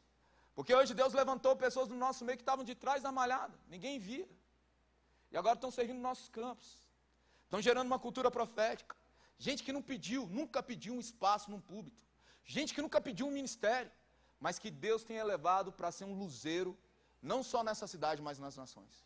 porque 0.55 0.73
hoje 0.73 0.93
Deus 0.93 1.13
levantou 1.13 1.55
pessoas 1.55 1.87
no 1.89 1.95
nosso 1.95 2.23
meio 2.23 2.37
que 2.37 2.43
estavam 2.43 2.63
de 2.63 2.75
trás 2.75 3.01
da 3.01 3.11
malhada, 3.11 3.57
ninguém 3.67 3.97
via. 3.99 4.27
E 5.31 5.37
agora 5.37 5.55
estão 5.55 5.71
servindo 5.71 5.99
nossos 5.99 6.29
campos, 6.29 6.83
estão 7.43 7.61
gerando 7.61 7.87
uma 7.87 7.97
cultura 7.97 8.29
profética. 8.29 8.95
Gente 9.37 9.63
que 9.63 9.73
não 9.73 9.81
pediu, 9.81 10.27
nunca 10.27 10.61
pediu 10.61 10.93
um 10.93 10.99
espaço 10.99 11.49
num 11.49 11.59
púlpito. 11.59 12.03
Gente 12.45 12.73
que 12.73 12.81
nunca 12.81 13.01
pediu 13.01 13.25
um 13.25 13.31
ministério, 13.31 13.91
mas 14.39 14.59
que 14.59 14.69
Deus 14.69 15.03
tem 15.03 15.17
elevado 15.17 15.71
para 15.71 15.91
ser 15.91 16.05
um 16.05 16.13
luzeiro 16.13 16.77
não 17.21 17.41
só 17.41 17.63
nessa 17.63 17.87
cidade, 17.87 18.21
mas 18.21 18.37
nas 18.37 18.55
nações. 18.55 19.03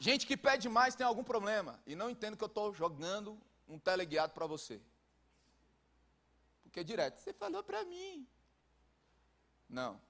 Gente 0.00 0.26
que 0.26 0.36
pede 0.36 0.68
mais 0.68 0.94
tem 0.94 1.06
algum 1.06 1.22
problema 1.22 1.80
e 1.86 1.94
não 1.94 2.10
entende 2.10 2.36
que 2.36 2.42
eu 2.42 2.46
estou 2.46 2.74
jogando 2.74 3.40
um 3.68 3.78
teleguiado 3.78 4.32
para 4.32 4.46
você. 4.46 4.82
Porque 6.74 6.82
direto, 6.82 7.18
você 7.18 7.32
falou 7.32 7.62
para 7.62 7.84
mim. 7.84 8.26
Não. 9.68 10.00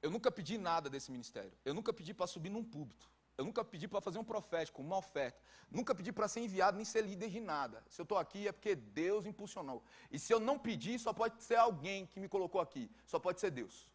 Eu 0.00 0.10
nunca 0.10 0.30
pedi 0.32 0.56
nada 0.56 0.88
desse 0.88 1.12
ministério. 1.12 1.52
Eu 1.66 1.74
nunca 1.74 1.92
pedi 1.92 2.14
para 2.14 2.26
subir 2.26 2.48
num 2.48 2.64
púlpito. 2.64 3.06
Eu 3.36 3.44
nunca 3.44 3.62
pedi 3.62 3.86
para 3.86 4.00
fazer 4.00 4.18
um 4.18 4.24
profético, 4.24 4.80
uma 4.80 4.96
oferta. 4.96 5.38
Nunca 5.70 5.94
pedi 5.94 6.10
para 6.10 6.26
ser 6.28 6.40
enviado 6.40 6.78
nem 6.78 6.84
ser 6.86 7.02
líder 7.02 7.28
de 7.28 7.40
nada. 7.40 7.84
Se 7.90 8.00
eu 8.00 8.04
estou 8.04 8.16
aqui 8.16 8.48
é 8.48 8.52
porque 8.52 8.74
Deus 8.74 9.26
impulsionou. 9.26 9.84
E 10.10 10.18
se 10.18 10.32
eu 10.32 10.40
não 10.40 10.58
pedir, 10.58 10.98
só 10.98 11.12
pode 11.12 11.42
ser 11.42 11.56
alguém 11.56 12.06
que 12.06 12.18
me 12.18 12.26
colocou 12.26 12.58
aqui. 12.58 12.90
Só 13.04 13.18
pode 13.18 13.40
ser 13.40 13.50
Deus. 13.50 13.86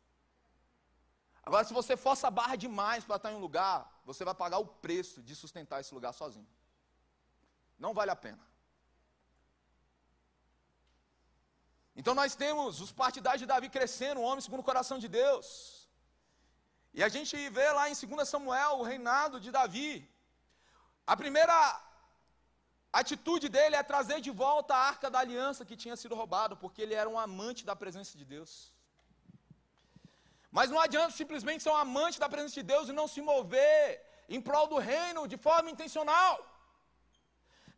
Agora, 1.41 1.63
se 1.63 1.73
você 1.73 1.97
força 1.97 2.27
a 2.27 2.31
barra 2.31 2.55
demais 2.55 3.03
para 3.03 3.15
estar 3.15 3.31
em 3.31 3.35
um 3.35 3.39
lugar, 3.39 4.03
você 4.05 4.23
vai 4.23 4.35
pagar 4.35 4.59
o 4.59 4.67
preço 4.67 5.19
de 5.23 5.35
sustentar 5.35 5.81
esse 5.81 5.95
lugar 5.95 6.13
sozinho. 6.13 6.47
Não 7.79 7.91
vale 7.91 8.11
a 8.11 8.15
pena. 8.15 8.48
Então 11.99 12.13
nós 12.19 12.33
temos 12.43 12.79
os 12.83 12.91
partidários 13.03 13.41
de 13.43 13.51
Davi 13.51 13.67
crescendo, 13.75 14.19
o 14.19 14.27
homem 14.27 14.43
segundo 14.45 14.61
o 14.63 14.69
coração 14.69 14.97
de 15.03 15.09
Deus. 15.21 15.47
E 16.97 16.99
a 17.07 17.09
gente 17.15 17.35
vê 17.57 17.67
lá 17.77 17.83
em 17.89 17.95
2 18.01 18.29
Samuel 18.33 18.73
o 18.77 18.85
reinado 18.91 19.37
de 19.45 19.49
Davi. 19.57 19.91
A 21.11 21.15
primeira 21.21 21.55
atitude 23.01 23.47
dele 23.55 23.75
é 23.79 23.83
trazer 23.91 24.19
de 24.27 24.31
volta 24.43 24.73
a 24.75 24.85
arca 24.91 25.09
da 25.13 25.19
aliança 25.23 25.67
que 25.69 25.79
tinha 25.83 25.97
sido 26.01 26.15
roubado, 26.21 26.55
porque 26.63 26.81
ele 26.83 26.95
era 27.01 27.09
um 27.13 27.19
amante 27.27 27.63
da 27.69 27.75
presença 27.81 28.13
de 28.21 28.25
Deus. 28.33 28.51
Mas 30.57 30.69
não 30.73 30.79
adianta 30.85 31.19
simplesmente 31.21 31.63
ser 31.63 31.73
um 31.73 31.81
amante 31.87 32.17
da 32.23 32.29
presença 32.35 32.55
de 32.61 32.65
Deus 32.73 32.87
e 32.87 32.97
não 32.99 33.09
se 33.15 33.21
mover 33.31 33.83
em 34.29 34.41
prol 34.47 34.67
do 34.67 34.79
reino 34.91 35.27
de 35.33 35.39
forma 35.47 35.69
intencional. 35.75 36.33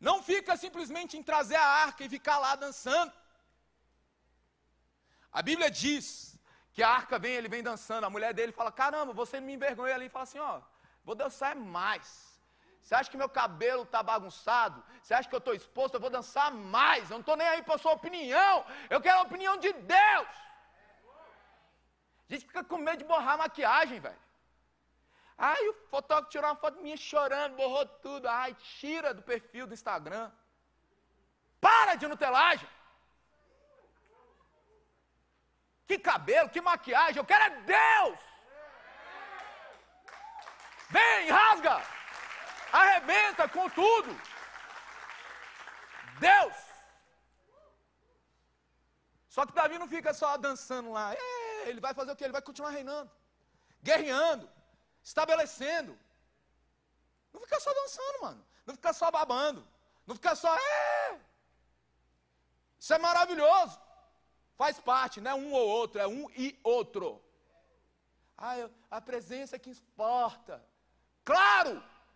Não 0.10 0.18
fica 0.30 0.56
simplesmente 0.66 1.18
em 1.18 1.24
trazer 1.32 1.60
a 1.64 1.72
arca 1.88 2.04
e 2.04 2.14
ficar 2.18 2.38
lá 2.46 2.54
dançando. 2.68 3.21
A 5.32 5.42
Bíblia 5.42 5.70
diz 5.72 6.38
que 6.74 6.84
a 6.84 6.90
arca 6.90 7.18
vem, 7.20 7.34
ele 7.34 7.48
vem 7.48 7.64
dançando. 7.64 8.06
A 8.06 8.10
mulher 8.10 8.34
dele 8.34 8.52
fala: 8.52 8.72
Caramba, 8.72 9.14
você 9.14 9.40
me 9.40 9.54
envergonha 9.54 9.96
ali. 9.96 10.08
E 10.08 10.10
fala 10.10 10.24
assim: 10.24 10.40
Ó, 10.40 10.62
vou 11.04 11.16
dançar 11.16 11.56
mais. 11.56 12.32
Você 12.82 12.96
acha 12.96 13.12
que 13.12 13.18
meu 13.18 13.30
cabelo 13.30 13.84
está 13.84 14.02
bagunçado? 14.02 14.84
Você 15.02 15.14
acha 15.14 15.30
que 15.30 15.36
eu 15.36 15.44
estou 15.44 15.54
exposto? 15.54 15.96
Eu 15.96 16.02
vou 16.02 16.10
dançar 16.10 16.52
mais. 16.52 17.04
Eu 17.04 17.16
não 17.16 17.20
estou 17.20 17.38
nem 17.38 17.48
aí 17.48 17.62
para 17.62 17.76
a 17.76 17.78
sua 17.78 17.94
opinião. 17.94 18.66
Eu 18.90 19.00
quero 19.00 19.20
a 19.20 19.24
opinião 19.24 19.56
de 19.58 19.72
Deus. 19.72 20.28
A 22.28 22.34
gente 22.34 22.46
fica 22.46 22.64
com 22.64 22.78
medo 22.78 23.00
de 23.00 23.04
borrar 23.04 23.36
a 23.36 23.38
maquiagem, 23.38 24.00
velho. 24.00 24.20
Ai, 25.38 25.62
o 25.70 25.74
fotógrafo 25.90 26.30
tirou 26.30 26.50
uma 26.50 26.56
foto 26.56 26.82
minha 26.82 26.98
chorando, 26.98 27.56
borrou 27.56 27.86
tudo. 27.86 28.28
Ai, 28.28 28.56
tira 28.80 29.14
do 29.14 29.22
perfil 29.22 29.68
do 29.68 29.74
Instagram. 29.74 30.32
Para 31.60 31.96
de 31.96 32.08
nutelagem. 32.08 32.68
Que 35.92 36.00
cabelo, 36.00 36.48
que 36.48 36.62
maquiagem, 36.62 37.18
eu 37.18 37.26
quero 37.26 37.44
é 37.44 37.50
Deus. 37.76 38.20
Vem, 40.90 41.30
rasga, 41.30 41.84
arrebenta 42.72 43.46
com 43.50 43.70
tudo. 43.72 44.12
Deus. 46.18 46.56
Só 49.28 49.46
que 49.46 49.52
Davi 49.52 49.78
não 49.78 49.90
fica 49.96 50.14
só 50.14 50.38
dançando 50.38 50.94
lá. 50.94 51.14
É, 51.14 51.70
ele 51.70 51.82
vai 51.82 51.94
fazer 51.94 52.14
o 52.14 52.16
que? 52.16 52.24
Ele 52.24 52.38
vai 52.40 52.42
continuar 52.42 52.70
reinando, 52.70 53.12
guerreando, 53.84 54.50
estabelecendo. 55.04 56.00
Não 57.34 57.42
fica 57.42 57.60
só 57.60 57.74
dançando, 57.74 58.22
mano. 58.22 58.48
Não 58.66 58.76
fica 58.76 58.94
só 58.94 59.12
babando. 59.12 59.68
Não 60.08 60.16
fica 60.16 60.36
só. 60.36 60.58
É. 60.58 61.20
Isso 62.80 62.94
é 62.94 62.98
maravilhoso. 62.98 63.91
Faz 64.62 64.80
parte, 64.80 65.20
não 65.20 65.32
é 65.32 65.34
um 65.44 65.52
ou 65.60 65.68
outro, 65.68 66.00
é 66.00 66.08
um 66.08 66.24
e 66.44 66.48
outro. 66.64 67.06
Ah, 68.38 68.56
eu, 68.60 68.68
a 68.98 69.00
presença 69.10 69.58
que 69.58 69.72
importa. 69.72 70.56
Claro! 71.30 71.72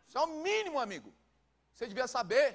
Isso 0.07 0.19
é 0.19 0.21
o 0.21 0.27
mínimo, 0.47 0.77
amigo. 0.77 1.11
Você 1.73 1.87
devia 1.87 2.07
saber. 2.15 2.47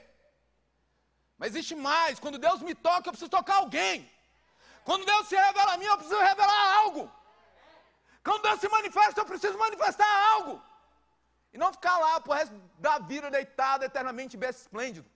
Mas 1.36 1.48
existe 1.50 1.74
mais. 1.74 2.20
Quando 2.20 2.38
Deus 2.38 2.62
me 2.68 2.72
toca, 2.72 3.08
eu 3.08 3.14
preciso 3.14 3.36
tocar 3.38 3.56
alguém. 3.56 4.08
Quando 4.84 5.04
Deus 5.04 5.26
se 5.26 5.34
revela 5.34 5.72
a 5.72 5.78
mim, 5.80 5.86
eu 5.86 5.96
preciso 5.96 6.20
revelar 6.20 6.62
algo. 6.82 7.04
Quando 8.22 8.42
Deus 8.42 8.60
se 8.60 8.68
manifesta, 8.68 9.20
eu 9.20 9.30
preciso 9.32 9.58
manifestar 9.58 10.12
algo. 10.34 10.54
E 11.52 11.58
não 11.58 11.72
ficar 11.72 11.98
lá 11.98 12.20
pro 12.20 12.32
resto 12.32 12.54
da 12.78 13.00
vida 13.00 13.28
deitado 13.28 13.84
eternamente 13.84 14.38
esplêndido. 14.50 15.10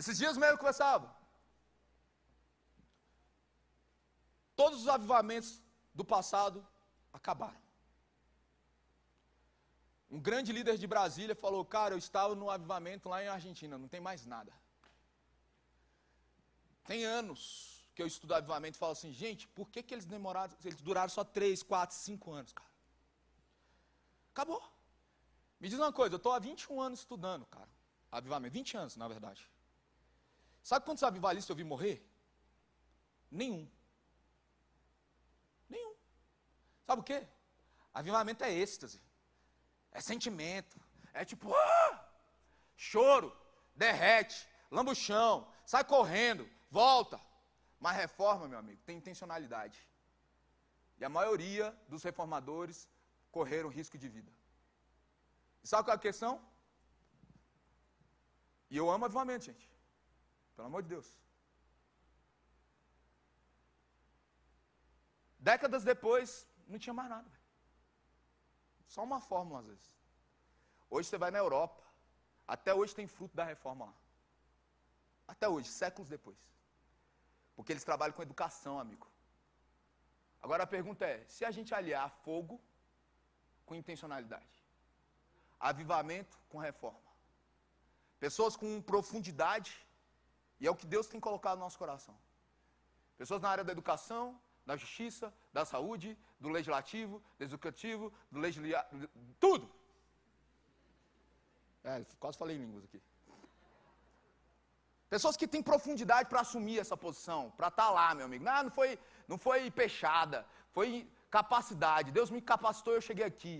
Esses 0.00 0.16
dias 0.16 0.36
mesmo 0.36 0.54
eu 0.54 0.58
conversava. 0.58 1.06
Todos 4.54 4.82
os 4.82 4.88
avivamentos 4.96 5.60
do 5.92 6.04
passado 6.04 6.64
acabaram. 7.12 7.60
Um 10.08 10.20
grande 10.28 10.52
líder 10.52 10.78
de 10.78 10.86
Brasília 10.86 11.34
falou: 11.34 11.64
Cara, 11.64 11.94
eu 11.94 11.98
estava 11.98 12.36
no 12.36 12.48
avivamento 12.48 13.08
lá 13.08 13.18
em 13.24 13.26
Argentina, 13.26 13.76
não 13.76 13.88
tem 13.88 14.00
mais 14.00 14.24
nada. 14.24 14.52
Tem 16.84 17.04
anos 17.04 17.42
que 17.92 18.00
eu 18.00 18.06
estudo 18.06 18.34
avivamento 18.34 18.76
e 18.76 18.78
falo 18.78 18.92
assim: 18.92 19.12
Gente, 19.12 19.48
por 19.48 19.68
que, 19.68 19.82
que 19.82 19.92
eles 19.92 20.04
demoraram? 20.04 20.56
Eles 20.64 20.80
duraram 20.80 21.08
só 21.08 21.24
3, 21.24 21.64
4, 21.64 21.96
5 21.96 22.32
anos, 22.32 22.52
cara. 22.52 22.70
Acabou. 24.30 24.62
Me 25.58 25.68
diz 25.68 25.78
uma 25.78 25.92
coisa: 25.92 26.14
eu 26.14 26.18
estou 26.18 26.32
há 26.32 26.38
21 26.38 26.80
anos 26.80 27.00
estudando, 27.00 27.44
cara. 27.46 27.68
Avivamento. 28.12 28.52
20 28.52 28.76
anos, 28.76 28.96
na 28.96 29.08
verdade. 29.08 29.57
Sabe 30.62 30.84
quantos 30.84 31.02
avivalistas 31.02 31.48
eu 31.50 31.56
vi 31.56 31.64
morrer? 31.64 32.06
Nenhum. 33.30 33.70
Nenhum. 35.68 35.94
Sabe 36.86 37.00
o 37.00 37.04
quê? 37.04 37.26
Avivamento 37.94 38.44
é 38.44 38.52
êxtase 38.52 39.00
é 39.92 40.00
sentimento, 40.00 40.80
é 41.12 41.24
tipo, 41.24 41.52
ah! 41.54 42.08
choro, 42.76 43.36
derrete, 43.74 44.48
lamba 44.70 44.92
o 44.92 44.94
chão, 44.94 45.50
sai 45.64 45.84
correndo, 45.84 46.48
volta. 46.70 47.20
Mas 47.80 47.96
reforma, 47.96 48.48
meu 48.48 48.58
amigo, 48.58 48.80
tem 48.84 48.96
intencionalidade. 48.96 49.86
E 50.98 51.04
a 51.04 51.08
maioria 51.08 51.76
dos 51.88 52.02
reformadores 52.02 52.88
correram 53.30 53.68
risco 53.68 53.96
de 53.96 54.08
vida. 54.08 54.32
E 55.62 55.68
sabe 55.68 55.84
qual 55.84 55.94
é 55.94 55.96
a 55.96 56.00
questão? 56.00 56.40
E 58.70 58.76
eu 58.76 58.90
amo 58.90 59.04
avivamento, 59.04 59.44
gente. 59.44 59.70
Pelo 60.58 60.66
amor 60.70 60.82
de 60.82 60.88
Deus. 60.88 61.08
Décadas 65.38 65.84
depois, 65.84 66.48
não 66.66 66.80
tinha 66.80 66.92
mais 66.92 67.08
nada. 67.08 67.30
Só 68.88 69.04
uma 69.04 69.20
fórmula 69.20 69.60
às 69.60 69.66
vezes. 69.66 69.88
Hoje 70.90 71.08
você 71.08 71.16
vai 71.16 71.30
na 71.30 71.38
Europa, 71.38 71.80
até 72.54 72.74
hoje 72.74 72.92
tem 72.92 73.06
fruto 73.06 73.36
da 73.36 73.44
reforma 73.44 73.84
lá. 73.86 73.94
Até 75.28 75.48
hoje, 75.48 75.68
séculos 75.68 76.08
depois. 76.08 76.36
Porque 77.54 77.70
eles 77.70 77.84
trabalham 77.84 78.16
com 78.16 78.28
educação, 78.28 78.80
amigo. 78.80 79.08
Agora 80.42 80.64
a 80.64 80.66
pergunta 80.66 81.06
é: 81.06 81.24
se 81.26 81.44
a 81.44 81.52
gente 81.52 81.72
aliar 81.72 82.10
fogo 82.24 82.60
com 83.64 83.76
intencionalidade, 83.76 84.58
avivamento 85.60 86.36
com 86.48 86.58
reforma, 86.58 87.12
pessoas 88.18 88.56
com 88.56 88.82
profundidade, 88.82 89.86
e 90.60 90.66
é 90.66 90.70
o 90.70 90.76
que 90.76 90.86
Deus 90.86 91.06
tem 91.06 91.20
colocado 91.20 91.58
no 91.58 91.64
nosso 91.64 91.78
coração. 91.78 92.16
Pessoas 93.16 93.40
na 93.42 93.50
área 93.50 93.64
da 93.64 93.72
educação, 93.72 94.40
da 94.64 94.76
justiça, 94.76 95.32
da 95.52 95.64
saúde, 95.64 96.16
do 96.38 96.48
legislativo, 96.48 97.22
do 97.38 97.44
educativo, 97.44 98.12
do 98.30 98.38
legislativo, 98.38 99.08
tudo. 99.40 99.70
É, 101.82 102.04
quase 102.20 102.36
falei 102.36 102.56
línguas 102.56 102.84
aqui. 102.84 103.00
Pessoas 105.08 105.36
que 105.38 105.48
têm 105.52 105.62
profundidade 105.62 106.28
para 106.28 106.40
assumir 106.40 106.78
essa 106.78 106.96
posição, 106.96 107.50
para 107.58 107.68
estar 107.68 107.86
tá 107.86 107.90
lá, 107.90 108.14
meu 108.14 108.26
amigo. 108.26 108.44
Não, 108.44 108.64
não 108.64 108.70
foi, 108.70 108.98
não 109.26 109.38
foi 109.38 109.70
peixada, 109.70 110.46
foi 110.70 111.10
capacidade. 111.30 112.12
Deus 112.18 112.30
me 112.30 112.42
capacitou 112.42 112.92
e 112.92 112.96
eu 112.98 113.06
cheguei 113.08 113.24
aqui. 113.24 113.54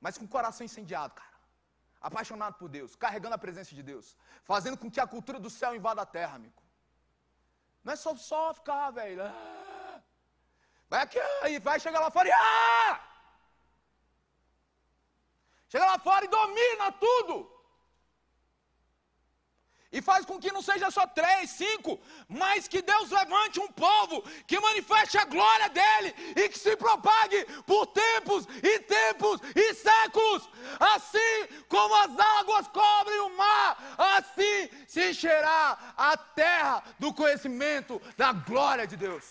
Mas 0.00 0.18
com 0.18 0.24
o 0.24 0.34
coração 0.36 0.64
incendiado, 0.64 1.14
cara. 1.14 1.33
Apaixonado 2.08 2.56
por 2.60 2.68
Deus, 2.68 2.94
carregando 2.94 3.34
a 3.34 3.38
presença 3.44 3.74
de 3.74 3.82
Deus, 3.82 4.06
fazendo 4.50 4.76
com 4.76 4.90
que 4.90 5.00
a 5.00 5.06
cultura 5.06 5.38
do 5.44 5.48
céu 5.48 5.74
invada 5.74 6.02
a 6.02 6.06
terra, 6.16 6.34
amigo. 6.36 6.62
Não 7.82 7.94
é 7.94 7.96
só, 7.96 8.14
só 8.14 8.52
ficar, 8.52 8.90
velho. 8.90 9.22
Ah, 9.22 10.02
vai 10.90 11.00
aqui, 11.02 11.18
aí 11.42 11.58
vai 11.58 11.80
chegar 11.80 12.00
lá 12.00 12.10
fora 12.10 12.28
e. 12.28 12.32
Ah! 12.32 13.00
Chega 15.70 15.86
lá 15.86 15.98
fora 15.98 16.26
e 16.26 16.28
domina 16.28 16.92
tudo. 16.92 17.36
E 19.94 20.02
faz 20.02 20.26
com 20.26 20.40
que 20.40 20.50
não 20.50 20.60
seja 20.60 20.90
só 20.90 21.06
três, 21.06 21.50
cinco, 21.50 22.00
mas 22.28 22.66
que 22.66 22.82
Deus 22.82 23.10
levante 23.10 23.60
um 23.60 23.68
povo 23.68 24.22
que 24.44 24.58
manifeste 24.58 25.16
a 25.16 25.24
glória 25.24 25.68
dele 25.68 26.12
e 26.34 26.48
que 26.48 26.58
se 26.58 26.76
propague 26.76 27.44
por 27.64 27.86
tempos 27.86 28.44
e 28.60 28.80
tempos 28.80 29.40
e 29.54 29.72
séculos. 29.74 30.50
Assim 30.80 31.46
como 31.68 31.94
as 31.94 32.18
águas 32.18 32.66
cobrem 32.66 33.20
o 33.20 33.36
mar, 33.36 33.94
assim 33.96 34.68
se 34.88 35.10
encherá 35.10 35.94
a 35.96 36.16
terra 36.16 36.82
do 36.98 37.14
conhecimento 37.14 38.02
da 38.16 38.32
glória 38.32 38.88
de 38.88 38.96
Deus. 38.96 39.24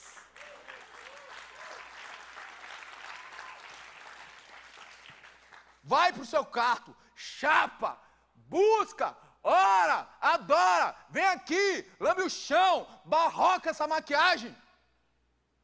Vai 5.83 6.13
para 6.13 6.21
o 6.21 6.25
seu 6.25 6.45
quarto, 6.45 6.95
chapa, 7.13 8.01
busca, 8.33 9.17
ora, 9.43 10.07
adora, 10.21 10.95
vem 11.09 11.25
aqui, 11.25 11.89
lambe 11.99 12.23
o 12.23 12.29
chão, 12.29 12.87
barroca 13.03 13.69
essa 13.69 13.85
maquiagem. 13.85 14.55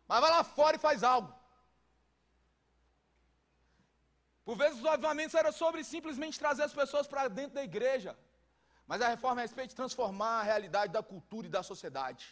Mas 0.08 0.22
vai 0.22 0.32
lá 0.32 0.44
fora 0.44 0.76
e 0.76 0.80
faz 0.80 1.04
algo. 1.04 1.34
Por 4.44 4.56
vezes 4.58 4.80
os 4.80 4.86
avivamentos 4.86 5.36
eram 5.36 5.52
sobre 5.52 5.84
simplesmente 5.84 6.40
trazer 6.40 6.64
as 6.64 6.74
pessoas 6.74 7.08
para 7.08 7.28
dentro 7.28 7.54
da 7.54 7.64
igreja. 7.64 8.18
Mas 8.88 9.02
a 9.02 9.10
reforma 9.10 9.42
é 9.42 9.44
a 9.44 9.46
respeito 9.46 9.70
de 9.70 9.76
transformar 9.76 10.40
a 10.40 10.44
realidade 10.44 10.92
da 10.92 11.04
cultura 11.04 11.46
e 11.46 11.50
da 11.50 11.62
sociedade. 11.62 12.26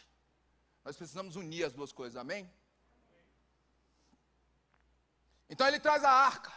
Nós 0.84 0.96
precisamos 0.96 1.36
unir 1.36 1.64
as 1.64 1.72
duas 1.72 1.92
coisas, 1.92 2.16
amém? 2.16 2.50
Então 5.48 5.68
ele 5.68 5.78
traz 5.78 6.02
a 6.02 6.10
arca. 6.10 6.52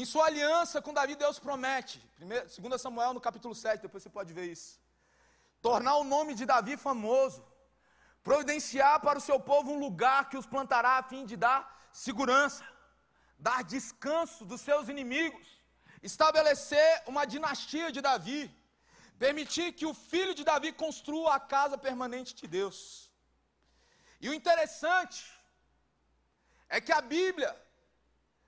Em 0.00 0.04
sua 0.04 0.24
aliança 0.26 0.82
com 0.84 0.92
Davi, 0.92 1.14
Deus 1.14 1.38
promete, 1.38 1.96
2 2.18 2.82
Samuel 2.84 3.12
no 3.14 3.20
capítulo 3.26 3.54
7, 3.54 3.82
depois 3.82 4.02
você 4.02 4.10
pode 4.16 4.32
ver 4.38 4.46
isso. 4.54 4.70
Tornar 5.66 5.94
o 5.98 6.08
nome 6.14 6.34
de 6.34 6.44
Davi 6.44 6.76
famoso, 6.76 7.40
providenciar 8.28 8.96
para 9.04 9.20
o 9.20 9.24
seu 9.28 9.38
povo 9.38 9.70
um 9.74 9.78
lugar 9.78 10.28
que 10.30 10.36
os 10.40 10.48
plantará 10.54 10.94
a 10.98 11.04
fim 11.04 11.24
de 11.24 11.36
dar 11.36 11.60
segurança, 11.92 12.64
dar 13.38 13.62
descanso 13.62 14.44
dos 14.44 14.62
seus 14.62 14.88
inimigos, 14.88 15.46
estabelecer 16.02 16.90
uma 17.06 17.24
dinastia 17.24 17.92
de 17.92 18.00
Davi, 18.00 18.42
permitir 19.16 19.68
que 19.78 19.86
o 19.86 19.94
filho 19.94 20.34
de 20.34 20.42
Davi 20.42 20.72
construa 20.72 21.36
a 21.36 21.44
casa 21.56 21.78
permanente 21.78 22.34
de 22.34 22.48
Deus. 22.48 23.08
E 24.20 24.28
o 24.28 24.34
interessante 24.34 25.22
é 26.68 26.80
que 26.80 26.90
a 26.92 27.00
Bíblia 27.00 27.52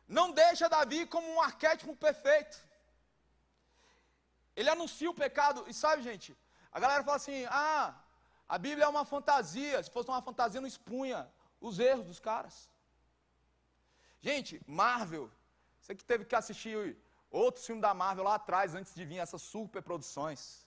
não 0.08 0.30
deixa 0.30 0.68
Davi 0.68 1.04
como 1.06 1.28
um 1.28 1.40
arquétipo 1.40 1.94
perfeito. 1.96 2.56
Ele 4.54 4.70
anuncia 4.70 5.10
o 5.10 5.14
pecado, 5.14 5.64
e 5.66 5.74
sabe, 5.74 6.02
gente, 6.02 6.36
a 6.70 6.78
galera 6.78 7.02
fala 7.02 7.16
assim: 7.16 7.44
ah, 7.46 7.94
a 8.48 8.56
Bíblia 8.56 8.84
é 8.84 8.88
uma 8.88 9.04
fantasia. 9.04 9.82
Se 9.82 9.90
fosse 9.90 10.08
uma 10.08 10.22
fantasia, 10.22 10.60
não 10.60 10.68
expunha 10.68 11.28
os 11.60 11.78
erros 11.78 12.06
dos 12.06 12.20
caras. 12.20 12.70
Gente, 14.20 14.60
Marvel, 14.66 15.30
você 15.80 15.94
que 15.94 16.04
teve 16.04 16.24
que 16.24 16.34
assistir 16.34 16.96
outros 17.30 17.66
filmes 17.66 17.82
da 17.82 17.92
Marvel 17.92 18.24
lá 18.24 18.36
atrás, 18.36 18.74
antes 18.74 18.94
de 18.94 19.04
vir 19.04 19.18
essas 19.18 19.42
superproduções. 19.42 20.64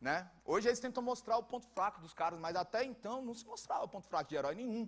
Né? 0.00 0.30
Hoje 0.44 0.68
eles 0.68 0.80
tentam 0.80 1.02
mostrar 1.02 1.36
o 1.36 1.42
ponto 1.42 1.66
fraco 1.68 2.00
dos 2.00 2.14
caras, 2.14 2.38
mas 2.38 2.56
até 2.56 2.84
então 2.84 3.20
não 3.22 3.34
se 3.34 3.44
mostrava 3.44 3.84
o 3.84 3.88
ponto 3.88 4.08
fraco 4.08 4.30
de 4.30 4.36
herói 4.36 4.54
nenhum. 4.54 4.86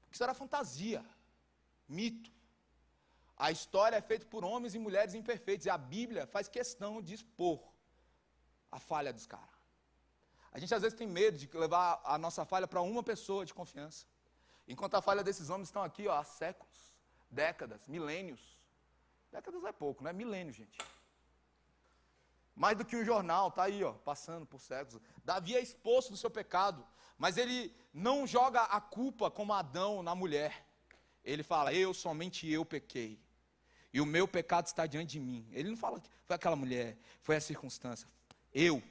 Porque 0.00 0.14
isso 0.14 0.22
era 0.22 0.32
fantasia 0.32 1.04
mito. 1.90 2.30
A 3.36 3.50
história 3.50 3.96
é 3.96 4.02
feita 4.02 4.26
por 4.26 4.44
homens 4.44 4.74
e 4.74 4.78
mulheres 4.78 5.14
imperfeitos, 5.14 5.66
e 5.66 5.70
a 5.70 5.78
Bíblia 5.78 6.26
faz 6.26 6.48
questão 6.48 7.02
de 7.02 7.14
expor 7.14 7.60
a 8.70 8.78
falha 8.78 9.12
dos 9.12 9.26
caras. 9.26 9.48
A 10.52 10.58
gente 10.58 10.74
às 10.74 10.82
vezes 10.82 10.96
tem 10.96 11.06
medo 11.06 11.36
de 11.38 11.48
levar 11.56 12.00
a 12.04 12.18
nossa 12.18 12.44
falha 12.44 12.66
para 12.66 12.80
uma 12.80 13.02
pessoa 13.02 13.44
de 13.44 13.54
confiança. 13.54 14.06
Enquanto 14.66 14.94
a 14.94 15.02
falha 15.02 15.22
desses 15.22 15.48
homens 15.50 15.68
estão 15.68 15.82
aqui 15.82 16.06
ó, 16.06 16.14
há 16.14 16.24
séculos, 16.24 16.94
décadas, 17.30 17.86
milênios. 17.88 18.58
Décadas 19.32 19.64
é 19.64 19.72
pouco, 19.72 20.02
não 20.02 20.10
é 20.10 20.12
milênio, 20.12 20.52
gente. 20.52 20.78
Mais 22.54 22.76
do 22.76 22.84
que 22.84 22.96
um 22.96 23.04
jornal, 23.04 23.48
está 23.48 23.64
aí, 23.64 23.82
ó, 23.82 23.92
passando 23.92 24.44
por 24.44 24.60
séculos. 24.60 25.00
Davi 25.24 25.56
é 25.56 25.60
exposto 25.60 26.10
do 26.10 26.16
seu 26.16 26.30
pecado, 26.30 26.86
mas 27.16 27.36
ele 27.36 27.74
não 27.92 28.26
joga 28.26 28.62
a 28.62 28.80
culpa 28.80 29.30
como 29.30 29.52
Adão 29.52 30.02
na 30.02 30.14
mulher. 30.14 30.66
Ele 31.24 31.42
fala: 31.42 31.72
Eu, 31.72 31.92
somente 31.92 32.48
eu 32.50 32.64
pequei. 32.64 33.20
E 33.92 34.00
o 34.00 34.06
meu 34.06 34.26
pecado 34.28 34.66
está 34.66 34.86
diante 34.86 35.12
de 35.12 35.20
mim. 35.20 35.46
Ele 35.52 35.70
não 35.70 35.76
fala 35.76 36.00
que 36.00 36.08
foi 36.24 36.36
aquela 36.36 36.56
mulher, 36.56 36.96
foi 37.20 37.36
a 37.36 37.40
circunstância. 37.40 38.08
Eu. 38.52 38.82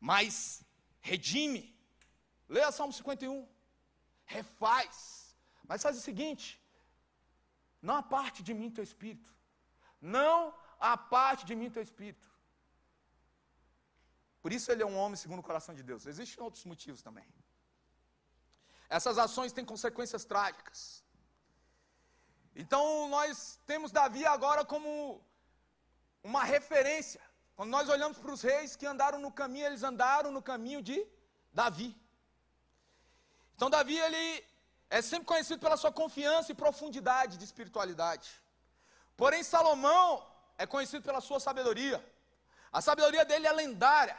Mas 0.00 0.64
redime. 1.00 1.74
Leia 2.48 2.72
Salmo 2.72 2.92
51. 2.92 3.46
Refaz. 4.24 5.36
Mas 5.66 5.82
faz 5.82 5.96
o 5.96 6.00
seguinte: 6.00 6.60
não 7.80 7.96
aparte 7.96 8.42
de 8.42 8.54
mim 8.54 8.70
teu 8.70 8.84
espírito. 8.84 9.30
Não 10.00 10.54
aparte 10.78 11.44
de 11.44 11.54
mim 11.54 11.70
teu 11.70 11.82
espírito. 11.82 12.28
Por 14.40 14.52
isso 14.52 14.70
ele 14.70 14.82
é 14.82 14.86
um 14.86 14.96
homem 14.96 15.16
segundo 15.16 15.38
o 15.40 15.42
coração 15.42 15.74
de 15.74 15.82
Deus. 15.82 16.06
Existem 16.06 16.42
outros 16.42 16.64
motivos 16.64 17.02
também. 17.02 17.26
Essas 18.96 19.16
ações 19.18 19.52
têm 19.52 19.64
consequências 19.64 20.24
trágicas. 20.24 20.80
Então 22.62 23.08
nós 23.08 23.58
temos 23.70 23.90
Davi 23.90 24.24
agora 24.24 24.64
como 24.64 24.90
uma 26.22 26.44
referência. 26.44 27.20
Quando 27.56 27.70
nós 27.70 27.88
olhamos 27.94 28.18
para 28.18 28.32
os 28.32 28.42
reis 28.50 28.76
que 28.76 28.86
andaram 28.86 29.18
no 29.18 29.32
caminho, 29.40 29.66
eles 29.66 29.82
andaram 29.82 30.30
no 30.30 30.40
caminho 30.50 30.80
de 30.80 30.98
Davi. 31.52 31.90
Então 33.56 33.68
Davi 33.68 33.98
ele 33.98 34.44
é 34.88 35.02
sempre 35.02 35.26
conhecido 35.26 35.58
pela 35.58 35.76
sua 35.76 35.90
confiança 35.90 36.52
e 36.52 36.60
profundidade 36.64 37.36
de 37.36 37.44
espiritualidade. 37.50 38.28
Porém 39.16 39.42
Salomão 39.42 40.24
é 40.56 40.66
conhecido 40.66 41.02
pela 41.02 41.20
sua 41.20 41.40
sabedoria. 41.40 41.98
A 42.72 42.80
sabedoria 42.80 43.24
dele 43.24 43.48
é 43.48 43.52
lendária. 43.52 44.18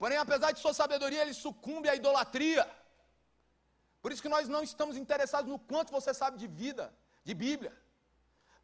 Porém, 0.00 0.18
apesar 0.18 0.50
de 0.52 0.60
sua 0.60 0.74
sabedoria, 0.74 1.22
ele 1.22 1.34
sucumbe 1.34 1.88
à 1.88 1.94
idolatria. 1.94 2.64
Por 4.08 4.12
isso 4.14 4.24
que 4.26 4.34
nós 4.34 4.48
não 4.52 4.60
estamos 4.66 4.94
interessados 5.00 5.48
no 5.52 5.58
quanto 5.70 5.90
você 5.96 6.12
sabe 6.18 6.38
de 6.42 6.46
vida, 6.60 6.84
de 7.28 7.34
Bíblia, 7.42 7.72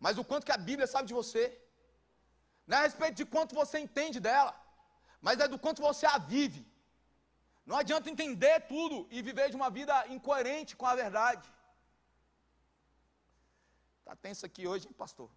mas 0.05 0.17
o 0.21 0.25
quanto 0.29 0.47
que 0.49 0.55
a 0.55 0.63
Bíblia 0.69 0.87
sabe 0.93 1.09
de 1.11 1.17
você. 1.19 1.43
Não 2.67 2.79
é 2.79 2.81
a 2.81 2.85
respeito 2.85 3.17
de 3.21 3.27
quanto 3.33 3.55
você 3.55 3.79
entende 3.87 4.19
dela, 4.27 4.53
mas 5.21 5.41
é 5.45 5.47
do 5.55 5.59
quanto 5.65 5.83
você 5.83 6.07
a 6.07 6.17
vive. 6.17 6.63
Não 7.67 7.77
adianta 7.77 8.09
entender 8.09 8.55
tudo 8.73 9.07
e 9.11 9.21
viver 9.21 9.51
de 9.51 9.57
uma 9.61 9.69
vida 9.69 9.95
incoerente 10.15 10.75
com 10.81 10.87
a 10.87 10.95
verdade. 10.95 11.47
Está 13.99 14.17
tenso 14.17 14.47
aqui 14.47 14.67
hoje, 14.67 14.87
hein, 14.87 14.95
pastor? 15.05 15.31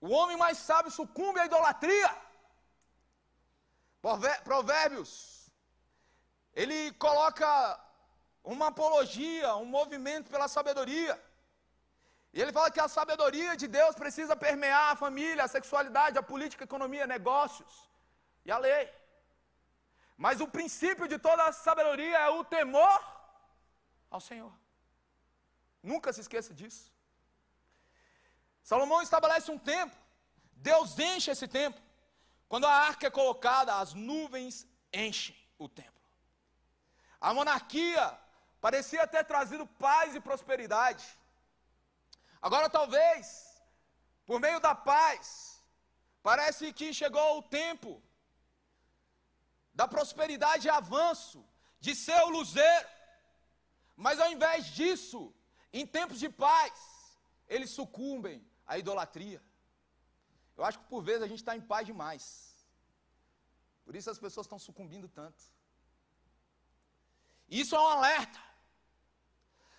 O 0.00 0.10
homem 0.16 0.36
mais 0.36 0.58
sábio 0.58 0.90
sucumbe 0.90 1.38
à 1.38 1.46
idolatria. 1.46 2.12
Provérbios, 4.50 5.43
ele 6.54 6.92
coloca 6.92 7.48
uma 8.42 8.68
apologia, 8.68 9.56
um 9.56 9.64
movimento 9.64 10.30
pela 10.30 10.48
sabedoria. 10.48 11.14
E 12.32 12.40
ele 12.42 12.52
fala 12.52 12.70
que 12.70 12.80
a 12.80 12.88
sabedoria 12.88 13.56
de 13.56 13.66
Deus 13.66 13.94
precisa 13.94 14.36
permear 14.36 14.92
a 14.92 14.96
família, 14.96 15.44
a 15.44 15.48
sexualidade, 15.48 16.18
a 16.18 16.22
política, 16.22 16.64
a 16.64 16.70
economia, 16.70 17.06
negócios 17.06 17.72
e 18.44 18.50
a 18.50 18.58
lei. 18.58 18.92
Mas 20.16 20.40
o 20.40 20.48
princípio 20.48 21.08
de 21.08 21.18
toda 21.18 21.44
a 21.44 21.52
sabedoria 21.52 22.18
é 22.18 22.28
o 22.28 22.44
temor 22.44 23.00
ao 24.10 24.20
Senhor. 24.20 24.52
Nunca 25.82 26.12
se 26.12 26.20
esqueça 26.20 26.52
disso. 26.54 26.92
Salomão 28.62 29.02
estabelece 29.02 29.50
um 29.50 29.58
tempo, 29.58 29.96
Deus 30.52 30.98
enche 30.98 31.30
esse 31.30 31.46
tempo. 31.46 31.80
Quando 32.48 32.66
a 32.66 32.72
arca 32.72 33.06
é 33.06 33.10
colocada, 33.10 33.78
as 33.78 33.92
nuvens 33.92 34.66
enchem 34.92 35.36
o 35.58 35.68
templo. 35.68 36.03
A 37.28 37.32
monarquia 37.32 38.06
parecia 38.64 39.10
ter 39.12 39.24
trazido 39.32 39.64
paz 39.84 40.14
e 40.14 40.20
prosperidade. 40.28 41.04
Agora, 42.46 42.68
talvez, 42.68 43.26
por 44.26 44.38
meio 44.44 44.60
da 44.66 44.74
paz, 44.74 45.24
parece 46.22 46.70
que 46.78 46.92
chegou 47.00 47.28
o 47.38 47.46
tempo 47.60 47.90
da 49.80 49.86
prosperidade 49.94 50.66
e 50.66 50.74
avanço, 50.82 51.40
de 51.80 51.94
ser 51.94 52.20
o 52.24 52.32
luzeiro, 52.36 52.90
mas 53.96 54.20
ao 54.20 54.30
invés 54.36 54.66
disso, 54.78 55.20
em 55.72 55.86
tempos 55.86 56.18
de 56.24 56.28
paz, 56.28 56.74
eles 57.48 57.70
sucumbem 57.70 58.38
à 58.66 58.76
idolatria. 58.76 59.42
Eu 60.58 60.64
acho 60.66 60.78
que 60.78 60.92
por 60.92 61.02
vezes 61.02 61.22
a 61.22 61.30
gente 61.32 61.42
está 61.44 61.56
em 61.56 61.66
paz 61.72 61.86
demais. 61.86 62.26
Por 63.82 63.96
isso 63.96 64.10
as 64.10 64.22
pessoas 64.26 64.44
estão 64.46 64.58
sucumbindo 64.58 65.08
tanto. 65.08 65.53
Isso 67.48 67.74
é 67.74 67.80
um 67.80 67.86
alerta. 67.86 68.38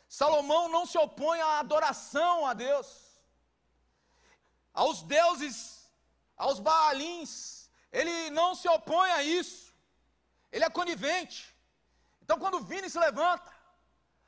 Salomão 0.07 0.69
não 0.69 0.85
se 0.85 0.97
opõe 0.97 1.41
à 1.41 1.59
adoração 1.59 2.45
a 2.45 2.53
Deus, 2.53 2.87
aos 4.73 5.01
deuses, 5.01 5.89
aos 6.37 6.59
baalins, 6.59 7.69
ele 7.91 8.29
não 8.29 8.55
se 8.55 8.67
opõe 8.67 9.09
a 9.11 9.23
isso, 9.23 9.73
ele 10.51 10.63
é 10.63 10.69
conivente. 10.69 11.53
Então, 12.21 12.37
quando 12.39 12.59
Vini 12.61 12.89
se 12.89 12.99
levanta, 12.99 13.51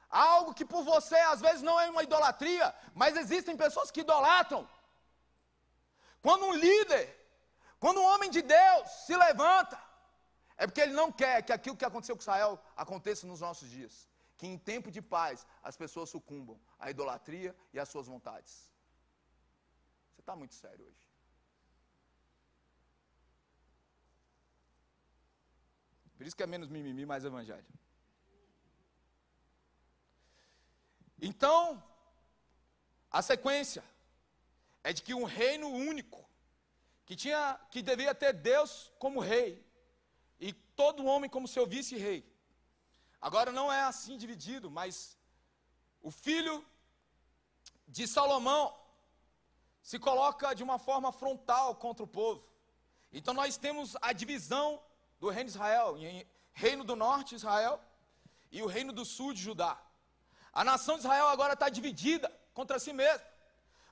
algo 0.10 0.54
que 0.54 0.66
por 0.66 0.84
você 0.84 1.16
às 1.16 1.42
vezes 1.42 1.62
não 1.62 1.80
é 1.80 1.90
uma 1.90 2.04
idolatria, 2.04 2.74
mas 2.94 3.18
existem 3.18 3.58
pessoas 3.58 3.92
que 3.92 4.02
idolatram. 4.02 4.68
Quando 6.22 6.46
um 6.46 6.54
líder, 6.54 7.06
quando 7.80 8.02
um 8.02 8.06
homem 8.06 8.30
de 8.30 8.42
Deus 8.42 8.90
se 9.06 9.16
levanta, 9.16 9.78
é 10.58 10.66
porque 10.66 10.82
ele 10.82 10.94
não 10.94 11.12
quer 11.12 11.44
que 11.44 11.54
aquilo 11.54 11.78
que 11.78 11.86
aconteceu 11.86 12.16
com 12.16 12.22
Israel 12.22 12.60
aconteça 12.76 13.28
nos 13.28 13.42
nossos 13.42 13.70
dias 13.70 14.08
que 14.38 14.46
em 14.46 14.58
tempo 14.58 14.92
de 14.92 15.02
paz 15.02 15.46
as 15.64 15.76
pessoas 15.76 16.10
sucumbam 16.10 16.60
à 16.80 16.92
idolatria 16.92 17.56
e 17.74 17.80
às 17.80 17.90
suas 17.90 18.08
vontades. 18.08 18.72
Você 20.14 20.22
está 20.22 20.36
muito 20.36 20.54
sério 20.54 20.86
hoje. 20.86 21.08
Por 26.16 26.26
isso 26.26 26.36
que 26.36 26.44
é 26.44 26.48
menos 26.48 26.70
mimimi, 26.70 27.06
mais 27.06 27.26
evangelho. 27.26 27.66
Então, 31.20 31.84
a 33.10 33.22
sequência 33.22 33.84
é 34.84 34.94
de 34.94 35.02
que 35.02 35.14
um 35.14 35.24
reino 35.24 35.68
único, 35.68 36.28
que 37.06 37.16
tinha 37.16 37.60
que 37.72 37.82
devia 37.82 38.14
ter 38.14 38.34
Deus 38.34 38.92
como 39.00 39.20
rei 39.20 39.67
e 40.40 40.54
todo 40.54 41.06
homem 41.06 41.30
como 41.30 41.48
seu 41.48 41.66
vice-rei, 41.66 42.24
Agora 43.22 43.52
não 43.52 43.72
é 43.72 43.82
assim 43.82 44.18
dividido, 44.18 44.70
mas 44.70 45.18
o 46.02 46.12
filho 46.12 46.66
de 47.88 48.08
Salomão 48.08 48.76
se 49.82 49.98
coloca 49.98 50.54
de 50.54 50.64
uma 50.64 50.78
forma 50.78 51.12
frontal 51.12 51.76
contra 51.76 52.04
o 52.04 52.08
povo. 52.08 52.46
Então 53.12 53.34
nós 53.34 53.58
temos 53.58 53.96
a 54.02 54.14
divisão 54.14 54.82
do 55.20 55.30
reino 55.30 55.50
de 55.50 55.56
Israel, 55.56 55.98
reino 56.54 56.84
do 56.84 56.96
norte 56.96 57.36
Israel 57.36 57.82
e 58.52 58.62
o 58.62 58.68
reino 58.68 58.94
do 58.94 59.04
sul 59.04 59.34
de 59.34 59.42
Judá. 59.42 59.82
A 60.54 60.64
nação 60.64 60.96
de 60.96 61.02
Israel 61.02 61.28
agora 61.28 61.54
está 61.54 61.70
dividida 61.70 62.30
contra 62.54 62.80
si 62.80 62.94
mesma. 62.94 63.26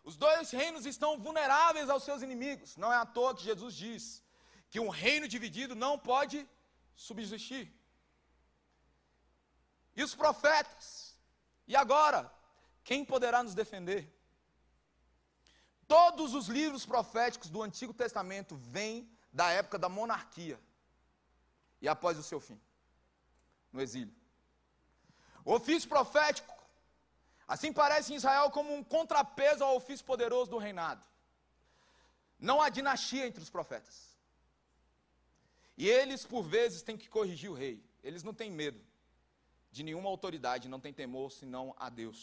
Os 0.03 0.15
dois 0.15 0.51
reinos 0.51 0.85
estão 0.85 1.17
vulneráveis 1.17 1.89
aos 1.89 2.03
seus 2.03 2.21
inimigos. 2.21 2.77
Não 2.77 2.93
é 2.93 2.97
à 2.97 3.05
toa 3.05 3.35
que 3.35 3.43
Jesus 3.43 3.73
diz 3.73 4.23
que 4.75 4.79
um 4.81 4.89
reino 4.89 5.25
dividido 5.25 5.73
não 5.73 5.97
pode 5.97 6.45
subsistir. 6.93 7.73
E 9.95 10.03
os 10.03 10.13
profetas? 10.13 11.17
E 11.65 11.77
agora? 11.77 12.29
Quem 12.83 13.05
poderá 13.05 13.41
nos 13.41 13.55
defender? 13.55 14.01
Todos 15.87 16.33
os 16.33 16.47
livros 16.47 16.85
proféticos 16.85 17.49
do 17.49 17.63
Antigo 17.63 17.93
Testamento 17.93 18.57
vêm 18.57 19.09
da 19.31 19.49
época 19.49 19.79
da 19.79 19.87
monarquia 19.87 20.59
e 21.79 21.87
após 21.87 22.17
o 22.17 22.23
seu 22.23 22.41
fim, 22.41 22.59
no 23.71 23.79
exílio. 23.79 24.13
O 25.45 25.53
ofício 25.53 25.87
profético, 25.87 26.53
assim 27.47 27.71
parece 27.71 28.11
em 28.11 28.17
Israel 28.17 28.51
como 28.51 28.75
um 28.75 28.83
contrapeso 28.83 29.63
ao 29.63 29.77
ofício 29.77 30.05
poderoso 30.05 30.51
do 30.51 30.57
reinado. 30.57 31.01
Não 32.37 32.61
há 32.61 32.67
dinastia 32.67 33.25
entre 33.25 33.41
os 33.41 33.49
profetas. 33.49 34.14
E 35.77 35.89
eles, 35.89 36.25
por 36.25 36.43
vezes, 36.43 36.81
têm 36.81 36.97
que 36.97 37.09
corrigir 37.09 37.49
o 37.49 37.53
rei. 37.53 37.83
Eles 38.03 38.23
não 38.23 38.33
têm 38.33 38.51
medo 38.51 38.81
de 39.71 39.83
nenhuma 39.83 40.09
autoridade, 40.09 40.69
não 40.69 40.79
tem 40.79 40.93
temor 40.93 41.31
senão 41.31 41.75
a 41.77 41.89
Deus. 41.89 42.19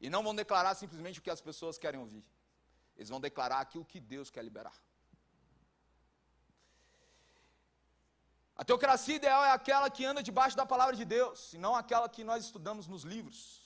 E 0.00 0.08
não 0.08 0.22
vão 0.22 0.34
declarar 0.34 0.74
simplesmente 0.74 1.18
o 1.18 1.22
que 1.22 1.30
as 1.30 1.40
pessoas 1.40 1.78
querem 1.78 1.98
ouvir. 1.98 2.24
Eles 2.96 3.08
vão 3.08 3.20
declarar 3.20 3.60
aquilo 3.60 3.84
que 3.84 3.98
Deus 3.98 4.30
quer 4.30 4.44
liberar. 4.44 4.74
A 8.54 8.64
teocracia 8.64 9.16
ideal 9.16 9.44
é 9.44 9.50
aquela 9.50 9.90
que 9.90 10.04
anda 10.04 10.22
debaixo 10.22 10.56
da 10.56 10.64
palavra 10.64 10.94
de 10.94 11.04
Deus, 11.04 11.52
e 11.54 11.58
não 11.58 11.74
aquela 11.74 12.08
que 12.08 12.22
nós 12.22 12.44
estudamos 12.44 12.86
nos 12.86 13.02
livros, 13.02 13.60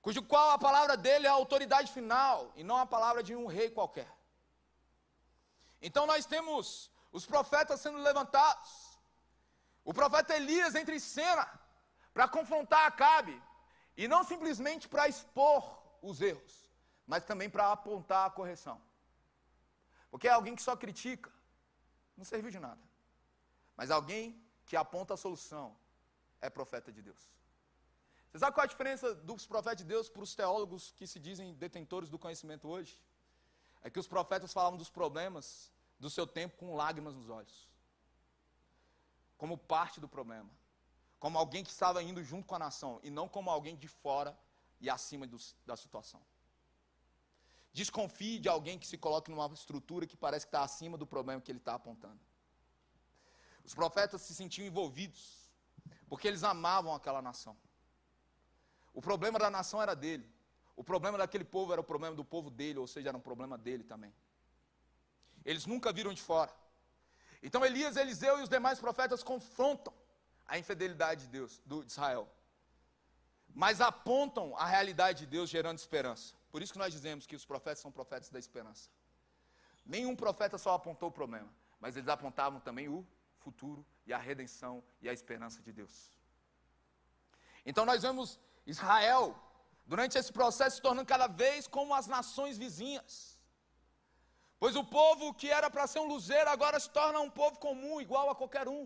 cujo 0.00 0.22
qual 0.22 0.50
a 0.50 0.58
palavra 0.58 0.96
dele 0.96 1.26
é 1.26 1.30
a 1.30 1.34
autoridade 1.34 1.92
final, 1.92 2.52
e 2.56 2.64
não 2.64 2.76
a 2.78 2.86
palavra 2.86 3.22
de 3.22 3.36
um 3.36 3.46
rei 3.46 3.70
qualquer. 3.70 4.10
Então 5.80 6.06
nós 6.06 6.26
temos 6.26 6.90
os 7.12 7.26
profetas 7.26 7.80
sendo 7.80 7.98
levantados. 7.98 8.98
O 9.84 9.92
profeta 9.92 10.36
Elias 10.36 10.74
entra 10.74 10.94
em 10.94 10.98
cena 10.98 11.48
para 12.12 12.28
confrontar 12.28 12.86
Acabe 12.86 13.40
E 13.96 14.06
não 14.06 14.22
simplesmente 14.24 14.88
para 14.88 15.08
expor 15.08 15.62
os 16.00 16.20
erros, 16.20 16.70
mas 17.06 17.24
também 17.24 17.50
para 17.50 17.72
apontar 17.72 18.26
a 18.26 18.30
correção. 18.30 18.80
Porque 20.10 20.28
é 20.28 20.32
alguém 20.32 20.54
que 20.54 20.62
só 20.62 20.76
critica, 20.76 21.30
não 22.16 22.24
serviu 22.24 22.50
de 22.50 22.58
nada. 22.58 22.80
Mas 23.76 23.90
alguém 23.90 24.42
que 24.66 24.76
aponta 24.76 25.14
a 25.14 25.16
solução 25.16 25.76
é 26.40 26.48
profeta 26.48 26.92
de 26.92 27.02
Deus. 27.02 27.20
Você 28.30 28.38
sabe 28.38 28.54
qual 28.54 28.62
é 28.62 28.66
a 28.66 28.68
diferença 28.68 29.14
dos 29.14 29.46
profetas 29.46 29.78
de 29.78 29.84
Deus 29.84 30.08
para 30.08 30.22
os 30.22 30.34
teólogos 30.34 30.92
que 30.92 31.06
se 31.06 31.18
dizem 31.18 31.54
detentores 31.54 32.08
do 32.08 32.18
conhecimento 32.18 32.68
hoje? 32.68 32.98
É 33.82 33.90
que 33.90 33.98
os 33.98 34.06
profetas 34.06 34.52
falavam 34.52 34.78
dos 34.78 34.90
problemas 34.90 35.72
do 36.00 36.08
seu 36.08 36.26
tempo 36.26 36.56
com 36.56 36.74
lágrimas 36.74 37.14
nos 37.14 37.28
olhos, 37.28 37.68
como 39.36 39.56
parte 39.56 40.00
do 40.00 40.08
problema, 40.08 40.50
como 41.20 41.38
alguém 41.38 41.62
que 41.62 41.70
estava 41.70 42.02
indo 42.02 42.24
junto 42.24 42.46
com 42.46 42.54
a 42.54 42.58
nação 42.58 42.98
e 43.02 43.10
não 43.10 43.28
como 43.28 43.50
alguém 43.50 43.76
de 43.76 43.86
fora 43.86 44.36
e 44.80 44.88
acima 44.88 45.26
dos, 45.26 45.54
da 45.66 45.76
situação. 45.76 46.20
Desconfie 47.72 48.38
de 48.38 48.48
alguém 48.48 48.78
que 48.78 48.86
se 48.86 48.96
coloque 48.96 49.30
numa 49.30 49.46
estrutura 49.52 50.06
que 50.06 50.16
parece 50.16 50.46
que 50.46 50.48
está 50.48 50.64
acima 50.64 50.96
do 50.96 51.06
problema 51.06 51.40
que 51.40 51.52
ele 51.52 51.58
está 51.58 51.74
apontando. 51.74 52.18
Os 53.62 53.74
profetas 53.74 54.22
se 54.22 54.34
sentiam 54.34 54.66
envolvidos, 54.66 55.48
porque 56.08 56.26
eles 56.26 56.42
amavam 56.42 56.94
aquela 56.94 57.22
nação. 57.22 57.56
O 58.92 59.00
problema 59.00 59.38
da 59.38 59.50
nação 59.50 59.80
era 59.80 59.94
dele. 59.94 60.28
O 60.74 60.82
problema 60.82 61.18
daquele 61.18 61.44
povo 61.44 61.72
era 61.72 61.80
o 61.80 61.84
problema 61.84 62.16
do 62.16 62.24
povo 62.24 62.50
dele, 62.50 62.78
ou 62.78 62.86
seja, 62.86 63.10
era 63.10 63.16
um 63.16 63.20
problema 63.20 63.56
dele 63.56 63.84
também. 63.84 64.12
Eles 65.44 65.66
nunca 65.66 65.92
viram 65.92 66.12
de 66.12 66.22
fora. 66.22 66.52
Então 67.42 67.64
Elias, 67.64 67.96
Eliseu 67.96 68.38
e 68.38 68.42
os 68.42 68.48
demais 68.48 68.78
profetas 68.78 69.22
confrontam 69.22 69.92
a 70.46 70.58
infidelidade 70.58 71.22
de 71.22 71.28
Deus, 71.28 71.60
do, 71.64 71.84
de 71.84 71.90
Israel. 71.90 72.28
Mas 73.54 73.80
apontam 73.80 74.56
a 74.56 74.66
realidade 74.66 75.20
de 75.20 75.26
Deus 75.26 75.48
gerando 75.48 75.78
esperança. 75.78 76.34
Por 76.50 76.62
isso 76.62 76.72
que 76.72 76.78
nós 76.78 76.92
dizemos 76.92 77.26
que 77.26 77.36
os 77.36 77.44
profetas 77.44 77.78
são 77.80 77.90
profetas 77.90 78.28
da 78.30 78.38
esperança. 78.38 78.88
Nenhum 79.84 80.14
profeta 80.14 80.58
só 80.58 80.74
apontou 80.74 81.08
o 81.08 81.12
problema, 81.12 81.48
mas 81.80 81.96
eles 81.96 82.08
apontavam 82.08 82.60
também 82.60 82.88
o 82.88 83.06
futuro 83.38 83.84
e 84.06 84.12
a 84.12 84.18
redenção 84.18 84.82
e 85.00 85.08
a 85.08 85.12
esperança 85.12 85.62
de 85.62 85.72
Deus. 85.72 86.10
Então 87.64 87.84
nós 87.84 88.02
vemos 88.02 88.38
Israel, 88.66 89.40
durante 89.86 90.18
esse 90.18 90.32
processo, 90.32 90.76
se 90.76 90.82
tornando 90.82 91.06
cada 91.06 91.26
vez 91.26 91.66
como 91.66 91.94
as 91.94 92.06
nações 92.06 92.58
vizinhas. 92.58 93.29
Pois 94.62 94.76
o 94.76 94.84
povo 94.84 95.32
que 95.40 95.48
era 95.58 95.68
para 95.74 95.86
ser 95.92 96.00
um 96.00 96.08
luzeiro 96.14 96.48
agora 96.56 96.78
se 96.84 96.90
torna 96.98 97.18
um 97.26 97.30
povo 97.40 97.58
comum, 97.66 97.94
igual 98.06 98.26
a 98.30 98.34
qualquer 98.40 98.66
um. 98.68 98.82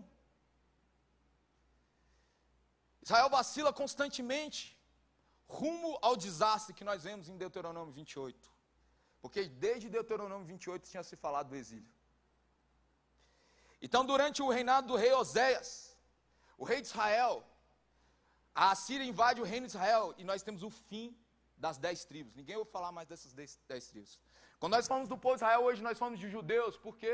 Israel 3.05 3.29
vacila 3.29 3.71
constantemente 3.81 4.59
rumo 5.47 5.91
ao 6.01 6.15
desastre 6.15 6.73
que 6.77 6.87
nós 6.89 7.03
vemos 7.03 7.27
em 7.27 7.37
Deuteronômio 7.43 7.93
28. 7.93 8.49
Porque 9.21 9.43
desde 9.65 9.89
Deuteronômio 9.89 10.47
28 10.47 10.89
tinha 10.91 11.03
se 11.03 11.15
falado 11.15 11.49
do 11.49 11.57
exílio. 11.61 11.91
Então, 13.81 14.05
durante 14.05 14.41
o 14.41 14.49
reinado 14.49 14.87
do 14.87 14.95
rei 14.95 15.13
Oséias, 15.13 15.95
o 16.57 16.63
rei 16.63 16.79
de 16.81 16.87
Israel, 16.87 17.45
a 18.63 18.71
Assíria 18.71 19.05
invade 19.05 19.41
o 19.41 19.43
reino 19.43 19.67
de 19.67 19.73
Israel 19.73 20.15
e 20.17 20.23
nós 20.23 20.41
temos 20.41 20.63
o 20.63 20.69
fim 20.69 21.15
das 21.57 21.77
dez 21.77 22.05
tribos. 22.05 22.33
Ninguém 22.33 22.55
ouve 22.55 22.71
falar 22.71 22.91
mais 22.91 23.07
dessas 23.07 23.33
dez, 23.33 23.59
dez 23.67 23.87
tribos. 23.87 24.19
Quando 24.65 24.77
nós 24.77 24.87
falamos 24.87 25.07
do 25.07 25.17
povo 25.23 25.35
de 25.35 25.41
Israel, 25.43 25.61
hoje 25.63 25.83
nós 25.87 25.95
falamos 25.95 26.19
de 26.19 26.27
judeus. 26.27 26.75
Por 26.75 26.97
quê? 26.97 27.13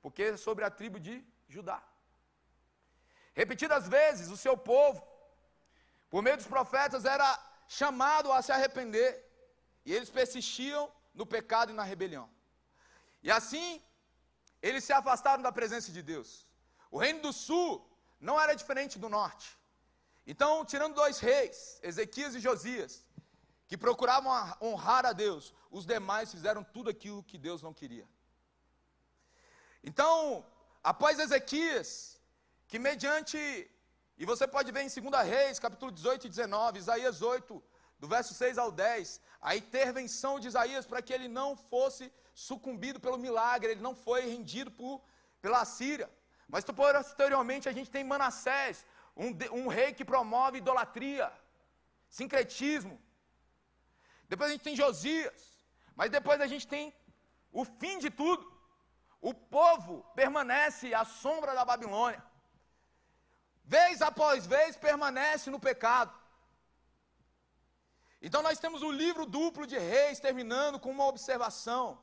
Porque 0.00 0.22
é 0.22 0.36
sobre 0.38 0.64
a 0.64 0.70
tribo 0.70 0.98
de 0.98 1.22
Judá. 1.46 1.82
Repetidas 3.34 3.86
vezes, 3.86 4.30
o 4.30 4.38
seu 4.38 4.56
povo, 4.56 5.06
por 6.08 6.22
meio 6.22 6.38
dos 6.38 6.46
profetas, 6.46 7.04
era 7.04 7.28
chamado 7.80 8.32
a 8.32 8.40
se 8.40 8.52
arrepender. 8.52 9.10
E 9.84 9.92
eles 9.92 10.08
persistiam 10.08 10.90
no 11.12 11.26
pecado 11.26 11.72
e 11.72 11.74
na 11.74 11.82
rebelião. 11.82 12.26
E 13.22 13.30
assim, 13.30 13.82
eles 14.62 14.82
se 14.82 14.94
afastaram 14.94 15.42
da 15.42 15.52
presença 15.52 15.92
de 15.92 16.02
Deus. 16.02 16.48
O 16.90 16.96
reino 16.96 17.20
do 17.20 17.34
sul 17.34 17.86
não 18.18 18.40
era 18.40 18.54
diferente 18.54 18.98
do 18.98 19.10
norte. 19.10 19.58
Então, 20.26 20.64
tirando 20.64 20.94
dois 20.94 21.18
reis, 21.18 21.78
Ezequias 21.82 22.34
e 22.34 22.40
Josias, 22.40 23.04
que 23.68 23.76
procuravam 23.76 24.32
honrar 24.60 25.04
a 25.04 25.12
Deus, 25.12 25.54
os 25.70 25.84
demais 25.84 26.30
fizeram 26.30 26.64
tudo 26.64 26.88
aquilo 26.88 27.22
que 27.22 27.36
Deus 27.36 27.62
não 27.62 27.74
queria. 27.74 28.08
Então, 29.84 30.44
após 30.82 31.18
Ezequias, 31.18 32.18
que 32.66 32.78
mediante, 32.78 33.38
e 34.16 34.24
você 34.24 34.46
pode 34.48 34.72
ver 34.72 34.82
em 34.82 35.10
2 35.10 35.28
Reis, 35.28 35.58
capítulo 35.58 35.92
18 35.92 36.26
e 36.26 36.30
19, 36.30 36.78
Isaías 36.78 37.20
8, 37.20 37.62
do 37.98 38.08
verso 38.08 38.32
6 38.32 38.56
ao 38.56 38.72
10, 38.72 39.20
a 39.40 39.54
intervenção 39.54 40.40
de 40.40 40.48
Isaías 40.48 40.86
para 40.86 41.02
que 41.02 41.12
ele 41.12 41.28
não 41.28 41.54
fosse 41.54 42.10
sucumbido 42.32 42.98
pelo 42.98 43.18
milagre, 43.18 43.72
ele 43.72 43.82
não 43.82 43.94
foi 43.94 44.22
rendido 44.26 44.70
por, 44.70 45.02
pela 45.42 45.62
Síria. 45.66 46.10
Mas 46.48 46.64
posteriormente 46.64 47.68
a 47.68 47.72
gente 47.72 47.90
tem 47.90 48.02
Manassés, 48.02 48.86
um, 49.14 49.36
um 49.60 49.68
rei 49.68 49.92
que 49.92 50.06
promove 50.06 50.58
idolatria, 50.58 51.30
sincretismo. 52.08 52.98
Depois 54.28 54.50
a 54.50 54.52
gente 54.52 54.64
tem 54.64 54.76
Josias, 54.76 55.42
mas 55.96 56.10
depois 56.10 56.40
a 56.40 56.46
gente 56.46 56.66
tem 56.66 56.94
o 57.52 57.64
fim 57.64 57.98
de 57.98 58.10
tudo. 58.10 58.46
O 59.20 59.34
povo 59.34 60.04
permanece 60.14 60.94
à 60.94 61.04
sombra 61.04 61.54
da 61.54 61.64
Babilônia. 61.64 62.22
Vez 63.64 64.00
após 64.00 64.46
vez 64.46 64.76
permanece 64.76 65.50
no 65.50 65.58
pecado. 65.58 66.12
Então 68.20 68.42
nós 68.42 68.58
temos 68.58 68.82
o 68.82 68.90
livro 68.90 69.26
duplo 69.26 69.66
de 69.66 69.78
reis 69.78 70.20
terminando 70.20 70.78
com 70.78 70.90
uma 70.90 71.06
observação. 71.06 71.98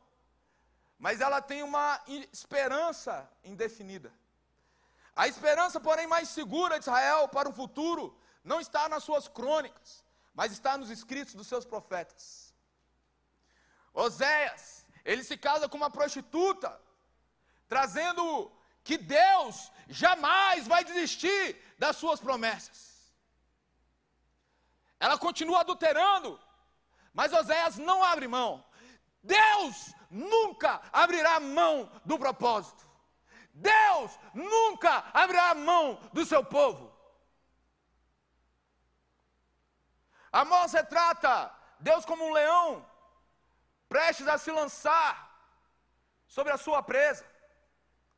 Mas 0.98 1.22
ela 1.22 1.42
tem 1.42 1.62
uma 1.64 2.02
esperança 2.32 3.30
indefinida. 3.44 4.12
A 5.16 5.28
esperança, 5.28 5.80
porém, 5.80 6.08
mais 6.08 6.30
segura 6.30 6.78
de 6.78 6.86
Israel 6.86 7.28
para 7.28 7.50
o 7.50 7.54
futuro 7.54 8.18
não 8.44 8.60
está 8.60 8.88
nas 8.88 9.04
suas 9.04 9.28
crônicas, 9.28 10.05
mas 10.36 10.52
está 10.52 10.78
nos 10.78 10.90
escritos 10.90 11.34
dos 11.34 11.48
seus 11.48 11.66
profetas. 11.66 12.54
Oséias, 13.94 14.86
ele 15.06 15.24
se 15.24 15.38
casa 15.38 15.70
com 15.70 15.78
uma 15.78 15.90
prostituta, 15.90 16.80
trazendo 17.68 18.52
que 18.84 18.98
Deus 18.98 19.72
jamais 19.88 20.68
vai 20.68 20.84
desistir 20.84 21.56
das 21.80 21.96
suas 21.96 22.20
promessas. 22.20 23.14
Ela 25.00 25.18
continua 25.18 25.62
adulterando, 25.62 26.40
mas 27.14 27.32
Oséias 27.32 27.78
não 27.78 28.04
abre 28.04 28.28
mão. 28.28 28.64
Deus 29.24 29.94
nunca 30.10 30.82
abrirá 30.92 31.40
mão 31.40 31.90
do 32.04 32.20
propósito. 32.20 32.86
Deus 33.54 34.12
nunca 34.34 35.06
abrirá 35.14 35.56
mão 35.56 36.00
do 36.12 36.26
seu 36.26 36.44
povo. 36.44 36.85
Amós 40.42 40.74
retrata 40.80 41.34
Deus 41.88 42.04
como 42.10 42.26
um 42.26 42.34
leão, 42.40 42.68
prestes 43.94 44.28
a 44.34 44.38
se 44.44 44.52
lançar 44.60 45.14
sobre 46.36 46.52
a 46.54 46.58
sua 46.66 46.82
presa. 46.92 47.26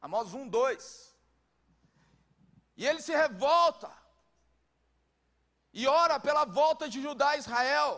Amós 0.01 0.33
1, 0.33 0.47
2. 0.47 1.15
E 2.79 2.85
ele 2.87 3.01
se 3.07 3.13
revolta 3.23 3.91
e 5.79 5.85
ora 5.87 6.19
pela 6.27 6.43
volta 6.59 6.89
de 6.93 6.99
Judá 7.05 7.29
a 7.31 7.37
Israel, 7.43 7.93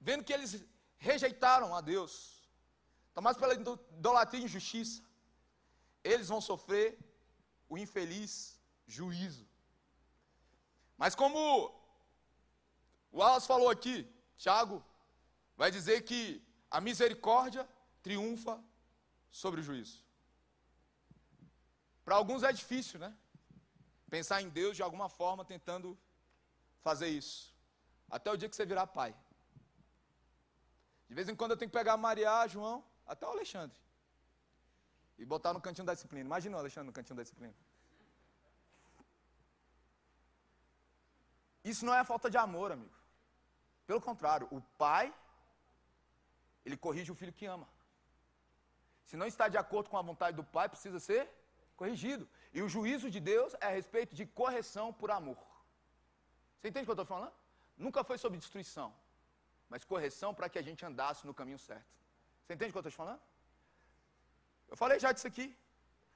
vendo 0.00 0.24
que 0.24 0.32
eles 0.36 0.52
rejeitaram 0.96 1.74
a 1.74 1.80
Deus, 1.92 2.12
mais 3.26 3.36
pela 3.36 3.54
idolatria 3.54 4.40
e 4.40 4.44
injustiça 4.44 5.02
eles 6.02 6.28
vão 6.28 6.40
sofrer 6.40 6.98
o 7.68 7.76
infeliz 7.76 8.58
juízo. 8.86 9.46
Mas 10.96 11.14
como 11.14 11.40
o 13.12 13.18
Wallace 13.18 13.46
falou 13.46 13.68
aqui, 13.68 14.08
Tiago 14.36 14.84
vai 15.56 15.70
dizer 15.70 16.02
que 16.02 16.42
a 16.70 16.80
misericórdia 16.80 17.68
triunfa 18.02 18.62
sobre 19.30 19.60
o 19.60 19.62
juízo. 19.62 20.04
Para 22.04 22.16
alguns 22.16 22.42
é 22.42 22.52
difícil, 22.52 22.98
né? 22.98 23.16
Pensar 24.08 24.42
em 24.42 24.48
Deus 24.48 24.76
de 24.76 24.82
alguma 24.82 25.08
forma 25.08 25.44
tentando 25.44 25.98
fazer 26.80 27.08
isso. 27.08 27.54
Até 28.08 28.30
o 28.30 28.36
dia 28.36 28.48
que 28.48 28.56
você 28.56 28.66
virar 28.66 28.86
pai. 28.86 29.14
De 31.08 31.14
vez 31.14 31.28
em 31.28 31.36
quando 31.36 31.52
eu 31.52 31.56
tenho 31.56 31.70
que 31.70 31.76
pegar 31.76 31.96
Maria, 31.96 32.46
João, 32.48 32.84
até 33.06 33.26
o 33.26 33.30
Alexandre 33.30 33.78
e 35.18 35.24
botar 35.24 35.52
no 35.52 35.60
cantinho 35.60 35.86
da 35.86 35.92
disciplina. 35.92 36.24
Imagina 36.24 36.56
o 36.56 36.60
Alexandre 36.60 36.86
no 36.86 36.92
cantinho 36.92 37.16
da 37.16 37.22
disciplina. 37.22 37.54
Isso 41.62 41.84
não 41.84 41.94
é 41.94 42.02
falta 42.02 42.30
de 42.30 42.38
amor, 42.38 42.72
amigo. 42.72 42.99
Pelo 43.90 44.00
contrário, 44.00 44.46
o 44.52 44.60
pai, 44.82 45.12
ele 46.64 46.76
corrige 46.76 47.10
o 47.10 47.14
filho 47.20 47.32
que 47.32 47.46
ama. 47.54 47.66
Se 49.04 49.16
não 49.16 49.26
está 49.26 49.48
de 49.48 49.58
acordo 49.58 49.90
com 49.90 49.98
a 49.98 50.02
vontade 50.10 50.36
do 50.36 50.44
pai, 50.44 50.68
precisa 50.68 51.00
ser 51.00 51.22
corrigido. 51.76 52.24
E 52.54 52.62
o 52.62 52.68
juízo 52.68 53.10
de 53.10 53.18
Deus 53.18 53.56
é 53.60 53.66
a 53.66 53.70
respeito 53.70 54.14
de 54.14 54.24
correção 54.24 54.92
por 54.92 55.10
amor. 55.10 55.40
Você 56.56 56.68
entende 56.68 56.84
o 56.84 56.86
que 56.86 56.90
eu 56.92 57.02
estou 57.02 57.12
falando? 57.14 57.32
nunca 57.76 58.04
foi 58.04 58.16
sobre 58.16 58.38
destruição, 58.38 58.94
mas 59.68 59.84
correção 59.84 60.32
para 60.32 60.48
que 60.48 60.58
a 60.62 60.62
gente 60.62 60.86
andasse 60.86 61.26
no 61.26 61.34
caminho 61.34 61.58
certo. 61.58 61.90
Você 62.44 62.52
entende 62.54 62.70
o 62.70 62.72
que 62.74 62.78
eu 62.78 62.86
estou 62.86 62.92
te 62.92 62.96
falando? 62.96 63.20
Eu 64.68 64.76
falei 64.76 65.00
já 65.00 65.10
disso 65.10 65.26
aqui. 65.26 65.46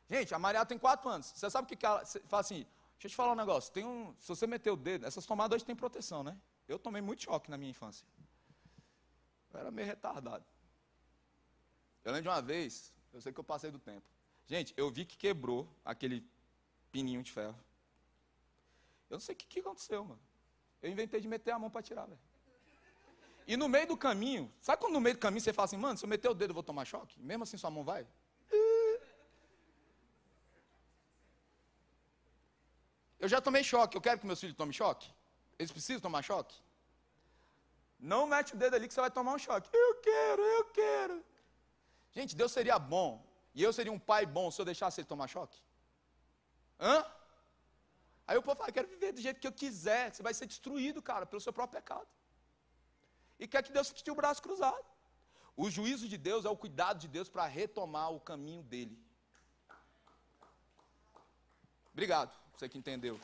Gente, 0.08 0.32
a 0.32 0.38
Maria 0.38 0.64
tem 0.64 0.78
quatro 0.78 1.08
anos. 1.08 1.26
Você 1.26 1.50
sabe 1.50 1.64
o 1.66 1.76
que, 1.76 1.84
ela 1.84 2.04
fala 2.06 2.40
assim? 2.40 2.62
Deixa 2.92 3.06
eu 3.06 3.10
te 3.10 3.16
falar 3.16 3.32
um 3.32 3.40
negócio. 3.44 3.72
Tem 3.72 3.84
um, 3.84 4.14
se 4.20 4.28
você 4.28 4.46
meter 4.46 4.70
o 4.70 4.76
dedo, 4.76 5.06
essas 5.06 5.26
tomadas 5.26 5.56
hoje 5.56 5.64
têm 5.64 5.74
proteção, 5.74 6.22
né? 6.22 6.38
Eu 6.66 6.78
tomei 6.78 7.02
muito 7.02 7.22
choque 7.22 7.50
na 7.50 7.56
minha 7.56 7.70
infância. 7.70 8.06
Eu 9.52 9.60
era 9.60 9.70
meio 9.70 9.86
retardado. 9.86 10.44
Eu 12.04 12.12
lembro 12.12 12.22
de 12.22 12.28
uma 12.28 12.42
vez, 12.42 12.92
eu 13.12 13.20
sei 13.20 13.32
que 13.32 13.40
eu 13.40 13.44
passei 13.44 13.70
do 13.70 13.78
tempo. 13.78 14.06
Gente, 14.46 14.74
eu 14.76 14.90
vi 14.90 15.04
que 15.04 15.16
quebrou 15.16 15.68
aquele 15.84 16.26
pininho 16.90 17.22
de 17.22 17.32
ferro. 17.32 17.58
Eu 19.08 19.14
não 19.14 19.20
sei 19.20 19.34
o 19.34 19.38
que, 19.38 19.46
que 19.46 19.60
aconteceu, 19.60 20.04
mano. 20.04 20.20
Eu 20.82 20.90
inventei 20.90 21.20
de 21.20 21.28
meter 21.28 21.52
a 21.52 21.58
mão 21.58 21.70
para 21.70 21.82
tirar, 21.82 22.06
velho. 22.06 22.20
E 23.46 23.56
no 23.56 23.68
meio 23.68 23.86
do 23.86 23.96
caminho, 23.96 24.52
sabe 24.60 24.80
quando 24.80 24.94
no 24.94 25.00
meio 25.00 25.16
do 25.16 25.20
caminho 25.20 25.40
você 25.40 25.52
fala 25.52 25.66
assim, 25.66 25.76
mano, 25.76 25.98
se 25.98 26.04
eu 26.04 26.08
meter 26.08 26.28
o 26.28 26.34
dedo 26.34 26.50
eu 26.50 26.54
vou 26.54 26.62
tomar 26.62 26.84
choque? 26.84 27.20
Mesmo 27.20 27.44
assim 27.44 27.56
sua 27.56 27.70
mão 27.70 27.84
vai? 27.84 28.06
Eu 33.18 33.28
já 33.28 33.40
tomei 33.40 33.64
choque, 33.64 33.96
eu 33.96 34.00
quero 34.00 34.20
que 34.20 34.26
meus 34.26 34.40
filhos 34.40 34.56
tomem 34.56 34.72
choque? 34.72 35.10
Eles 35.58 35.72
precisam 35.72 36.00
tomar 36.00 36.22
choque? 36.22 36.56
Não 37.98 38.26
mete 38.26 38.54
o 38.54 38.56
dedo 38.56 38.74
ali 38.76 38.86
que 38.88 38.94
você 38.94 39.00
vai 39.00 39.10
tomar 39.10 39.34
um 39.34 39.38
choque. 39.38 39.68
Eu 39.72 39.94
quero, 40.00 40.42
eu 40.42 40.64
quero. 40.66 41.24
Gente, 42.12 42.36
Deus 42.36 42.52
seria 42.52 42.78
bom, 42.78 43.24
e 43.54 43.62
eu 43.62 43.72
seria 43.72 43.92
um 43.92 43.98
pai 43.98 44.24
bom 44.26 44.50
se 44.50 44.60
eu 44.60 44.64
deixasse 44.64 45.00
ele 45.00 45.08
tomar 45.08 45.26
choque? 45.28 45.58
Hã? 46.78 47.04
Aí 48.26 48.36
o 48.38 48.42
povo 48.42 48.56
fala, 48.56 48.72
quero 48.72 48.88
viver 48.88 49.12
do 49.12 49.20
jeito 49.20 49.40
que 49.40 49.46
eu 49.46 49.52
quiser. 49.52 50.12
Você 50.12 50.22
vai 50.22 50.32
ser 50.32 50.46
destruído, 50.46 51.02
cara, 51.02 51.26
pelo 51.26 51.40
seu 51.40 51.52
próprio 51.52 51.80
pecado. 51.80 52.06
E 53.38 53.46
quer 53.46 53.62
que 53.62 53.72
Deus 53.72 53.90
fique 53.90 54.10
o 54.10 54.14
braço 54.14 54.42
cruzado. 54.42 54.84
O 55.56 55.70
juízo 55.70 56.08
de 56.08 56.16
Deus 56.16 56.44
é 56.44 56.48
o 56.48 56.56
cuidado 56.56 56.98
de 56.98 57.08
Deus 57.08 57.28
para 57.28 57.46
retomar 57.46 58.10
o 58.12 58.20
caminho 58.20 58.62
dele. 58.62 58.98
Obrigado, 61.92 62.32
você 62.56 62.68
que 62.68 62.78
entendeu. 62.78 63.20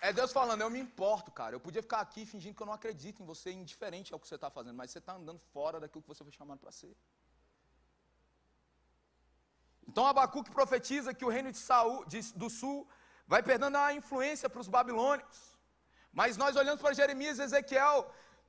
É 0.00 0.12
Deus 0.12 0.32
falando, 0.32 0.62
eu 0.62 0.70
me 0.70 0.80
importo, 0.80 1.30
cara. 1.30 1.54
Eu 1.54 1.60
podia 1.60 1.82
ficar 1.82 2.00
aqui 2.00 2.24
fingindo 2.24 2.54
que 2.56 2.62
eu 2.62 2.66
não 2.66 2.72
acredito 2.72 3.22
em 3.22 3.26
você, 3.26 3.52
indiferente 3.52 4.12
ao 4.12 4.20
que 4.20 4.26
você 4.26 4.36
está 4.36 4.50
fazendo, 4.50 4.76
mas 4.76 4.90
você 4.90 4.98
está 4.98 5.12
andando 5.12 5.40
fora 5.52 5.78
daquilo 5.78 6.02
que 6.02 6.08
você 6.08 6.24
foi 6.24 6.32
chamado 6.32 6.58
para 6.58 6.72
ser. 6.72 6.96
Então 9.86 10.06
Abacuque 10.06 10.50
profetiza 10.50 11.12
que 11.12 11.24
o 11.24 11.28
reino 11.28 11.52
de 11.52 11.58
Saul, 11.58 12.04
de, 12.06 12.20
do 12.32 12.48
sul 12.48 12.88
vai 13.26 13.42
perdendo 13.42 13.76
a 13.76 13.92
influência 13.92 14.48
para 14.48 14.60
os 14.60 14.68
babilônicos. 14.68 15.40
Mas 16.12 16.36
nós 16.36 16.56
olhamos 16.56 16.80
para 16.80 16.98
Jeremias 17.00 17.38
e 17.38 17.42
Ezequiel, 17.42 17.98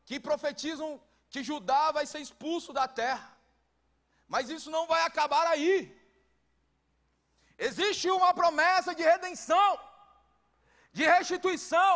que 0.06 0.20
profetizam 0.20 0.90
que 1.30 1.44
Judá 1.44 1.92
vai 1.92 2.06
ser 2.06 2.20
expulso 2.20 2.72
da 2.72 2.88
terra. 2.88 3.30
Mas 4.28 4.50
isso 4.50 4.72
não 4.72 4.88
vai 4.88 5.02
acabar 5.04 5.46
aí. 5.48 5.76
Existe 7.58 8.10
uma 8.10 8.34
promessa 8.34 8.96
de 8.96 9.04
redenção, 9.04 9.70
de 10.94 11.04
restituição. 11.04 11.94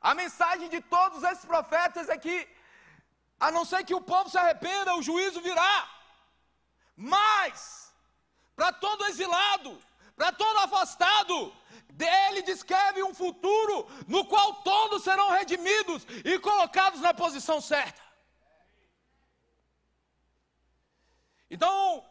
A 0.00 0.14
mensagem 0.14 0.68
de 0.68 0.80
todos 0.80 1.22
esses 1.22 1.44
profetas 1.44 2.08
é 2.08 2.16
que, 2.16 2.36
a 3.38 3.50
não 3.50 3.64
ser 3.64 3.84
que 3.84 3.94
o 3.94 4.00
povo 4.00 4.30
se 4.30 4.38
arrependa, 4.38 4.96
o 4.96 5.02
juízo 5.02 5.40
virá. 5.40 5.88
Mas, 6.96 7.92
para 8.56 8.72
todo 8.72 9.06
exilado, 9.06 9.80
para 10.16 10.32
todo 10.32 10.58
afastado, 10.58 11.54
dele 11.90 12.42
descreve 12.42 13.02
um 13.02 13.14
futuro 13.14 13.76
no 14.06 14.24
qual 14.26 14.48
todos 14.62 15.02
serão 15.02 15.30
redimidos 15.30 16.04
e 16.24 16.38
colocados 16.38 17.00
na 17.00 17.12
posição 17.12 17.60
certa. 17.60 18.02
Então, 21.50 22.04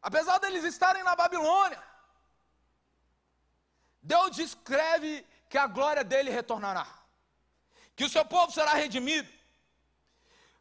apesar 0.00 0.38
deles 0.38 0.64
estarem 0.64 1.02
na 1.02 1.14
Babilônia, 1.14 1.82
Deus 4.04 4.36
descreve 4.36 5.26
que 5.48 5.56
a 5.56 5.66
glória 5.66 6.04
dele 6.04 6.30
retornará, 6.30 6.86
que 7.96 8.04
o 8.04 8.08
seu 8.08 8.24
povo 8.24 8.52
será 8.52 8.74
redimido. 8.74 9.28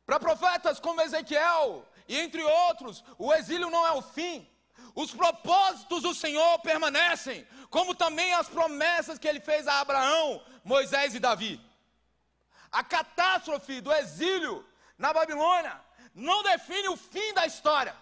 Para 0.05 0.19
profetas 0.19 0.79
como 0.79 1.01
Ezequiel 1.01 1.85
e 2.07 2.17
entre 2.17 2.41
outros, 2.41 3.03
o 3.17 3.33
exílio 3.33 3.69
não 3.69 3.85
é 3.85 3.91
o 3.91 4.01
fim, 4.01 4.49
os 4.95 5.11
propósitos 5.11 6.03
do 6.03 6.13
Senhor 6.15 6.59
permanecem, 6.59 7.45
como 7.69 7.93
também 7.93 8.33
as 8.33 8.47
promessas 8.47 9.19
que 9.19 9.27
ele 9.27 9.41
fez 9.41 9.67
a 9.67 9.81
Abraão, 9.81 10.41
Moisés 10.63 11.13
e 11.13 11.19
Davi. 11.19 11.59
A 12.71 12.81
catástrofe 12.83 13.81
do 13.81 13.91
exílio 13.91 14.65
na 14.97 15.11
Babilônia 15.11 15.79
não 16.15 16.43
define 16.43 16.87
o 16.87 16.95
fim 16.97 17.33
da 17.33 17.45
história. 17.45 17.95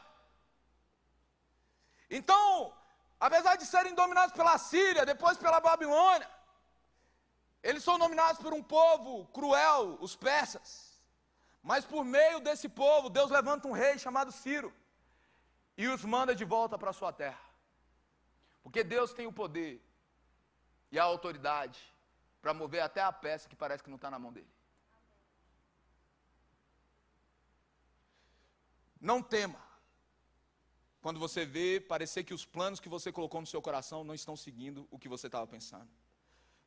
Então, 2.10 2.74
apesar 3.22 3.56
de 3.56 3.66
serem 3.68 3.94
dominados 3.94 4.34
pela 4.34 4.58
Síria, 4.58 5.06
depois 5.06 5.38
pela 5.38 5.60
Babilônia, 5.60 6.30
eles 7.62 7.84
são 7.84 8.00
dominados 8.00 8.42
por 8.42 8.52
um 8.52 8.64
povo 8.64 9.28
cruel, 9.28 9.98
os 10.02 10.16
persas. 10.16 10.70
Mas 11.62 11.86
por 11.86 12.04
meio 12.04 12.40
desse 12.40 12.68
povo, 12.68 13.08
Deus 13.08 13.30
levanta 13.30 13.68
um 13.68 13.72
rei 13.72 14.00
chamado 14.00 14.32
Ciro 14.32 14.74
e 15.78 15.88
os 15.88 16.04
manda 16.04 16.34
de 16.34 16.44
volta 16.44 16.80
para 16.80 16.90
a 16.90 16.94
sua 16.94 17.14
terra. 17.14 17.40
Porque 18.64 18.84
Deus 18.84 19.14
tem 19.14 19.28
o 19.28 19.34
poder 19.34 19.80
e 20.92 20.98
a 20.98 21.04
autoridade 21.04 21.80
para 22.42 22.56
mover 22.56 22.82
até 22.82 23.04
a 23.04 23.12
peça 23.12 23.48
que 23.48 23.56
parece 23.56 23.84
que 23.84 23.90
não 23.92 23.98
está 23.98 24.10
na 24.10 24.18
mão 24.18 24.34
dele. 24.34 24.50
Não 29.00 29.22
tema. 29.22 29.71
Quando 31.02 31.20
você 31.20 31.46
vê 31.46 31.80
parecer 31.80 32.24
que 32.24 32.34
os 32.34 32.46
planos 32.46 32.80
que 32.80 32.90
você 32.90 33.12
colocou 33.12 33.42
no 33.42 33.48
seu 33.48 33.62
coração 33.62 34.04
não 34.04 34.14
estão 34.14 34.36
seguindo 34.36 34.88
o 34.92 35.00
que 35.00 35.10
você 35.10 35.28
estava 35.28 35.48
pensando. 35.48 35.90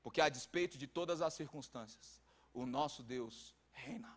Porque 0.03 0.20
a 0.20 0.28
despeito 0.28 0.76
de 0.76 0.87
todas 0.87 1.22
as 1.22 1.35
circunstâncias, 1.35 2.20
o 2.53 2.66
nosso 2.66 3.03
Deus 3.03 3.55
reina. 3.72 4.12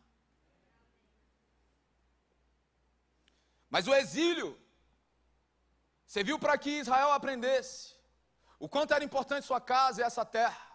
Mas 3.69 3.87
o 3.87 3.93
exílio 3.93 4.57
Serviu 6.07 6.39
para 6.39 6.57
que 6.57 6.69
Israel 6.69 7.11
aprendesse 7.11 7.93
o 8.57 8.69
quanto 8.69 8.93
era 8.93 9.03
importante 9.03 9.45
sua 9.45 9.59
casa 9.59 10.01
e 10.01 10.05
essa 10.05 10.23
terra. 10.23 10.65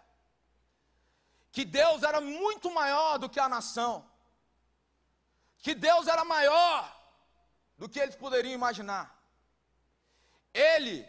Que 1.51 1.65
Deus 1.65 2.03
era 2.03 2.21
muito 2.21 2.71
maior 2.71 3.17
do 3.17 3.27
que 3.27 3.39
a 3.39 3.49
nação. 3.49 4.07
Que 5.57 5.73
Deus 5.73 6.07
era 6.07 6.23
maior 6.23 6.79
do 7.79 7.89
que 7.89 7.99
eles 7.99 8.15
poderiam 8.15 8.53
imaginar. 8.53 9.22
Ele 10.53 11.07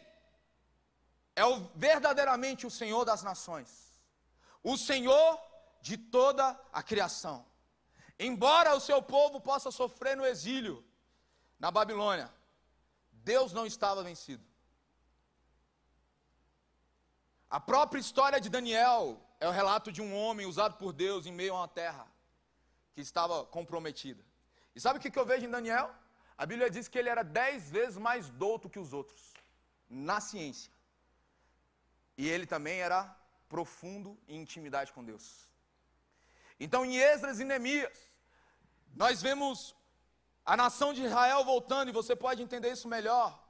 é 1.36 1.44
o, 1.44 1.68
verdadeiramente 1.74 2.66
o 2.66 2.70
Senhor 2.70 3.04
das 3.04 3.22
nações, 3.22 4.00
o 4.62 4.76
Senhor 4.76 5.40
de 5.82 5.96
toda 5.98 6.58
a 6.72 6.82
criação. 6.82 7.44
Embora 8.18 8.74
o 8.74 8.80
seu 8.80 9.02
povo 9.02 9.40
possa 9.40 9.70
sofrer 9.70 10.16
no 10.16 10.24
exílio 10.24 10.84
na 11.58 11.70
Babilônia, 11.70 12.32
Deus 13.12 13.52
não 13.52 13.66
estava 13.66 14.02
vencido. 14.02 14.44
A 17.50 17.60
própria 17.60 18.00
história 18.00 18.40
de 18.40 18.48
Daniel 18.48 19.20
é 19.38 19.46
o 19.48 19.52
relato 19.52 19.92
de 19.92 20.00
um 20.00 20.16
homem 20.16 20.46
usado 20.46 20.76
por 20.76 20.92
Deus 20.92 21.26
em 21.26 21.32
meio 21.32 21.54
a 21.54 21.58
uma 21.58 21.68
terra 21.68 22.06
que 22.94 23.00
estava 23.00 23.44
comprometida. 23.44 24.24
E 24.74 24.80
sabe 24.80 24.98
o 24.98 25.02
que 25.02 25.18
eu 25.18 25.26
vejo 25.26 25.46
em 25.46 25.50
Daniel? 25.50 25.94
A 26.36 26.46
Bíblia 26.46 26.70
diz 26.70 26.88
que 26.88 26.98
ele 26.98 27.08
era 27.08 27.22
dez 27.22 27.70
vezes 27.70 27.96
mais 27.96 28.30
douto 28.30 28.68
que 28.68 28.78
os 28.78 28.92
outros, 28.92 29.33
na 29.88 30.20
ciência. 30.20 30.72
E 32.16 32.28
ele 32.28 32.46
também 32.46 32.80
era 32.80 33.16
profundo 33.48 34.18
em 34.28 34.40
intimidade 34.40 34.92
com 34.92 35.04
Deus. 35.04 35.48
Então, 36.58 36.84
em 36.84 36.96
Esdras 36.96 37.40
e 37.40 37.44
Neemias, 37.44 37.98
nós 38.94 39.20
vemos 39.20 39.74
a 40.44 40.56
nação 40.56 40.92
de 40.92 41.02
Israel 41.02 41.44
voltando, 41.44 41.88
e 41.88 41.92
você 41.92 42.14
pode 42.14 42.42
entender 42.42 42.70
isso 42.70 42.86
melhor. 42.86 43.42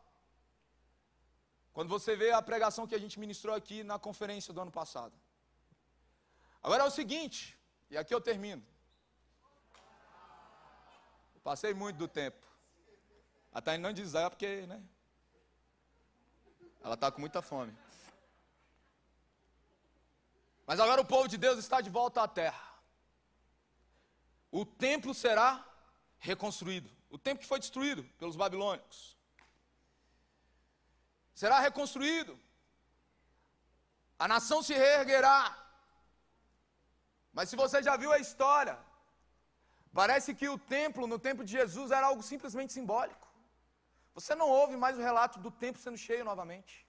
Quando 1.72 1.88
você 1.88 2.14
vê 2.16 2.30
a 2.30 2.40
pregação 2.40 2.86
que 2.86 2.94
a 2.94 2.98
gente 2.98 3.18
ministrou 3.18 3.54
aqui 3.54 3.82
na 3.82 3.98
conferência 3.98 4.52
do 4.54 4.60
ano 4.60 4.70
passado. 4.70 5.14
Agora 6.62 6.84
é 6.84 6.86
o 6.86 6.90
seguinte, 6.90 7.58
e 7.90 7.96
aqui 7.96 8.14
eu 8.14 8.20
termino. 8.20 8.64
Passei 11.42 11.74
muito 11.74 11.98
do 11.98 12.08
tempo. 12.08 12.46
A 13.52 13.78
não 13.78 13.92
diz 13.92 14.14
é 14.14 14.30
porque, 14.30 14.66
né? 14.66 14.82
Ela 16.84 16.94
está 16.94 17.10
com 17.10 17.20
muita 17.20 17.40
fome. 17.40 17.74
Mas 20.66 20.78
agora 20.78 21.00
o 21.00 21.04
povo 21.04 21.26
de 21.26 21.38
Deus 21.38 21.58
está 21.58 21.80
de 21.80 21.90
volta 21.90 22.22
à 22.22 22.28
terra. 22.28 22.64
O 24.50 24.64
templo 24.64 25.12
será 25.14 25.64
reconstruído. 26.18 26.88
O 27.10 27.18
templo 27.18 27.42
que 27.42 27.48
foi 27.48 27.58
destruído 27.58 28.04
pelos 28.18 28.36
babilônicos 28.36 29.14
será 31.34 31.58
reconstruído. 31.58 32.38
A 34.18 34.28
nação 34.28 34.62
se 34.62 34.74
reerguerá. 34.74 35.38
Mas 37.32 37.48
se 37.48 37.56
você 37.56 37.82
já 37.82 37.96
viu 37.96 38.12
a 38.12 38.18
história, 38.18 38.78
parece 39.92 40.34
que 40.34 40.48
o 40.48 40.58
templo, 40.58 41.06
no 41.06 41.18
tempo 41.18 41.42
de 41.44 41.50
Jesus, 41.50 41.90
era 41.90 42.06
algo 42.06 42.22
simplesmente 42.22 42.72
simbólico. 42.72 43.26
Você 44.14 44.34
não 44.34 44.48
ouve 44.48 44.76
mais 44.76 44.96
o 44.96 45.00
relato 45.08 45.38
do 45.38 45.50
templo 45.50 45.82
sendo 45.82 45.98
cheio 46.06 46.24
novamente. 46.24 46.86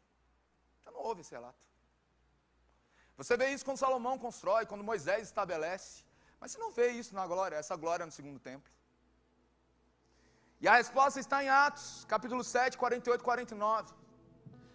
Você 0.77 0.91
não 0.91 1.01
ouve 1.09 1.21
esse 1.21 1.33
relato. 1.37 1.63
Você 3.17 3.35
vê 3.41 3.47
isso 3.49 3.65
quando 3.65 3.77
Salomão 3.77 4.17
constrói, 4.19 4.65
quando 4.65 4.83
Moisés 4.83 5.23
estabelece. 5.27 6.03
Mas 6.39 6.51
você 6.51 6.59
não 6.59 6.71
vê 6.71 6.89
isso 6.91 7.15
na 7.15 7.25
glória, 7.25 7.55
essa 7.55 7.75
glória 7.75 8.05
no 8.05 8.11
segundo 8.11 8.39
templo. 8.39 8.71
E 10.61 10.67
a 10.67 10.75
resposta 10.75 11.19
está 11.19 11.43
em 11.43 11.49
Atos, 11.49 12.05
capítulo 12.05 12.43
7, 12.43 12.77
48 12.77 13.21
e 13.21 13.23
49. 13.23 13.93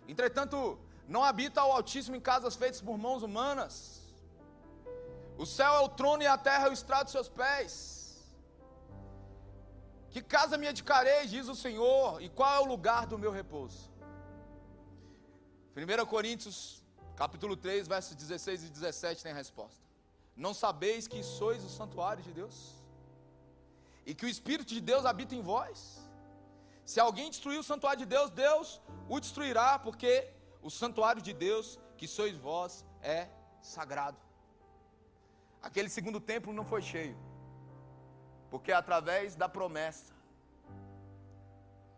Entretanto, 0.08 0.78
não 1.06 1.22
habita 1.24 1.64
o 1.64 1.72
Altíssimo 1.72 2.16
em 2.16 2.20
casas 2.20 2.56
feitas 2.56 2.80
por 2.80 2.96
mãos 2.98 3.22
humanas. 3.22 4.00
O 5.38 5.46
céu 5.46 5.72
é 5.74 5.80
o 5.80 5.88
trono 5.88 6.22
e 6.22 6.26
a 6.26 6.36
terra 6.36 6.66
é 6.66 6.70
o 6.70 6.72
estrado 6.72 7.04
dos 7.04 7.12
seus 7.12 7.28
pés. 7.28 7.99
Que 10.10 10.20
casa 10.20 10.58
me 10.58 10.66
edicarei, 10.66 11.26
diz 11.26 11.46
o 11.48 11.54
Senhor, 11.54 12.20
e 12.20 12.28
qual 12.28 12.52
é 12.56 12.60
o 12.60 12.64
lugar 12.64 13.06
do 13.06 13.16
meu 13.16 13.30
repouso? 13.30 13.90
1 15.76 16.06
Coríntios, 16.06 16.82
capítulo 17.14 17.56
3, 17.56 17.86
versos 17.86 18.16
16 18.16 18.64
e 18.64 18.70
17 18.70 19.22
tem 19.22 19.32
a 19.32 19.34
resposta. 19.34 19.80
Não 20.36 20.52
sabeis 20.52 21.06
que 21.06 21.22
sois 21.22 21.62
o 21.64 21.68
santuário 21.68 22.22
de 22.24 22.32
Deus? 22.32 22.74
E 24.04 24.12
que 24.12 24.26
o 24.26 24.28
Espírito 24.28 24.70
de 24.74 24.80
Deus 24.80 25.04
habita 25.06 25.34
em 25.34 25.42
vós? 25.42 26.00
Se 26.84 26.98
alguém 26.98 27.30
destruir 27.30 27.60
o 27.60 27.62
santuário 27.62 28.00
de 28.00 28.06
Deus, 28.06 28.30
Deus 28.30 28.80
o 29.08 29.20
destruirá, 29.20 29.78
porque 29.78 30.28
o 30.60 30.70
santuário 30.70 31.22
de 31.22 31.32
Deus, 31.32 31.78
que 31.96 32.08
sois 32.08 32.36
vós, 32.36 32.84
é 33.00 33.28
sagrado. 33.62 34.18
Aquele 35.62 35.88
segundo 35.88 36.18
templo 36.18 36.52
não 36.52 36.64
foi 36.64 36.82
cheio, 36.82 37.16
porque 38.50 38.72
através 38.72 39.36
da 39.36 39.48
promessa, 39.48 40.12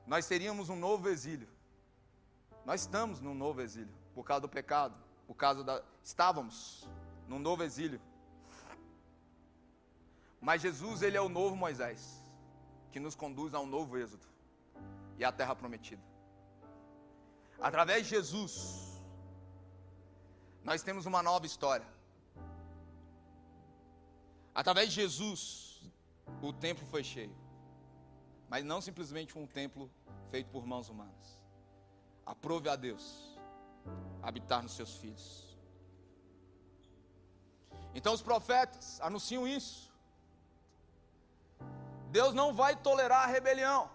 nós 0.07 0.27
teríamos 0.27 0.69
um 0.69 0.77
novo 0.77 1.09
exílio. 1.09 1.49
Nós 2.65 2.83
estamos 2.83 3.21
num 3.21 3.35
novo 3.35 3.61
exílio 3.61 3.95
por 4.15 4.25
causa 4.25 4.43
do 4.43 4.49
pecado, 4.49 4.95
por 5.27 5.35
causa 5.35 5.65
da 5.65 5.83
estávamos 6.05 6.87
num 7.27 7.39
novo 7.39 7.63
exílio. 7.63 8.01
Mas 10.41 10.61
Jesus, 10.61 11.03
ele 11.03 11.17
é 11.17 11.21
o 11.21 11.29
novo 11.29 11.57
Moisés, 11.57 12.21
que 12.91 13.01
nos 13.01 13.15
conduz 13.15 13.55
a 13.55 13.61
um 13.61 13.67
novo 13.67 13.97
êxodo 13.97 14.27
e 15.17 15.25
à 15.25 15.33
terra 15.33 15.55
prometida. 15.55 16.03
Através 17.61 18.05
de 18.05 18.11
Jesus, 18.11 19.01
nós 20.65 20.83
temos 20.83 21.07
uma 21.07 21.23
nova 21.23 21.47
história. 21.47 21.87
Através 24.55 24.89
de 24.89 24.97
Jesus, 24.97 25.72
o 26.41 26.53
templo 26.53 26.87
foi 26.87 27.05
cheio. 27.05 27.35
Mas 28.49 28.65
não 28.65 28.81
simplesmente 28.81 29.39
um 29.39 29.47
templo 29.47 29.91
feito 30.31 30.51
por 30.51 30.67
mãos 30.67 30.89
humanas. 30.89 31.43
Aprove 32.25 32.69
a 32.69 32.77
Deus 32.77 33.33
habitar 34.23 34.63
nos 34.63 34.73
seus 34.73 34.97
filhos. 34.97 35.57
Então 37.95 38.15
os 38.15 38.23
profetas 38.23 39.01
anunciam 39.01 39.47
isso. 39.47 39.93
Deus 42.11 42.35
não 42.35 42.53
vai 42.53 42.77
tolerar 42.77 43.25
a 43.25 43.27
rebelião, 43.27 43.91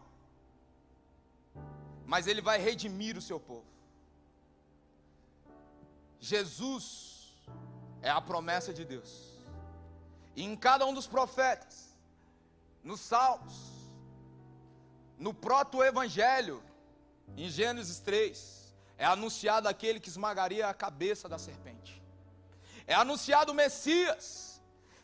mas 2.06 2.26
Ele 2.26 2.42
vai 2.42 2.58
redimir 2.58 3.16
o 3.16 3.22
seu 3.22 3.40
povo. 3.40 3.66
Jesus 6.20 7.36
é 8.02 8.10
a 8.10 8.20
promessa 8.20 8.74
de 8.74 8.84
Deus, 8.84 9.40
e 10.36 10.44
em 10.44 10.56
cada 10.56 10.84
um 10.86 10.96
dos 10.96 11.06
profetas, 11.06 11.87
nos 12.88 13.02
Salmos, 13.02 13.56
no 15.18 15.34
proto-evangelho, 15.34 16.64
em 17.36 17.50
Gênesis 17.50 18.00
3, 18.00 18.74
é 18.98 19.06
anunciado 19.06 19.68
aquele 19.68 20.00
que 20.00 20.08
esmagaria 20.08 20.68
a 20.68 20.74
cabeça 20.74 21.28
da 21.28 21.38
serpente. 21.38 22.02
É 22.88 22.96
anunciado 22.96 23.52
o 23.52 23.56
Messias, 23.56 24.62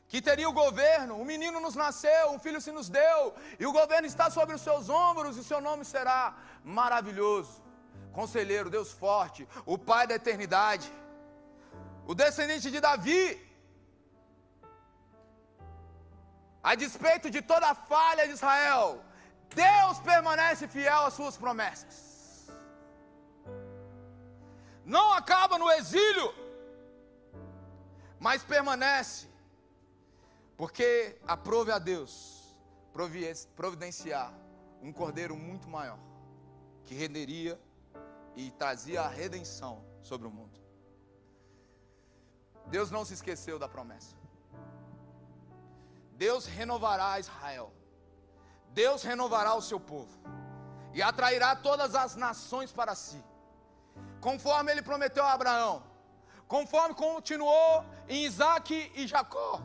que 0.07 0.21
teria 0.21 0.47
o 0.49 0.53
governo. 0.53 1.19
Um 1.19 1.25
menino 1.25 1.59
nos 1.59 1.75
nasceu, 1.75 2.31
um 2.31 2.39
filho 2.39 2.61
se 2.61 2.71
nos 2.71 2.87
deu, 2.87 3.35
e 3.59 3.65
o 3.65 3.73
governo 3.73 4.07
está 4.07 4.29
sobre 4.31 4.55
os 4.55 4.61
seus 4.61 4.87
ombros, 4.87 5.35
e 5.35 5.43
seu 5.43 5.59
nome 5.59 5.83
será 5.83 6.37
maravilhoso. 6.63 7.61
Conselheiro, 8.13 8.69
Deus 8.69 8.93
forte, 8.93 9.45
o 9.65 9.77
Pai 9.77 10.07
da 10.07 10.15
eternidade, 10.15 10.89
o 12.07 12.15
descendente 12.15 12.71
de 12.71 12.79
Davi. 12.79 13.52
A 16.63 16.75
despeito 16.75 17.29
de 17.29 17.41
toda 17.41 17.69
a 17.69 17.75
falha 17.75 18.25
de 18.25 18.33
Israel, 18.33 19.03
Deus 19.53 19.99
permanece 19.99 20.67
fiel 20.67 21.05
às 21.05 21.13
suas 21.13 21.37
promessas 21.37 22.13
não 24.85 25.13
acaba 25.13 25.57
no 25.57 25.69
exílio, 25.71 26.33
mas 28.19 28.43
permanece, 28.43 29.27
porque 30.57 31.17
aprove 31.27 31.71
a 31.71 31.79
Deus 31.79 32.55
providenciar 33.55 34.33
um 34.81 34.91
cordeiro 34.91 35.35
muito 35.35 35.67
maior, 35.67 35.99
que 36.85 36.93
renderia 36.93 37.59
e 38.35 38.51
trazia 38.51 39.01
a 39.01 39.07
redenção 39.07 39.83
sobre 40.01 40.27
o 40.27 40.31
mundo. 40.31 40.61
Deus 42.67 42.91
não 42.91 43.03
se 43.03 43.13
esqueceu 43.13 43.57
da 43.57 43.67
promessa. 43.67 44.15
Deus 46.25 46.45
renovará 46.45 47.19
Israel. 47.19 47.67
Deus 48.69 49.03
renovará 49.03 49.53
o 49.55 49.61
seu 49.61 49.79
povo 49.79 50.15
e 50.93 51.01
atrairá 51.01 51.55
todas 51.55 51.95
as 51.95 52.15
nações 52.15 52.71
para 52.71 52.95
si 52.95 53.21
conforme 54.21 54.71
ele 54.71 54.81
prometeu 54.81 55.23
a 55.25 55.33
Abraão, 55.33 55.83
conforme 56.47 56.95
continuou 56.95 57.85
em 58.07 58.23
Isaac 58.23 58.69
e 58.95 59.05
Jacó, 59.05 59.59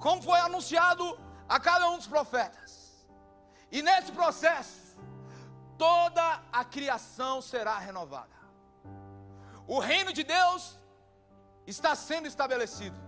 como 0.00 0.20
foi 0.20 0.40
anunciado 0.40 1.04
a 1.48 1.60
cada 1.60 1.88
um 1.90 1.96
dos 1.96 2.08
profetas. 2.08 2.72
E 3.70 3.80
nesse 3.80 4.10
processo, 4.10 4.96
toda 5.78 6.42
a 6.52 6.64
criação 6.64 7.40
será 7.40 7.78
renovada. 7.78 8.36
O 9.64 9.78
reino 9.78 10.12
de 10.12 10.24
Deus 10.24 10.76
está 11.68 11.94
sendo 11.94 12.26
estabelecido, 12.26 12.98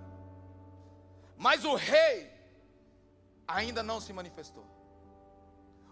mas 1.37 1.65
o 1.65 1.75
rei 1.75 2.36
ainda 3.47 3.83
não 3.83 4.01
se 4.01 4.13
manifestou. 4.13 4.67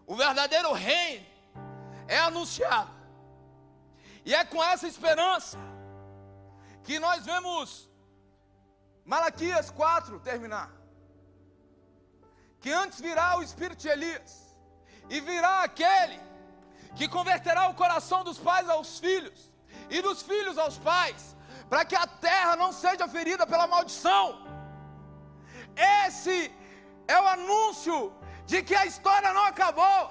O 0.06 0.16
verdadeiro 0.16 0.72
reino 0.72 1.26
é 2.06 2.18
anunciado 2.18 2.92
e 4.24 4.34
é 4.34 4.44
com 4.44 4.62
essa 4.62 4.86
esperança 4.86 5.58
que 6.82 6.98
nós 6.98 7.24
vemos 7.24 7.88
Malaquias 9.04 9.70
4 9.70 10.18
terminar. 10.20 10.70
Que 12.60 12.72
antes 12.72 13.00
virá 13.00 13.36
o 13.38 13.42
espírito 13.42 13.82
de 13.82 13.88
Elias, 13.88 14.56
e 15.10 15.20
virá 15.20 15.62
aquele 15.62 16.18
que 16.96 17.06
converterá 17.06 17.68
o 17.68 17.74
coração 17.74 18.24
dos 18.24 18.38
pais 18.38 18.68
aos 18.68 18.98
filhos, 18.98 19.50
e 19.90 20.00
dos 20.00 20.22
filhos 20.22 20.56
aos 20.56 20.78
pais, 20.78 21.36
para 21.68 21.84
que 21.84 21.94
a 21.94 22.06
terra 22.06 22.56
não 22.56 22.72
seja 22.72 23.06
ferida 23.06 23.46
pela 23.46 23.66
maldição. 23.66 24.26
Esse 25.76 26.50
é 27.06 27.20
o 27.20 27.26
anúncio 27.26 28.12
de 28.46 28.62
que 28.62 28.74
a 28.74 28.86
história 28.86 29.32
não 29.32 29.44
acabou, 29.44 30.02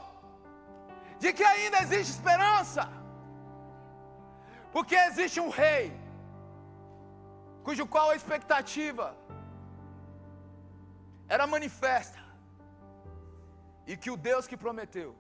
de 1.20 1.32
que 1.34 1.44
ainda 1.44 1.80
existe 1.82 2.12
esperança 2.14 3.04
porque 4.74 4.96
existe 4.96 5.40
um 5.40 5.50
rei, 5.50 5.96
cujo 7.64 7.86
qual 7.86 8.10
a 8.10 8.16
expectativa 8.16 9.16
era 11.30 11.46
manifesta, 11.46 12.20
e 13.86 13.96
que 13.96 14.10
o 14.10 14.18
Deus 14.18 14.48
que 14.48 14.58
prometeu 14.58 15.16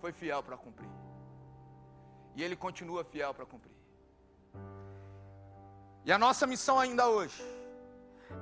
foi 0.00 0.12
fiel 0.12 0.40
para 0.40 0.56
cumprir, 0.56 0.88
e 2.36 2.44
ele 2.44 2.54
continua 2.54 3.02
fiel 3.02 3.34
para 3.34 3.44
cumprir. 3.44 3.74
E 6.04 6.12
a 6.12 6.18
nossa 6.26 6.46
missão 6.46 6.78
ainda 6.78 7.08
hoje 7.08 7.42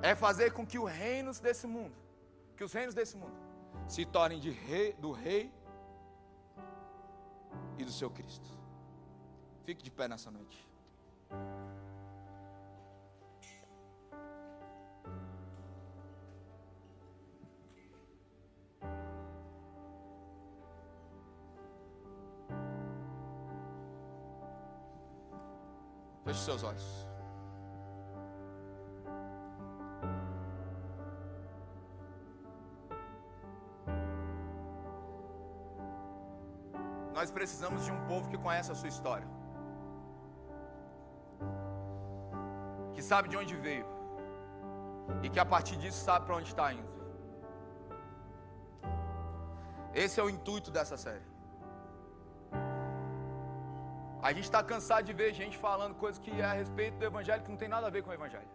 é 0.03 0.13
fazer 0.13 0.53
com 0.53 0.65
que 0.65 0.77
os 0.77 0.89
reinos 0.89 1.39
desse 1.39 1.65
mundo, 1.65 1.95
que 2.59 2.63
os 2.65 2.73
reinos 2.73 2.93
desse 2.93 3.15
mundo 3.15 3.37
se 3.87 4.03
tornem 4.05 4.37
de 4.37 4.51
rei, 4.51 4.91
do 4.95 5.13
rei 5.13 5.49
e 7.77 7.85
do 7.85 7.89
seu 7.89 8.11
Cristo. 8.11 8.49
Fique 9.63 9.81
de 9.81 9.89
pé 9.89 10.09
nessa 10.09 10.29
noite. 10.29 10.67
Feche 26.25 26.39
seus 26.41 26.63
olhos. 26.63 27.08
Precisamos 37.37 37.85
de 37.85 37.91
um 37.91 38.01
povo 38.11 38.29
que 38.29 38.37
conhece 38.37 38.71
a 38.71 38.75
sua 38.75 38.89
história. 38.93 39.27
Que 42.93 43.01
sabe 43.01 43.29
de 43.29 43.37
onde 43.41 43.55
veio. 43.55 43.87
E 45.23 45.29
que 45.29 45.39
a 45.39 45.45
partir 45.45 45.75
disso 45.75 45.99
sabe 46.09 46.25
para 46.25 46.35
onde 46.35 46.49
está 46.53 46.67
indo. 46.71 46.91
Esse 49.93 50.19
é 50.19 50.23
o 50.23 50.29
intuito 50.29 50.71
dessa 50.77 50.97
série. 51.05 51.27
A 54.21 54.29
gente 54.33 54.47
está 54.49 54.61
cansado 54.61 55.03
de 55.09 55.13
ver 55.13 55.33
gente 55.33 55.57
falando 55.57 55.95
coisas 55.95 56.19
que 56.19 56.31
é 56.41 56.45
a 56.45 56.53
respeito 56.53 56.97
do 56.97 57.05
evangelho 57.05 57.43
que 57.43 57.49
não 57.49 57.57
tem 57.57 57.69
nada 57.75 57.87
a 57.87 57.89
ver 57.89 58.03
com 58.03 58.11
o 58.11 58.13
evangelho. 58.13 58.51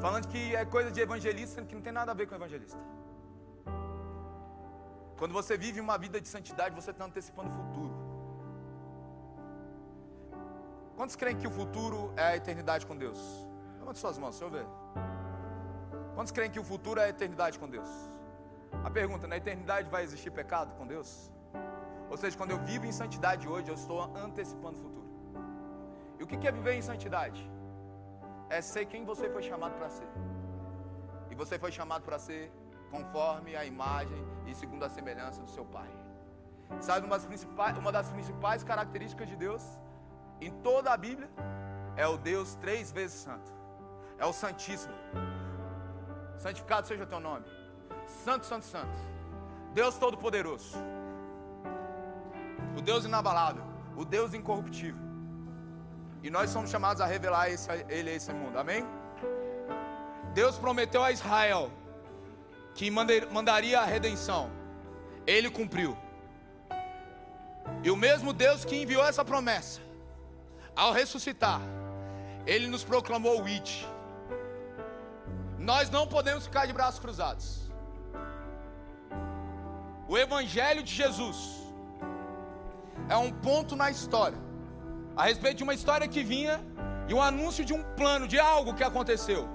Falando 0.00 0.28
que 0.28 0.54
é 0.54 0.64
coisa 0.64 0.90
de 0.90 1.00
evangelista 1.00 1.62
que 1.62 1.74
não 1.74 1.82
tem 1.82 1.92
nada 1.92 2.12
a 2.12 2.14
ver 2.14 2.26
com 2.26 2.34
o 2.34 2.38
evangelista. 2.38 2.78
Quando 5.22 5.34
você 5.34 5.56
vive 5.56 5.80
uma 5.80 5.96
vida 5.96 6.20
de 6.20 6.26
santidade, 6.26 6.74
você 6.74 6.90
está 6.90 7.04
antecipando 7.04 7.48
o 7.48 7.52
futuro. 7.52 7.92
Quantos 10.96 11.14
creem 11.14 11.36
que 11.36 11.46
o 11.46 11.50
futuro 11.58 12.12
é 12.16 12.24
a 12.30 12.36
eternidade 12.36 12.84
com 12.84 12.96
Deus? 12.96 13.20
Levante 13.78 14.00
suas 14.00 14.18
mãos, 14.18 14.36
deixa 14.36 14.46
eu 14.46 14.50
ver. 14.50 14.66
Quantos 16.16 16.32
creem 16.32 16.50
que 16.50 16.58
o 16.58 16.64
futuro 16.64 16.98
é 16.98 17.04
a 17.04 17.08
eternidade 17.08 17.56
com 17.56 17.68
Deus? 17.68 17.88
A 18.82 18.90
pergunta, 18.90 19.28
na 19.28 19.36
eternidade 19.36 19.88
vai 19.88 20.02
existir 20.02 20.32
pecado 20.32 20.74
com 20.76 20.88
Deus? 20.88 21.30
Ou 22.10 22.16
seja, 22.16 22.36
quando 22.36 22.50
eu 22.50 22.58
vivo 22.58 22.84
em 22.84 22.90
santidade 22.90 23.46
hoje, 23.46 23.68
eu 23.68 23.76
estou 23.76 24.02
antecipando 24.16 24.80
o 24.80 24.82
futuro. 24.82 25.08
E 26.18 26.24
o 26.24 26.26
que 26.26 26.48
é 26.48 26.50
viver 26.50 26.74
em 26.74 26.82
santidade? 26.82 27.48
É 28.50 28.60
ser 28.60 28.86
quem 28.86 29.04
você 29.04 29.30
foi 29.30 29.44
chamado 29.44 29.76
para 29.78 29.88
ser. 29.88 30.08
E 31.30 31.36
você 31.36 31.60
foi 31.60 31.70
chamado 31.70 32.02
para 32.02 32.18
ser 32.18 32.50
conforme 32.92 33.56
a 33.56 33.64
imagem 33.64 34.22
e 34.46 34.54
segundo 34.54 34.84
a 34.84 34.90
semelhança 34.90 35.40
do 35.40 35.50
seu 35.50 35.64
Pai. 35.64 35.88
Sabe, 36.80 37.06
uma 37.06 37.16
das 37.16 37.26
principais, 37.26 37.76
uma 37.78 37.90
das 37.90 38.10
principais 38.10 38.62
características 38.62 39.28
de 39.28 39.36
Deus 39.36 39.62
em 40.40 40.50
toda 40.68 40.92
a 40.92 40.96
Bíblia 40.96 41.28
é 41.96 42.06
o 42.06 42.16
Deus 42.16 42.54
três 42.56 42.92
vezes 42.92 43.16
santo. 43.20 43.50
É 44.18 44.26
o 44.26 44.32
Santíssimo. 44.32 44.94
Santificado 46.36 46.86
seja 46.86 47.04
o 47.04 47.06
teu 47.06 47.20
nome. 47.20 47.46
Santo, 48.24 48.46
Santo, 48.46 48.66
Santo. 48.66 48.96
Deus 49.72 49.96
Todo-Poderoso. 49.96 50.76
O 52.76 52.80
Deus 52.80 53.04
inabalável. 53.04 53.64
O 53.96 54.04
Deus 54.04 54.34
incorruptível. 54.34 55.02
E 56.22 56.30
nós 56.30 56.50
somos 56.50 56.70
chamados 56.70 57.00
a 57.00 57.06
revelar 57.06 57.50
esse, 57.50 57.68
Ele 57.88 58.10
a 58.10 58.14
esse 58.14 58.32
mundo. 58.32 58.58
Amém? 58.58 58.84
Deus 60.34 60.58
prometeu 60.58 61.02
a 61.02 61.10
Israel 61.10 61.70
que 62.74 62.90
mandaria 62.90 63.80
a 63.80 63.84
redenção. 63.84 64.50
Ele 65.26 65.50
cumpriu. 65.50 65.96
E 67.82 67.90
o 67.90 67.96
mesmo 67.96 68.32
Deus 68.32 68.64
que 68.64 68.76
enviou 68.76 69.04
essa 69.04 69.24
promessa, 69.24 69.80
ao 70.74 70.92
ressuscitar, 70.92 71.60
Ele 72.46 72.66
nos 72.66 72.84
proclamou 72.84 73.42
o 73.42 73.46
It. 73.46 73.86
Nós 75.58 75.90
não 75.90 76.06
podemos 76.06 76.44
ficar 76.44 76.66
de 76.66 76.72
braços 76.72 76.98
cruzados. 76.98 77.70
O 80.08 80.18
Evangelho 80.18 80.82
de 80.82 80.92
Jesus 80.92 81.62
é 83.08 83.16
um 83.16 83.30
ponto 83.30 83.76
na 83.76 83.90
história, 83.90 84.38
a 85.16 85.24
respeito 85.24 85.58
de 85.58 85.62
uma 85.62 85.74
história 85.74 86.08
que 86.08 86.22
vinha 86.22 86.60
e 87.08 87.14
um 87.14 87.22
anúncio 87.22 87.64
de 87.64 87.72
um 87.72 87.82
plano, 87.94 88.26
de 88.26 88.38
algo 88.38 88.74
que 88.74 88.84
aconteceu, 88.84 89.48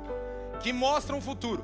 que 0.60 0.72
mostra 0.72 1.16
um 1.16 1.22
futuro. 1.22 1.64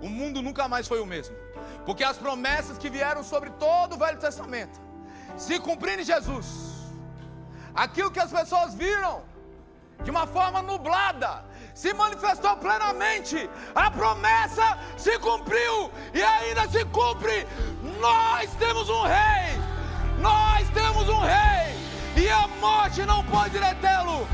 O 0.00 0.08
mundo 0.08 0.40
nunca 0.42 0.66
mais 0.68 0.88
foi 0.88 1.00
o 1.00 1.06
mesmo, 1.06 1.36
porque 1.84 2.02
as 2.02 2.16
promessas 2.16 2.78
que 2.78 2.88
vieram 2.88 3.22
sobre 3.22 3.50
todo 3.50 3.94
o 3.94 3.98
Velho 3.98 4.18
Testamento 4.18 4.80
se 5.36 5.58
cumpriram 5.58 6.02
em 6.02 6.04
Jesus. 6.04 6.46
Aquilo 7.74 8.10
que 8.10 8.20
as 8.20 8.30
pessoas 8.30 8.74
viram 8.74 9.22
de 10.02 10.10
uma 10.10 10.26
forma 10.26 10.62
nublada, 10.62 11.44
se 11.74 11.92
manifestou 11.92 12.56
plenamente, 12.56 13.48
a 13.74 13.90
promessa 13.90 14.78
se 14.96 15.18
cumpriu 15.18 15.90
e 16.14 16.22
ainda 16.22 16.68
se 16.68 16.84
cumpre. 16.86 17.46
Nós 18.00 18.50
temos 18.54 18.88
um 18.88 19.02
rei, 19.02 19.58
nós 20.18 20.68
temos 20.70 21.08
um 21.08 21.20
rei, 21.20 21.76
e 22.16 22.28
a 22.28 22.48
morte 22.60 23.04
não 23.04 23.22
pode 23.24 23.58
detê-lo. 23.58 24.26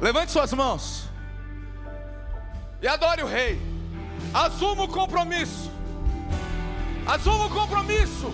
Levante 0.00 0.30
suas 0.30 0.52
mãos 0.52 1.08
e 2.80 2.86
adore 2.86 3.22
o 3.22 3.26
rei. 3.26 3.60
Assuma 4.32 4.84
o 4.84 4.88
compromisso. 4.88 5.70
Assuma 7.06 7.46
o 7.46 7.50
compromisso 7.50 8.32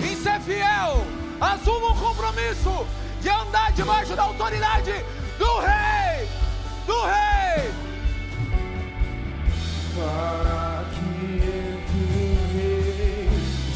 em 0.00 0.14
ser 0.16 0.40
fiel. 0.40 1.06
Assuma 1.40 1.92
o 1.92 1.98
compromisso 1.98 2.86
de 3.20 3.28
andar 3.30 3.72
debaixo 3.72 4.14
da 4.14 4.24
autoridade 4.24 4.92
do 5.38 5.58
rei. 5.60 6.28
Do 6.86 7.02
rei. 7.04 7.72
Para 9.94 10.84
que 10.90 11.04
entre 11.46 12.04
o 12.20 12.52
rei 12.52 13.30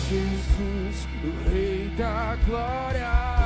Jesus, 0.09 1.09
o 1.25 1.49
rei 1.49 1.89
da 1.97 2.37
glória, 2.45 3.38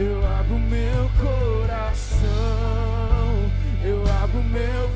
eu 0.00 0.26
abro 0.26 0.58
meu 0.58 1.10
coração, 1.20 2.30
eu 3.84 4.02
abro 4.22 4.42
meu 4.44 4.89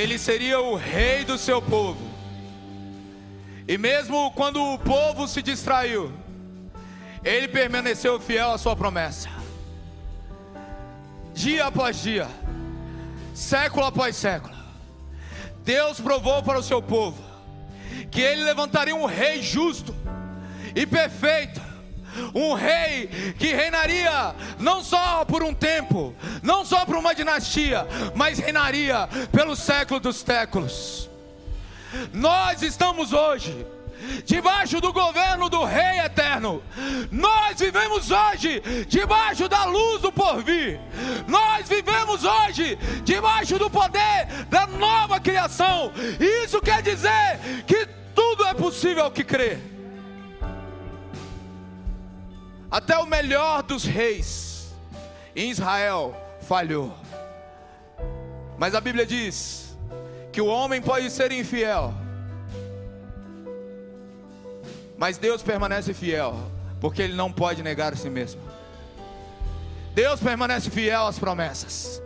ele 0.00 0.18
seria 0.18 0.58
o 0.60 0.76
rei 0.76 1.24
do 1.24 1.36
seu 1.36 1.60
povo. 1.60 2.00
E 3.68 3.76
mesmo 3.76 4.30
quando 4.32 4.62
o 4.62 4.78
povo 4.78 5.28
se 5.28 5.42
distraiu, 5.42 6.10
ele 7.22 7.46
permaneceu 7.46 8.18
fiel 8.18 8.52
à 8.52 8.58
sua 8.58 8.74
promessa. 8.74 9.28
Dia 11.34 11.66
após 11.66 12.02
dia, 12.02 12.26
século 13.34 13.84
após 13.84 14.16
século, 14.16 14.54
Deus 15.64 16.00
provou 16.00 16.42
para 16.42 16.58
o 16.58 16.62
seu 16.62 16.80
povo 16.80 17.22
que 18.10 18.20
ele 18.20 18.44
levantaria 18.44 18.94
um 18.94 19.04
rei 19.04 19.42
justo 19.42 19.94
e 20.74 20.86
perfeito, 20.86 21.60
um 22.34 22.54
rei 22.54 23.34
que 23.38 23.52
reinaria 23.52 24.34
não 24.58 24.82
só 24.82 25.24
por 25.24 25.42
um 25.42 25.54
tempo, 25.54 26.14
não 26.42 26.64
só 26.64 26.84
por 26.84 26.96
uma 26.96 27.14
dinastia, 27.14 27.86
mas 28.14 28.38
reinaria 28.38 29.08
pelos 29.32 29.58
séculos 29.58 30.02
dos 30.02 30.16
séculos. 30.16 31.10
Nós 32.12 32.62
estamos 32.62 33.12
hoje 33.12 33.66
debaixo 34.24 34.80
do 34.80 34.92
governo 34.92 35.48
do 35.48 35.64
Rei 35.64 36.00
Eterno. 36.00 36.62
Nós 37.10 37.58
vivemos 37.58 38.10
hoje 38.10 38.60
debaixo 38.88 39.48
da 39.48 39.64
luz 39.64 40.00
do 40.00 40.12
porvir. 40.12 40.80
Nós 41.26 41.68
vivemos 41.68 42.24
hoje 42.24 42.78
debaixo 43.04 43.58
do 43.58 43.68
poder 43.70 44.26
da 44.48 44.66
nova 44.66 45.20
criação. 45.20 45.92
Isso 46.44 46.60
quer 46.60 46.82
dizer 46.82 47.38
que 47.66 47.86
tudo 48.14 48.44
é 48.46 48.54
possível 48.54 49.10
que 49.10 49.24
crê. 49.24 49.58
Até 52.70 52.96
o 52.98 53.06
melhor 53.06 53.62
dos 53.62 53.84
reis 53.84 54.72
em 55.34 55.50
Israel 55.50 56.14
falhou. 56.42 56.94
Mas 58.58 58.74
a 58.74 58.80
Bíblia 58.80 59.06
diz 59.06 59.76
que 60.32 60.40
o 60.40 60.46
homem 60.46 60.80
pode 60.80 61.10
ser 61.10 61.32
infiel 61.32 61.94
mas 65.00 65.16
Deus 65.16 65.42
permanece 65.42 65.94
fiel, 65.94 66.38
porque 66.78 67.00
Ele 67.00 67.14
não 67.14 67.32
pode 67.32 67.62
negar 67.62 67.94
a 67.94 67.96
si 67.96 68.10
mesmo. 68.10 68.38
Deus 69.94 70.20
permanece 70.20 70.68
fiel 70.68 71.06
às 71.06 71.18
promessas. 71.18 72.02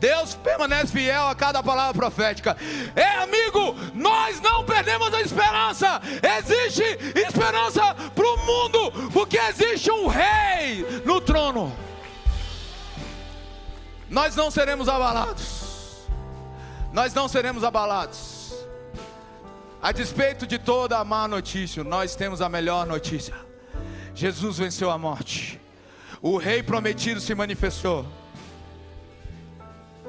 Deus 0.00 0.34
permanece 0.34 0.92
fiel 0.92 1.28
a 1.28 1.34
cada 1.34 1.62
palavra 1.62 1.94
profética. 1.94 2.56
É 2.94 3.22
amigo, 3.22 3.74
nós 3.94 4.40
não 4.40 4.64
perdemos 4.64 5.12
a 5.12 5.20
esperança. 5.20 6.00
Existe 6.38 6.82
esperança 7.18 7.94
para 8.14 8.26
o 8.26 8.36
mundo, 8.38 9.10
porque 9.12 9.38
existe 9.38 9.90
um 9.90 10.06
rei 10.06 11.02
no 11.04 11.20
trono. 11.20 11.74
Nós 14.08 14.36
não 14.36 14.50
seremos 14.50 14.88
abalados. 14.88 16.06
Nós 16.92 17.14
não 17.14 17.26
seremos 17.26 17.64
abalados. 17.64 18.54
A 19.80 19.90
despeito 19.90 20.46
de 20.46 20.58
toda 20.58 20.98
a 20.98 21.04
má 21.04 21.26
notícia, 21.26 21.82
nós 21.82 22.14
temos 22.14 22.40
a 22.40 22.48
melhor 22.48 22.86
notícia. 22.86 23.34
Jesus 24.14 24.58
venceu 24.58 24.90
a 24.90 24.98
morte. 24.98 25.60
O 26.20 26.36
rei 26.36 26.62
prometido 26.62 27.20
se 27.20 27.34
manifestou. 27.34 28.06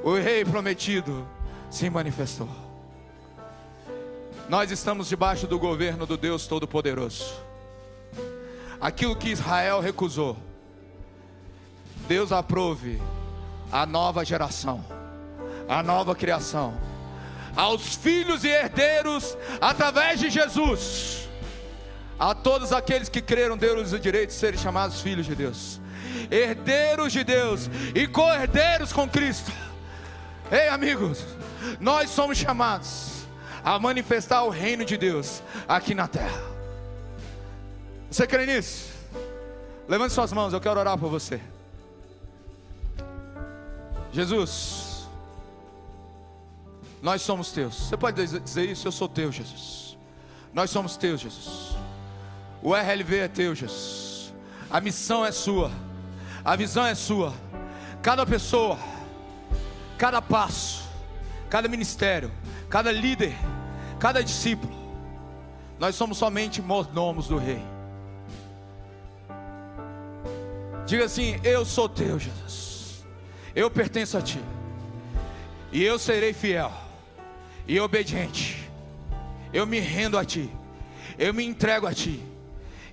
O 0.04 0.14
rei 0.16 0.44
prometido 0.44 1.26
se 1.70 1.88
manifestou. 1.88 2.48
Nós 4.50 4.70
estamos 4.70 5.08
debaixo 5.08 5.46
do 5.46 5.58
governo 5.58 6.04
do 6.04 6.18
Deus 6.18 6.46
Todo-Poderoso. 6.46 7.34
Aquilo 8.78 9.16
que 9.16 9.30
Israel 9.30 9.80
recusou, 9.80 10.36
Deus 12.06 12.32
aprove 12.32 13.00
a 13.72 13.86
nova 13.86 14.22
geração, 14.26 14.84
a 15.66 15.82
nova 15.82 16.14
criação 16.14 16.78
aos 17.56 17.94
filhos 17.94 18.44
e 18.44 18.48
herdeiros 18.48 19.38
através 19.58 20.20
de 20.20 20.28
Jesus. 20.28 21.28
A 22.18 22.34
todos 22.34 22.72
aqueles 22.72 23.08
que 23.08 23.22
creram, 23.22 23.56
Deus 23.56 23.92
o 23.92 23.98
direito 23.98 24.28
de 24.28 24.34
serem 24.34 24.60
chamados 24.60 25.00
filhos 25.00 25.24
de 25.24 25.34
Deus, 25.34 25.80
herdeiros 26.30 27.10
de 27.10 27.24
Deus 27.24 27.70
e 27.94 28.06
co-herdeiros 28.06 28.92
com 28.92 29.08
Cristo. 29.08 29.63
Ei, 30.50 30.68
amigos, 30.68 31.24
nós 31.80 32.10
somos 32.10 32.36
chamados 32.36 33.26
a 33.64 33.78
manifestar 33.78 34.42
o 34.44 34.50
reino 34.50 34.84
de 34.84 34.96
Deus 34.96 35.42
aqui 35.66 35.94
na 35.94 36.06
terra. 36.06 36.42
Você 38.10 38.26
crê 38.26 38.46
nisso? 38.46 38.92
Levante 39.88 40.12
suas 40.12 40.32
mãos, 40.32 40.52
eu 40.52 40.60
quero 40.60 40.78
orar 40.78 40.98
por 40.98 41.10
você. 41.10 41.40
Jesus, 44.12 45.08
nós 47.02 47.22
somos 47.22 47.50
teus. 47.50 47.74
Você 47.74 47.96
pode 47.96 48.24
dizer 48.24 48.64
isso? 48.70 48.86
Eu 48.86 48.92
sou 48.92 49.08
teu, 49.08 49.32
Jesus. 49.32 49.98
Nós 50.52 50.70
somos 50.70 50.96
teus, 50.96 51.20
Jesus. 51.20 51.76
O 52.62 52.74
RLV 52.74 53.18
é 53.18 53.28
teu, 53.28 53.54
Jesus. 53.54 54.32
A 54.70 54.80
missão 54.80 55.24
é 55.24 55.32
sua. 55.32 55.70
A 56.44 56.54
visão 56.54 56.86
é 56.86 56.94
sua. 56.94 57.34
Cada 58.00 58.24
pessoa, 58.24 58.78
cada 59.98 60.20
passo, 60.20 60.82
cada 61.48 61.68
ministério, 61.68 62.30
cada 62.68 62.90
líder, 62.90 63.34
cada 63.98 64.22
discípulo. 64.22 64.74
Nós 65.78 65.94
somos 65.94 66.18
somente 66.18 66.62
mordomos 66.62 67.28
do 67.28 67.36
Rei. 67.36 67.62
Diga 70.86 71.04
assim: 71.04 71.40
Eu 71.42 71.64
sou 71.64 71.88
teu, 71.88 72.18
Jesus. 72.18 73.04
Eu 73.54 73.70
pertenço 73.70 74.18
a 74.18 74.22
Ti. 74.22 74.40
E 75.72 75.82
eu 75.82 75.98
serei 75.98 76.32
fiel 76.32 76.72
e 77.66 77.80
obediente. 77.80 78.70
Eu 79.52 79.66
me 79.66 79.80
rendo 79.80 80.18
a 80.18 80.24
Ti, 80.24 80.50
eu 81.18 81.32
me 81.32 81.44
entrego 81.44 81.86
a 81.86 81.94
Ti. 81.94 82.22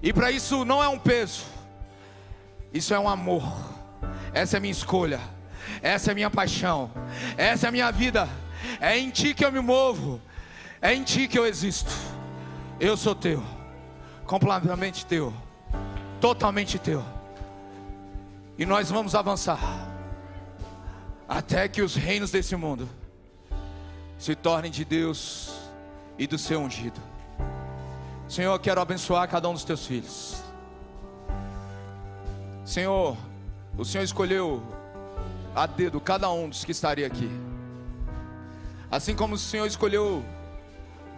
E 0.02 0.12
para 0.14 0.32
isso 0.32 0.66
não 0.66 0.84
é 0.84 0.88
um 0.88 0.98
peso, 0.98 1.44
isso 2.74 2.94
é 2.94 3.00
um 3.00 3.10
amor. 3.10 3.44
Essa 4.34 4.56
é 4.56 4.60
a 4.60 4.62
minha 4.62 4.72
escolha, 4.72 5.20
essa 5.82 6.10
é 6.10 6.14
a 6.14 6.16
minha 6.16 6.30
paixão, 6.30 6.92
essa 7.38 7.68
é 7.68 7.70
a 7.70 7.72
minha 7.72 7.92
vida. 7.92 8.28
É 8.80 8.98
em 8.98 9.10
Ti 9.10 9.34
que 9.34 9.44
eu 9.44 9.52
me 9.52 9.60
movo, 9.60 10.22
é 10.82 10.94
em 10.94 11.04
Ti 11.04 11.28
que 11.28 11.38
eu 11.38 11.46
existo. 11.46 11.92
Eu 12.80 12.96
sou 12.98 13.14
Teu, 13.16 13.44
completamente 14.26 15.06
Teu, 15.06 15.34
totalmente 16.20 16.80
Teu. 16.80 17.04
E 18.58 18.66
nós 18.66 18.90
vamos 18.90 19.16
avançar 19.16 19.60
até 21.28 21.68
que 21.68 21.82
os 21.82 21.96
reinos 21.96 22.30
desse 22.30 22.56
mundo 22.56 22.90
se 24.20 24.36
tornem 24.36 24.70
de 24.70 24.86
Deus 24.86 25.54
e 26.18 26.28
do 26.28 26.38
seu 26.38 26.60
ungido. 26.60 27.02
Senhor, 28.28 28.54
eu 28.54 28.60
quero 28.60 28.80
abençoar 28.80 29.28
cada 29.28 29.50
um 29.50 29.54
dos 29.54 29.64
teus 29.64 29.86
filhos. 29.86 30.42
Senhor, 32.64 33.18
o 33.78 33.84
Senhor 33.84 34.04
escolheu 34.04 34.64
a 35.56 35.66
dedo 35.66 36.00
cada 36.00 36.32
um 36.32 36.50
dos 36.50 36.64
que 36.64 36.72
estaria 36.72 37.06
aqui. 37.06 37.30
Assim 38.90 39.16
como 39.16 39.36
o 39.36 39.38
Senhor 39.38 39.66
escolheu 39.66 40.24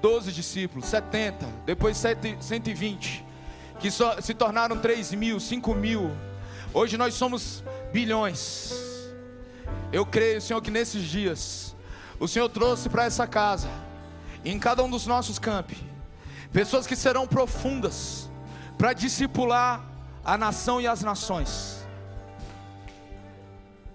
12 0.02 0.32
discípulos, 0.32 0.88
70, 0.88 1.46
depois 1.66 1.98
120, 1.98 3.26
que 3.80 3.90
só, 3.90 4.20
se 4.22 4.34
tornaram 4.34 4.78
3 4.78 5.14
mil, 5.14 5.40
5 5.40 5.74
mil. 5.74 6.12
Hoje 6.74 6.98
nós 6.98 7.14
somos 7.14 7.64
bilhões. 7.92 8.74
Eu 9.92 10.06
creio, 10.06 10.42
Senhor, 10.42 10.62
que 10.62 10.72
nesses 10.72 11.04
dias 11.04 11.76
o 12.20 12.28
Senhor 12.28 12.50
trouxe 12.50 12.90
para 12.90 13.06
essa 13.06 13.28
casa, 13.28 13.70
em 14.46 14.60
cada 14.60 14.84
um 14.84 14.90
dos 14.90 15.08
nossos 15.08 15.40
campi, 15.40 15.78
pessoas 16.52 16.86
que 16.86 16.96
serão 16.96 17.28
profundas 17.28 18.30
para 18.78 18.94
discipular 18.94 19.84
a 20.24 20.38
nação 20.38 20.80
e 20.80 20.88
as 20.88 21.02
nações. 21.02 21.83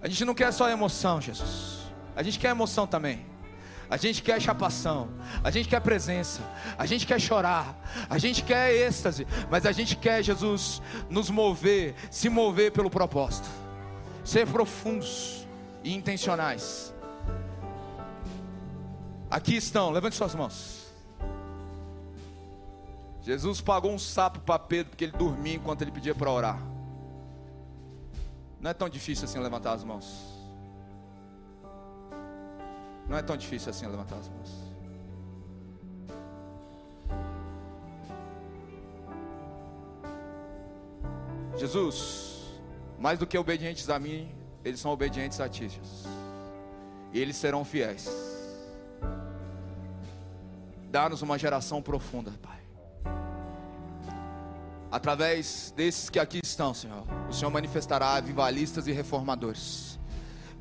A 0.01 0.07
gente 0.07 0.23
não 0.25 0.33
quer 0.33 0.51
só 0.51 0.69
emoção, 0.69 1.19
Jesus. 1.19 1.79
A 2.15 2.23
gente 2.23 2.39
quer 2.39 2.49
emoção 2.49 2.87
também. 2.87 3.25
A 3.89 3.97
gente 3.97 4.21
quer 4.21 4.39
chapação, 4.39 5.09
a 5.43 5.49
gente 5.49 5.67
quer 5.67 5.81
presença, 5.81 6.41
a 6.77 6.85
gente 6.85 7.07
quer 7.07 7.19
chorar, 7.19 7.75
a 8.07 8.19
gente 8.19 8.43
quer 8.43 8.71
êxtase, 8.71 9.25
mas 9.49 9.65
a 9.65 9.71
gente 9.71 9.95
quer, 9.95 10.21
Jesus, 10.21 10.79
nos 11.09 11.31
mover, 11.31 11.95
se 12.11 12.29
mover 12.29 12.71
pelo 12.71 12.87
propósito, 12.87 13.49
ser 14.23 14.45
profundos 14.45 15.47
e 15.83 15.95
intencionais. 15.95 16.93
Aqui 19.27 19.55
estão, 19.55 19.89
levante 19.89 20.15
suas 20.15 20.35
mãos. 20.35 20.85
Jesus 23.23 23.61
pagou 23.61 23.91
um 23.91 23.99
sapo 23.99 24.39
para 24.39 24.59
Pedro 24.59 24.91
porque 24.91 25.05
ele 25.05 25.13
dormia 25.13 25.55
enquanto 25.55 25.81
ele 25.81 25.91
pedia 25.91 26.13
para 26.13 26.29
orar. 26.29 26.59
Não 28.59 28.69
é 28.69 28.73
tão 28.73 28.89
difícil 28.89 29.25
assim 29.25 29.39
levantar 29.39 29.73
as 29.73 29.83
mãos. 29.83 30.05
Não 33.07 33.17
é 33.17 33.21
tão 33.23 33.35
difícil 33.35 33.69
assim 33.69 33.87
levantar 33.87 34.17
as 34.17 34.27
mãos. 34.27 34.69
Jesus, 41.57 42.53
mais 42.97 43.19
do 43.19 43.27
que 43.27 43.37
obedientes 43.37 43.89
a 43.89 43.99
mim, 43.99 44.31
eles 44.63 44.79
são 44.79 44.91
obedientes 44.91 45.39
a 45.41 45.49
ti, 45.49 45.67
Jesus. 45.67 46.05
e 47.11 47.19
eles 47.19 47.35
serão 47.35 47.65
fiéis. 47.65 48.07
Dá-nos 50.91 51.21
uma 51.21 51.37
geração 51.37 51.81
profunda, 51.81 52.31
Pai. 52.41 52.58
Através 54.91 55.71
desses 55.75 56.09
que 56.09 56.17
aqui 56.17 56.39
estão, 56.43 56.73
Senhor, 56.73 57.03
o 57.29 57.33
Senhor 57.33 57.51
manifestará 57.51 58.15
avivalistas 58.15 58.87
e 58.87 58.91
reformadores, 58.91 59.99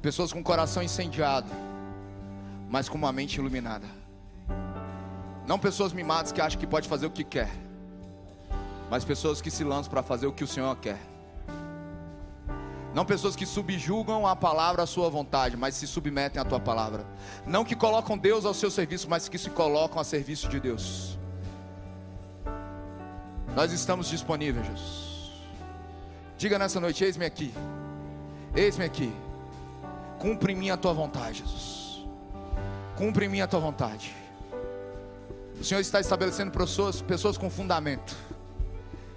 pessoas 0.03 0.33
com 0.33 0.43
coração 0.43 0.83
incendiado, 0.83 1.49
mas 2.69 2.91
com 2.91 2.99
uma 2.99 3.11
mente 3.11 3.37
iluminada. 3.37 3.87
Não 5.47 5.59
pessoas 5.59 5.95
mimadas 5.95 6.31
que 6.31 6.43
acham 6.43 6.61
que 6.61 6.67
pode 6.67 6.87
fazer 6.87 7.07
o 7.07 7.11
que 7.11 7.25
quer, 7.25 7.51
mas 8.91 9.03
pessoas 9.03 9.41
que 9.41 9.51
se 9.51 9.65
lançam 9.65 9.91
para 9.91 10.03
fazer 10.03 10.27
o 10.27 10.33
que 10.33 10.45
o 10.45 10.47
Senhor 10.47 10.77
quer. 10.77 11.01
Não 12.95 13.07
pessoas 13.07 13.35
que 13.35 13.47
subjugam 13.47 14.27
a 14.27 14.37
palavra 14.37 14.83
à 14.83 14.87
sua 14.87 15.09
vontade, 15.09 15.57
mas 15.57 15.75
se 15.75 15.87
submetem 15.87 16.41
à 16.41 16.45
tua 16.45 16.61
palavra. 16.61 17.07
Não 17.47 17.65
que 17.65 17.77
colocam 17.77 18.19
Deus 18.19 18.45
ao 18.45 18.53
seu 18.53 18.71
serviço, 18.71 19.09
mas 19.09 19.27
que 19.27 19.39
se 19.39 19.49
colocam 19.49 20.01
a 20.01 20.05
serviço 20.05 20.49
de 20.49 20.61
Deus. 20.61 21.19
Nós 23.59 23.73
estamos 23.73 24.09
disponíveis, 24.09 24.65
Jesus. 24.65 25.33
Diga 26.37 26.61
nessa 26.61 26.79
noite: 26.79 27.03
eis-me 27.03 27.25
aqui. 27.25 27.53
Eis-me 28.55 28.85
aqui. 28.85 29.13
Cumpre 30.21 30.53
em 30.53 30.57
mim 30.57 30.71
a 30.71 30.77
tua 30.77 30.93
vontade, 30.93 31.41
Jesus. 31.41 32.07
Cumpre 32.97 33.27
em 33.27 33.29
mim 33.29 33.41
a 33.41 33.49
tua 33.49 33.59
vontade. 33.59 34.15
O 35.61 35.65
Senhor 35.65 35.81
está 35.81 35.99
estabelecendo 35.99 36.53
pessoas, 36.53 37.03
pessoas 37.03 37.37
com 37.37 37.51
fundamento. 37.51 38.15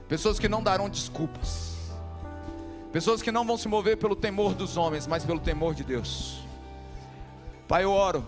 Pessoas 0.10 0.40
que 0.40 0.50
não 0.50 0.64
darão 0.64 0.90
desculpas 0.90 1.78
Pessoas 2.92 3.22
que 3.22 3.32
não 3.32 3.46
vão 3.46 3.58
se 3.58 3.68
mover 3.68 3.96
pelo 3.98 4.16
temor 4.16 4.56
dos 4.56 4.76
homens, 4.76 5.06
mas 5.06 5.24
pelo 5.24 5.40
temor 5.40 5.76
de 5.76 5.84
Deus. 5.84 6.42
Pai, 7.68 7.84
eu 7.84 7.92
oro 7.92 8.26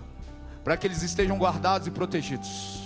para 0.63 0.77
que 0.77 0.85
eles 0.85 1.01
estejam 1.01 1.39
guardados 1.39 1.87
e 1.87 1.91
protegidos, 1.91 2.82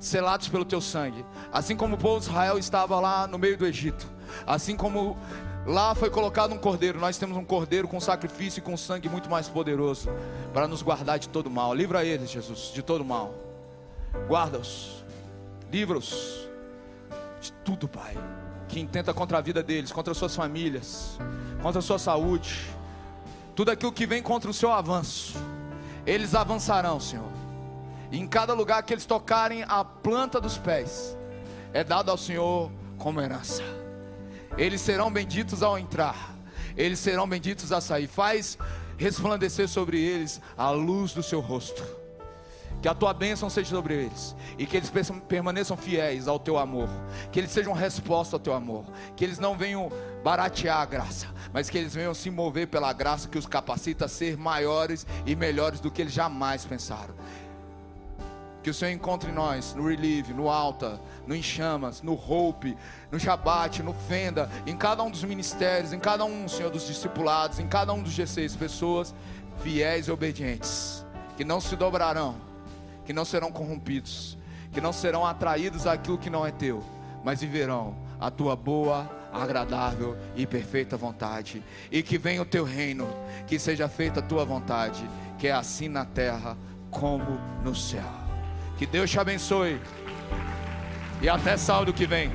selados 0.00 0.48
pelo 0.48 0.64
teu 0.64 0.80
sangue, 0.80 1.24
assim 1.52 1.76
como 1.76 1.94
o 1.94 1.98
povo 1.98 2.18
de 2.18 2.26
Israel 2.26 2.58
estava 2.58 2.98
lá 2.98 3.28
no 3.28 3.38
meio 3.38 3.56
do 3.56 3.64
Egito, 3.64 4.10
assim 4.44 4.76
como 4.76 5.16
lá 5.64 5.94
foi 5.94 6.10
colocado 6.10 6.52
um 6.52 6.58
cordeiro, 6.58 6.98
nós 6.98 7.16
temos 7.16 7.36
um 7.36 7.44
cordeiro 7.44 7.86
com 7.86 8.00
sacrifício 8.00 8.58
e 8.58 8.62
com 8.62 8.76
sangue 8.76 9.08
muito 9.08 9.30
mais 9.30 9.48
poderoso 9.48 10.08
para 10.52 10.66
nos 10.66 10.82
guardar 10.82 11.18
de 11.18 11.28
todo 11.28 11.48
mal. 11.48 11.72
Livra 11.72 12.04
eles, 12.04 12.30
Jesus, 12.30 12.72
de 12.74 12.82
todo 12.82 13.04
mal. 13.04 13.32
Guarda-os, 14.26 15.04
livra-os 15.70 16.48
de 17.40 17.52
tudo, 17.64 17.86
Pai 17.86 18.16
que 18.70 18.80
intenta 18.80 19.12
contra 19.12 19.38
a 19.38 19.40
vida 19.40 19.62
deles, 19.62 19.90
contra 19.90 20.14
suas 20.14 20.34
famílias, 20.34 21.18
contra 21.60 21.80
a 21.80 21.82
sua 21.82 21.98
saúde, 21.98 22.70
tudo 23.54 23.70
aquilo 23.70 23.92
que 23.92 24.06
vem 24.06 24.22
contra 24.22 24.48
o 24.48 24.54
seu 24.54 24.72
avanço, 24.72 25.36
eles 26.06 26.34
avançarão, 26.34 27.00
Senhor. 27.00 27.39
Em 28.12 28.26
cada 28.26 28.52
lugar 28.52 28.82
que 28.82 28.92
eles 28.92 29.06
tocarem 29.06 29.64
a 29.68 29.84
planta 29.84 30.40
dos 30.40 30.58
pés, 30.58 31.16
é 31.72 31.84
dado 31.84 32.10
ao 32.10 32.18
Senhor 32.18 32.70
como 32.98 33.20
herança. 33.20 33.62
Eles 34.58 34.80
serão 34.80 35.10
benditos 35.10 35.62
ao 35.62 35.78
entrar, 35.78 36.34
eles 36.76 36.98
serão 36.98 37.28
benditos 37.28 37.72
a 37.72 37.80
sair. 37.80 38.08
Faz 38.08 38.58
resplandecer 38.98 39.68
sobre 39.68 40.00
eles 40.00 40.40
a 40.56 40.70
luz 40.70 41.12
do 41.12 41.22
seu 41.22 41.40
rosto 41.40 42.00
que 42.80 42.88
a 42.88 42.94
tua 42.94 43.12
bênção 43.12 43.50
seja 43.50 43.70
sobre 43.70 43.94
eles 43.94 44.34
e 44.58 44.66
que 44.66 44.76
eles 44.76 44.90
permaneçam 45.28 45.76
fiéis 45.76 46.26
ao 46.26 46.38
teu 46.38 46.56
amor, 46.56 46.88
que 47.30 47.38
eles 47.38 47.50
sejam 47.50 47.72
resposta 47.72 48.36
ao 48.36 48.40
teu 48.40 48.54
amor, 48.54 48.84
que 49.16 49.24
eles 49.24 49.38
não 49.38 49.56
venham 49.56 49.90
baratear 50.24 50.78
a 50.78 50.86
graça, 50.86 51.26
mas 51.52 51.68
que 51.68 51.76
eles 51.76 51.94
venham 51.94 52.14
se 52.14 52.30
mover 52.30 52.68
pela 52.68 52.92
graça 52.92 53.28
que 53.28 53.38
os 53.38 53.46
capacita 53.46 54.06
a 54.06 54.08
ser 54.08 54.36
maiores 54.36 55.06
e 55.26 55.36
melhores 55.36 55.80
do 55.80 55.90
que 55.90 56.02
eles 56.02 56.12
jamais 56.12 56.64
pensaram. 56.64 57.14
Que 58.62 58.70
o 58.70 58.74
Senhor 58.74 58.92
encontre 58.92 59.32
nós 59.32 59.74
no 59.74 59.88
Relieve, 59.88 60.34
no 60.34 60.48
Alta, 60.48 61.00
no 61.26 61.34
Enchamas, 61.34 62.02
no 62.02 62.12
Hope, 62.12 62.76
no 63.10 63.18
Jabat, 63.18 63.82
no 63.82 63.94
Fenda, 63.94 64.50
em 64.66 64.76
cada 64.76 65.02
um 65.02 65.10
dos 65.10 65.24
ministérios, 65.24 65.92
em 65.92 65.98
cada 65.98 66.24
um, 66.24 66.46
Senhor, 66.48 66.70
dos 66.70 66.86
discipulados, 66.86 67.58
em 67.58 67.66
cada 67.66 67.92
um 67.92 68.02
dos 68.02 68.12
G6, 68.12 68.56
pessoas 68.56 69.14
fiéis 69.62 70.08
e 70.08 70.10
obedientes, 70.10 71.04
que 71.36 71.44
não 71.44 71.60
se 71.60 71.74
dobrarão 71.76 72.50
que 73.10 73.12
não 73.12 73.24
serão 73.24 73.50
corrompidos, 73.50 74.38
que 74.70 74.80
não 74.80 74.92
serão 74.92 75.26
atraídos 75.26 75.84
àquilo 75.84 76.16
que 76.16 76.30
não 76.30 76.46
é 76.46 76.52
teu, 76.52 76.80
mas 77.24 77.40
viverão 77.40 77.96
a 78.20 78.30
tua 78.30 78.54
boa, 78.54 79.10
agradável 79.32 80.16
e 80.36 80.46
perfeita 80.46 80.96
vontade, 80.96 81.60
e 81.90 82.04
que 82.04 82.16
venha 82.16 82.40
o 82.40 82.44
teu 82.44 82.62
reino, 82.62 83.08
que 83.48 83.58
seja 83.58 83.88
feita 83.88 84.20
a 84.20 84.22
tua 84.22 84.44
vontade, 84.44 85.04
que 85.40 85.48
é 85.48 85.52
assim 85.52 85.88
na 85.88 86.04
terra 86.04 86.56
como 86.88 87.40
no 87.64 87.74
céu. 87.74 88.19
Que 88.80 88.86
Deus 88.86 89.10
te 89.10 89.20
abençoe. 89.20 89.78
E 91.20 91.28
até 91.28 91.54
sábado 91.58 91.92
que 91.92 92.06
vem. 92.06 92.32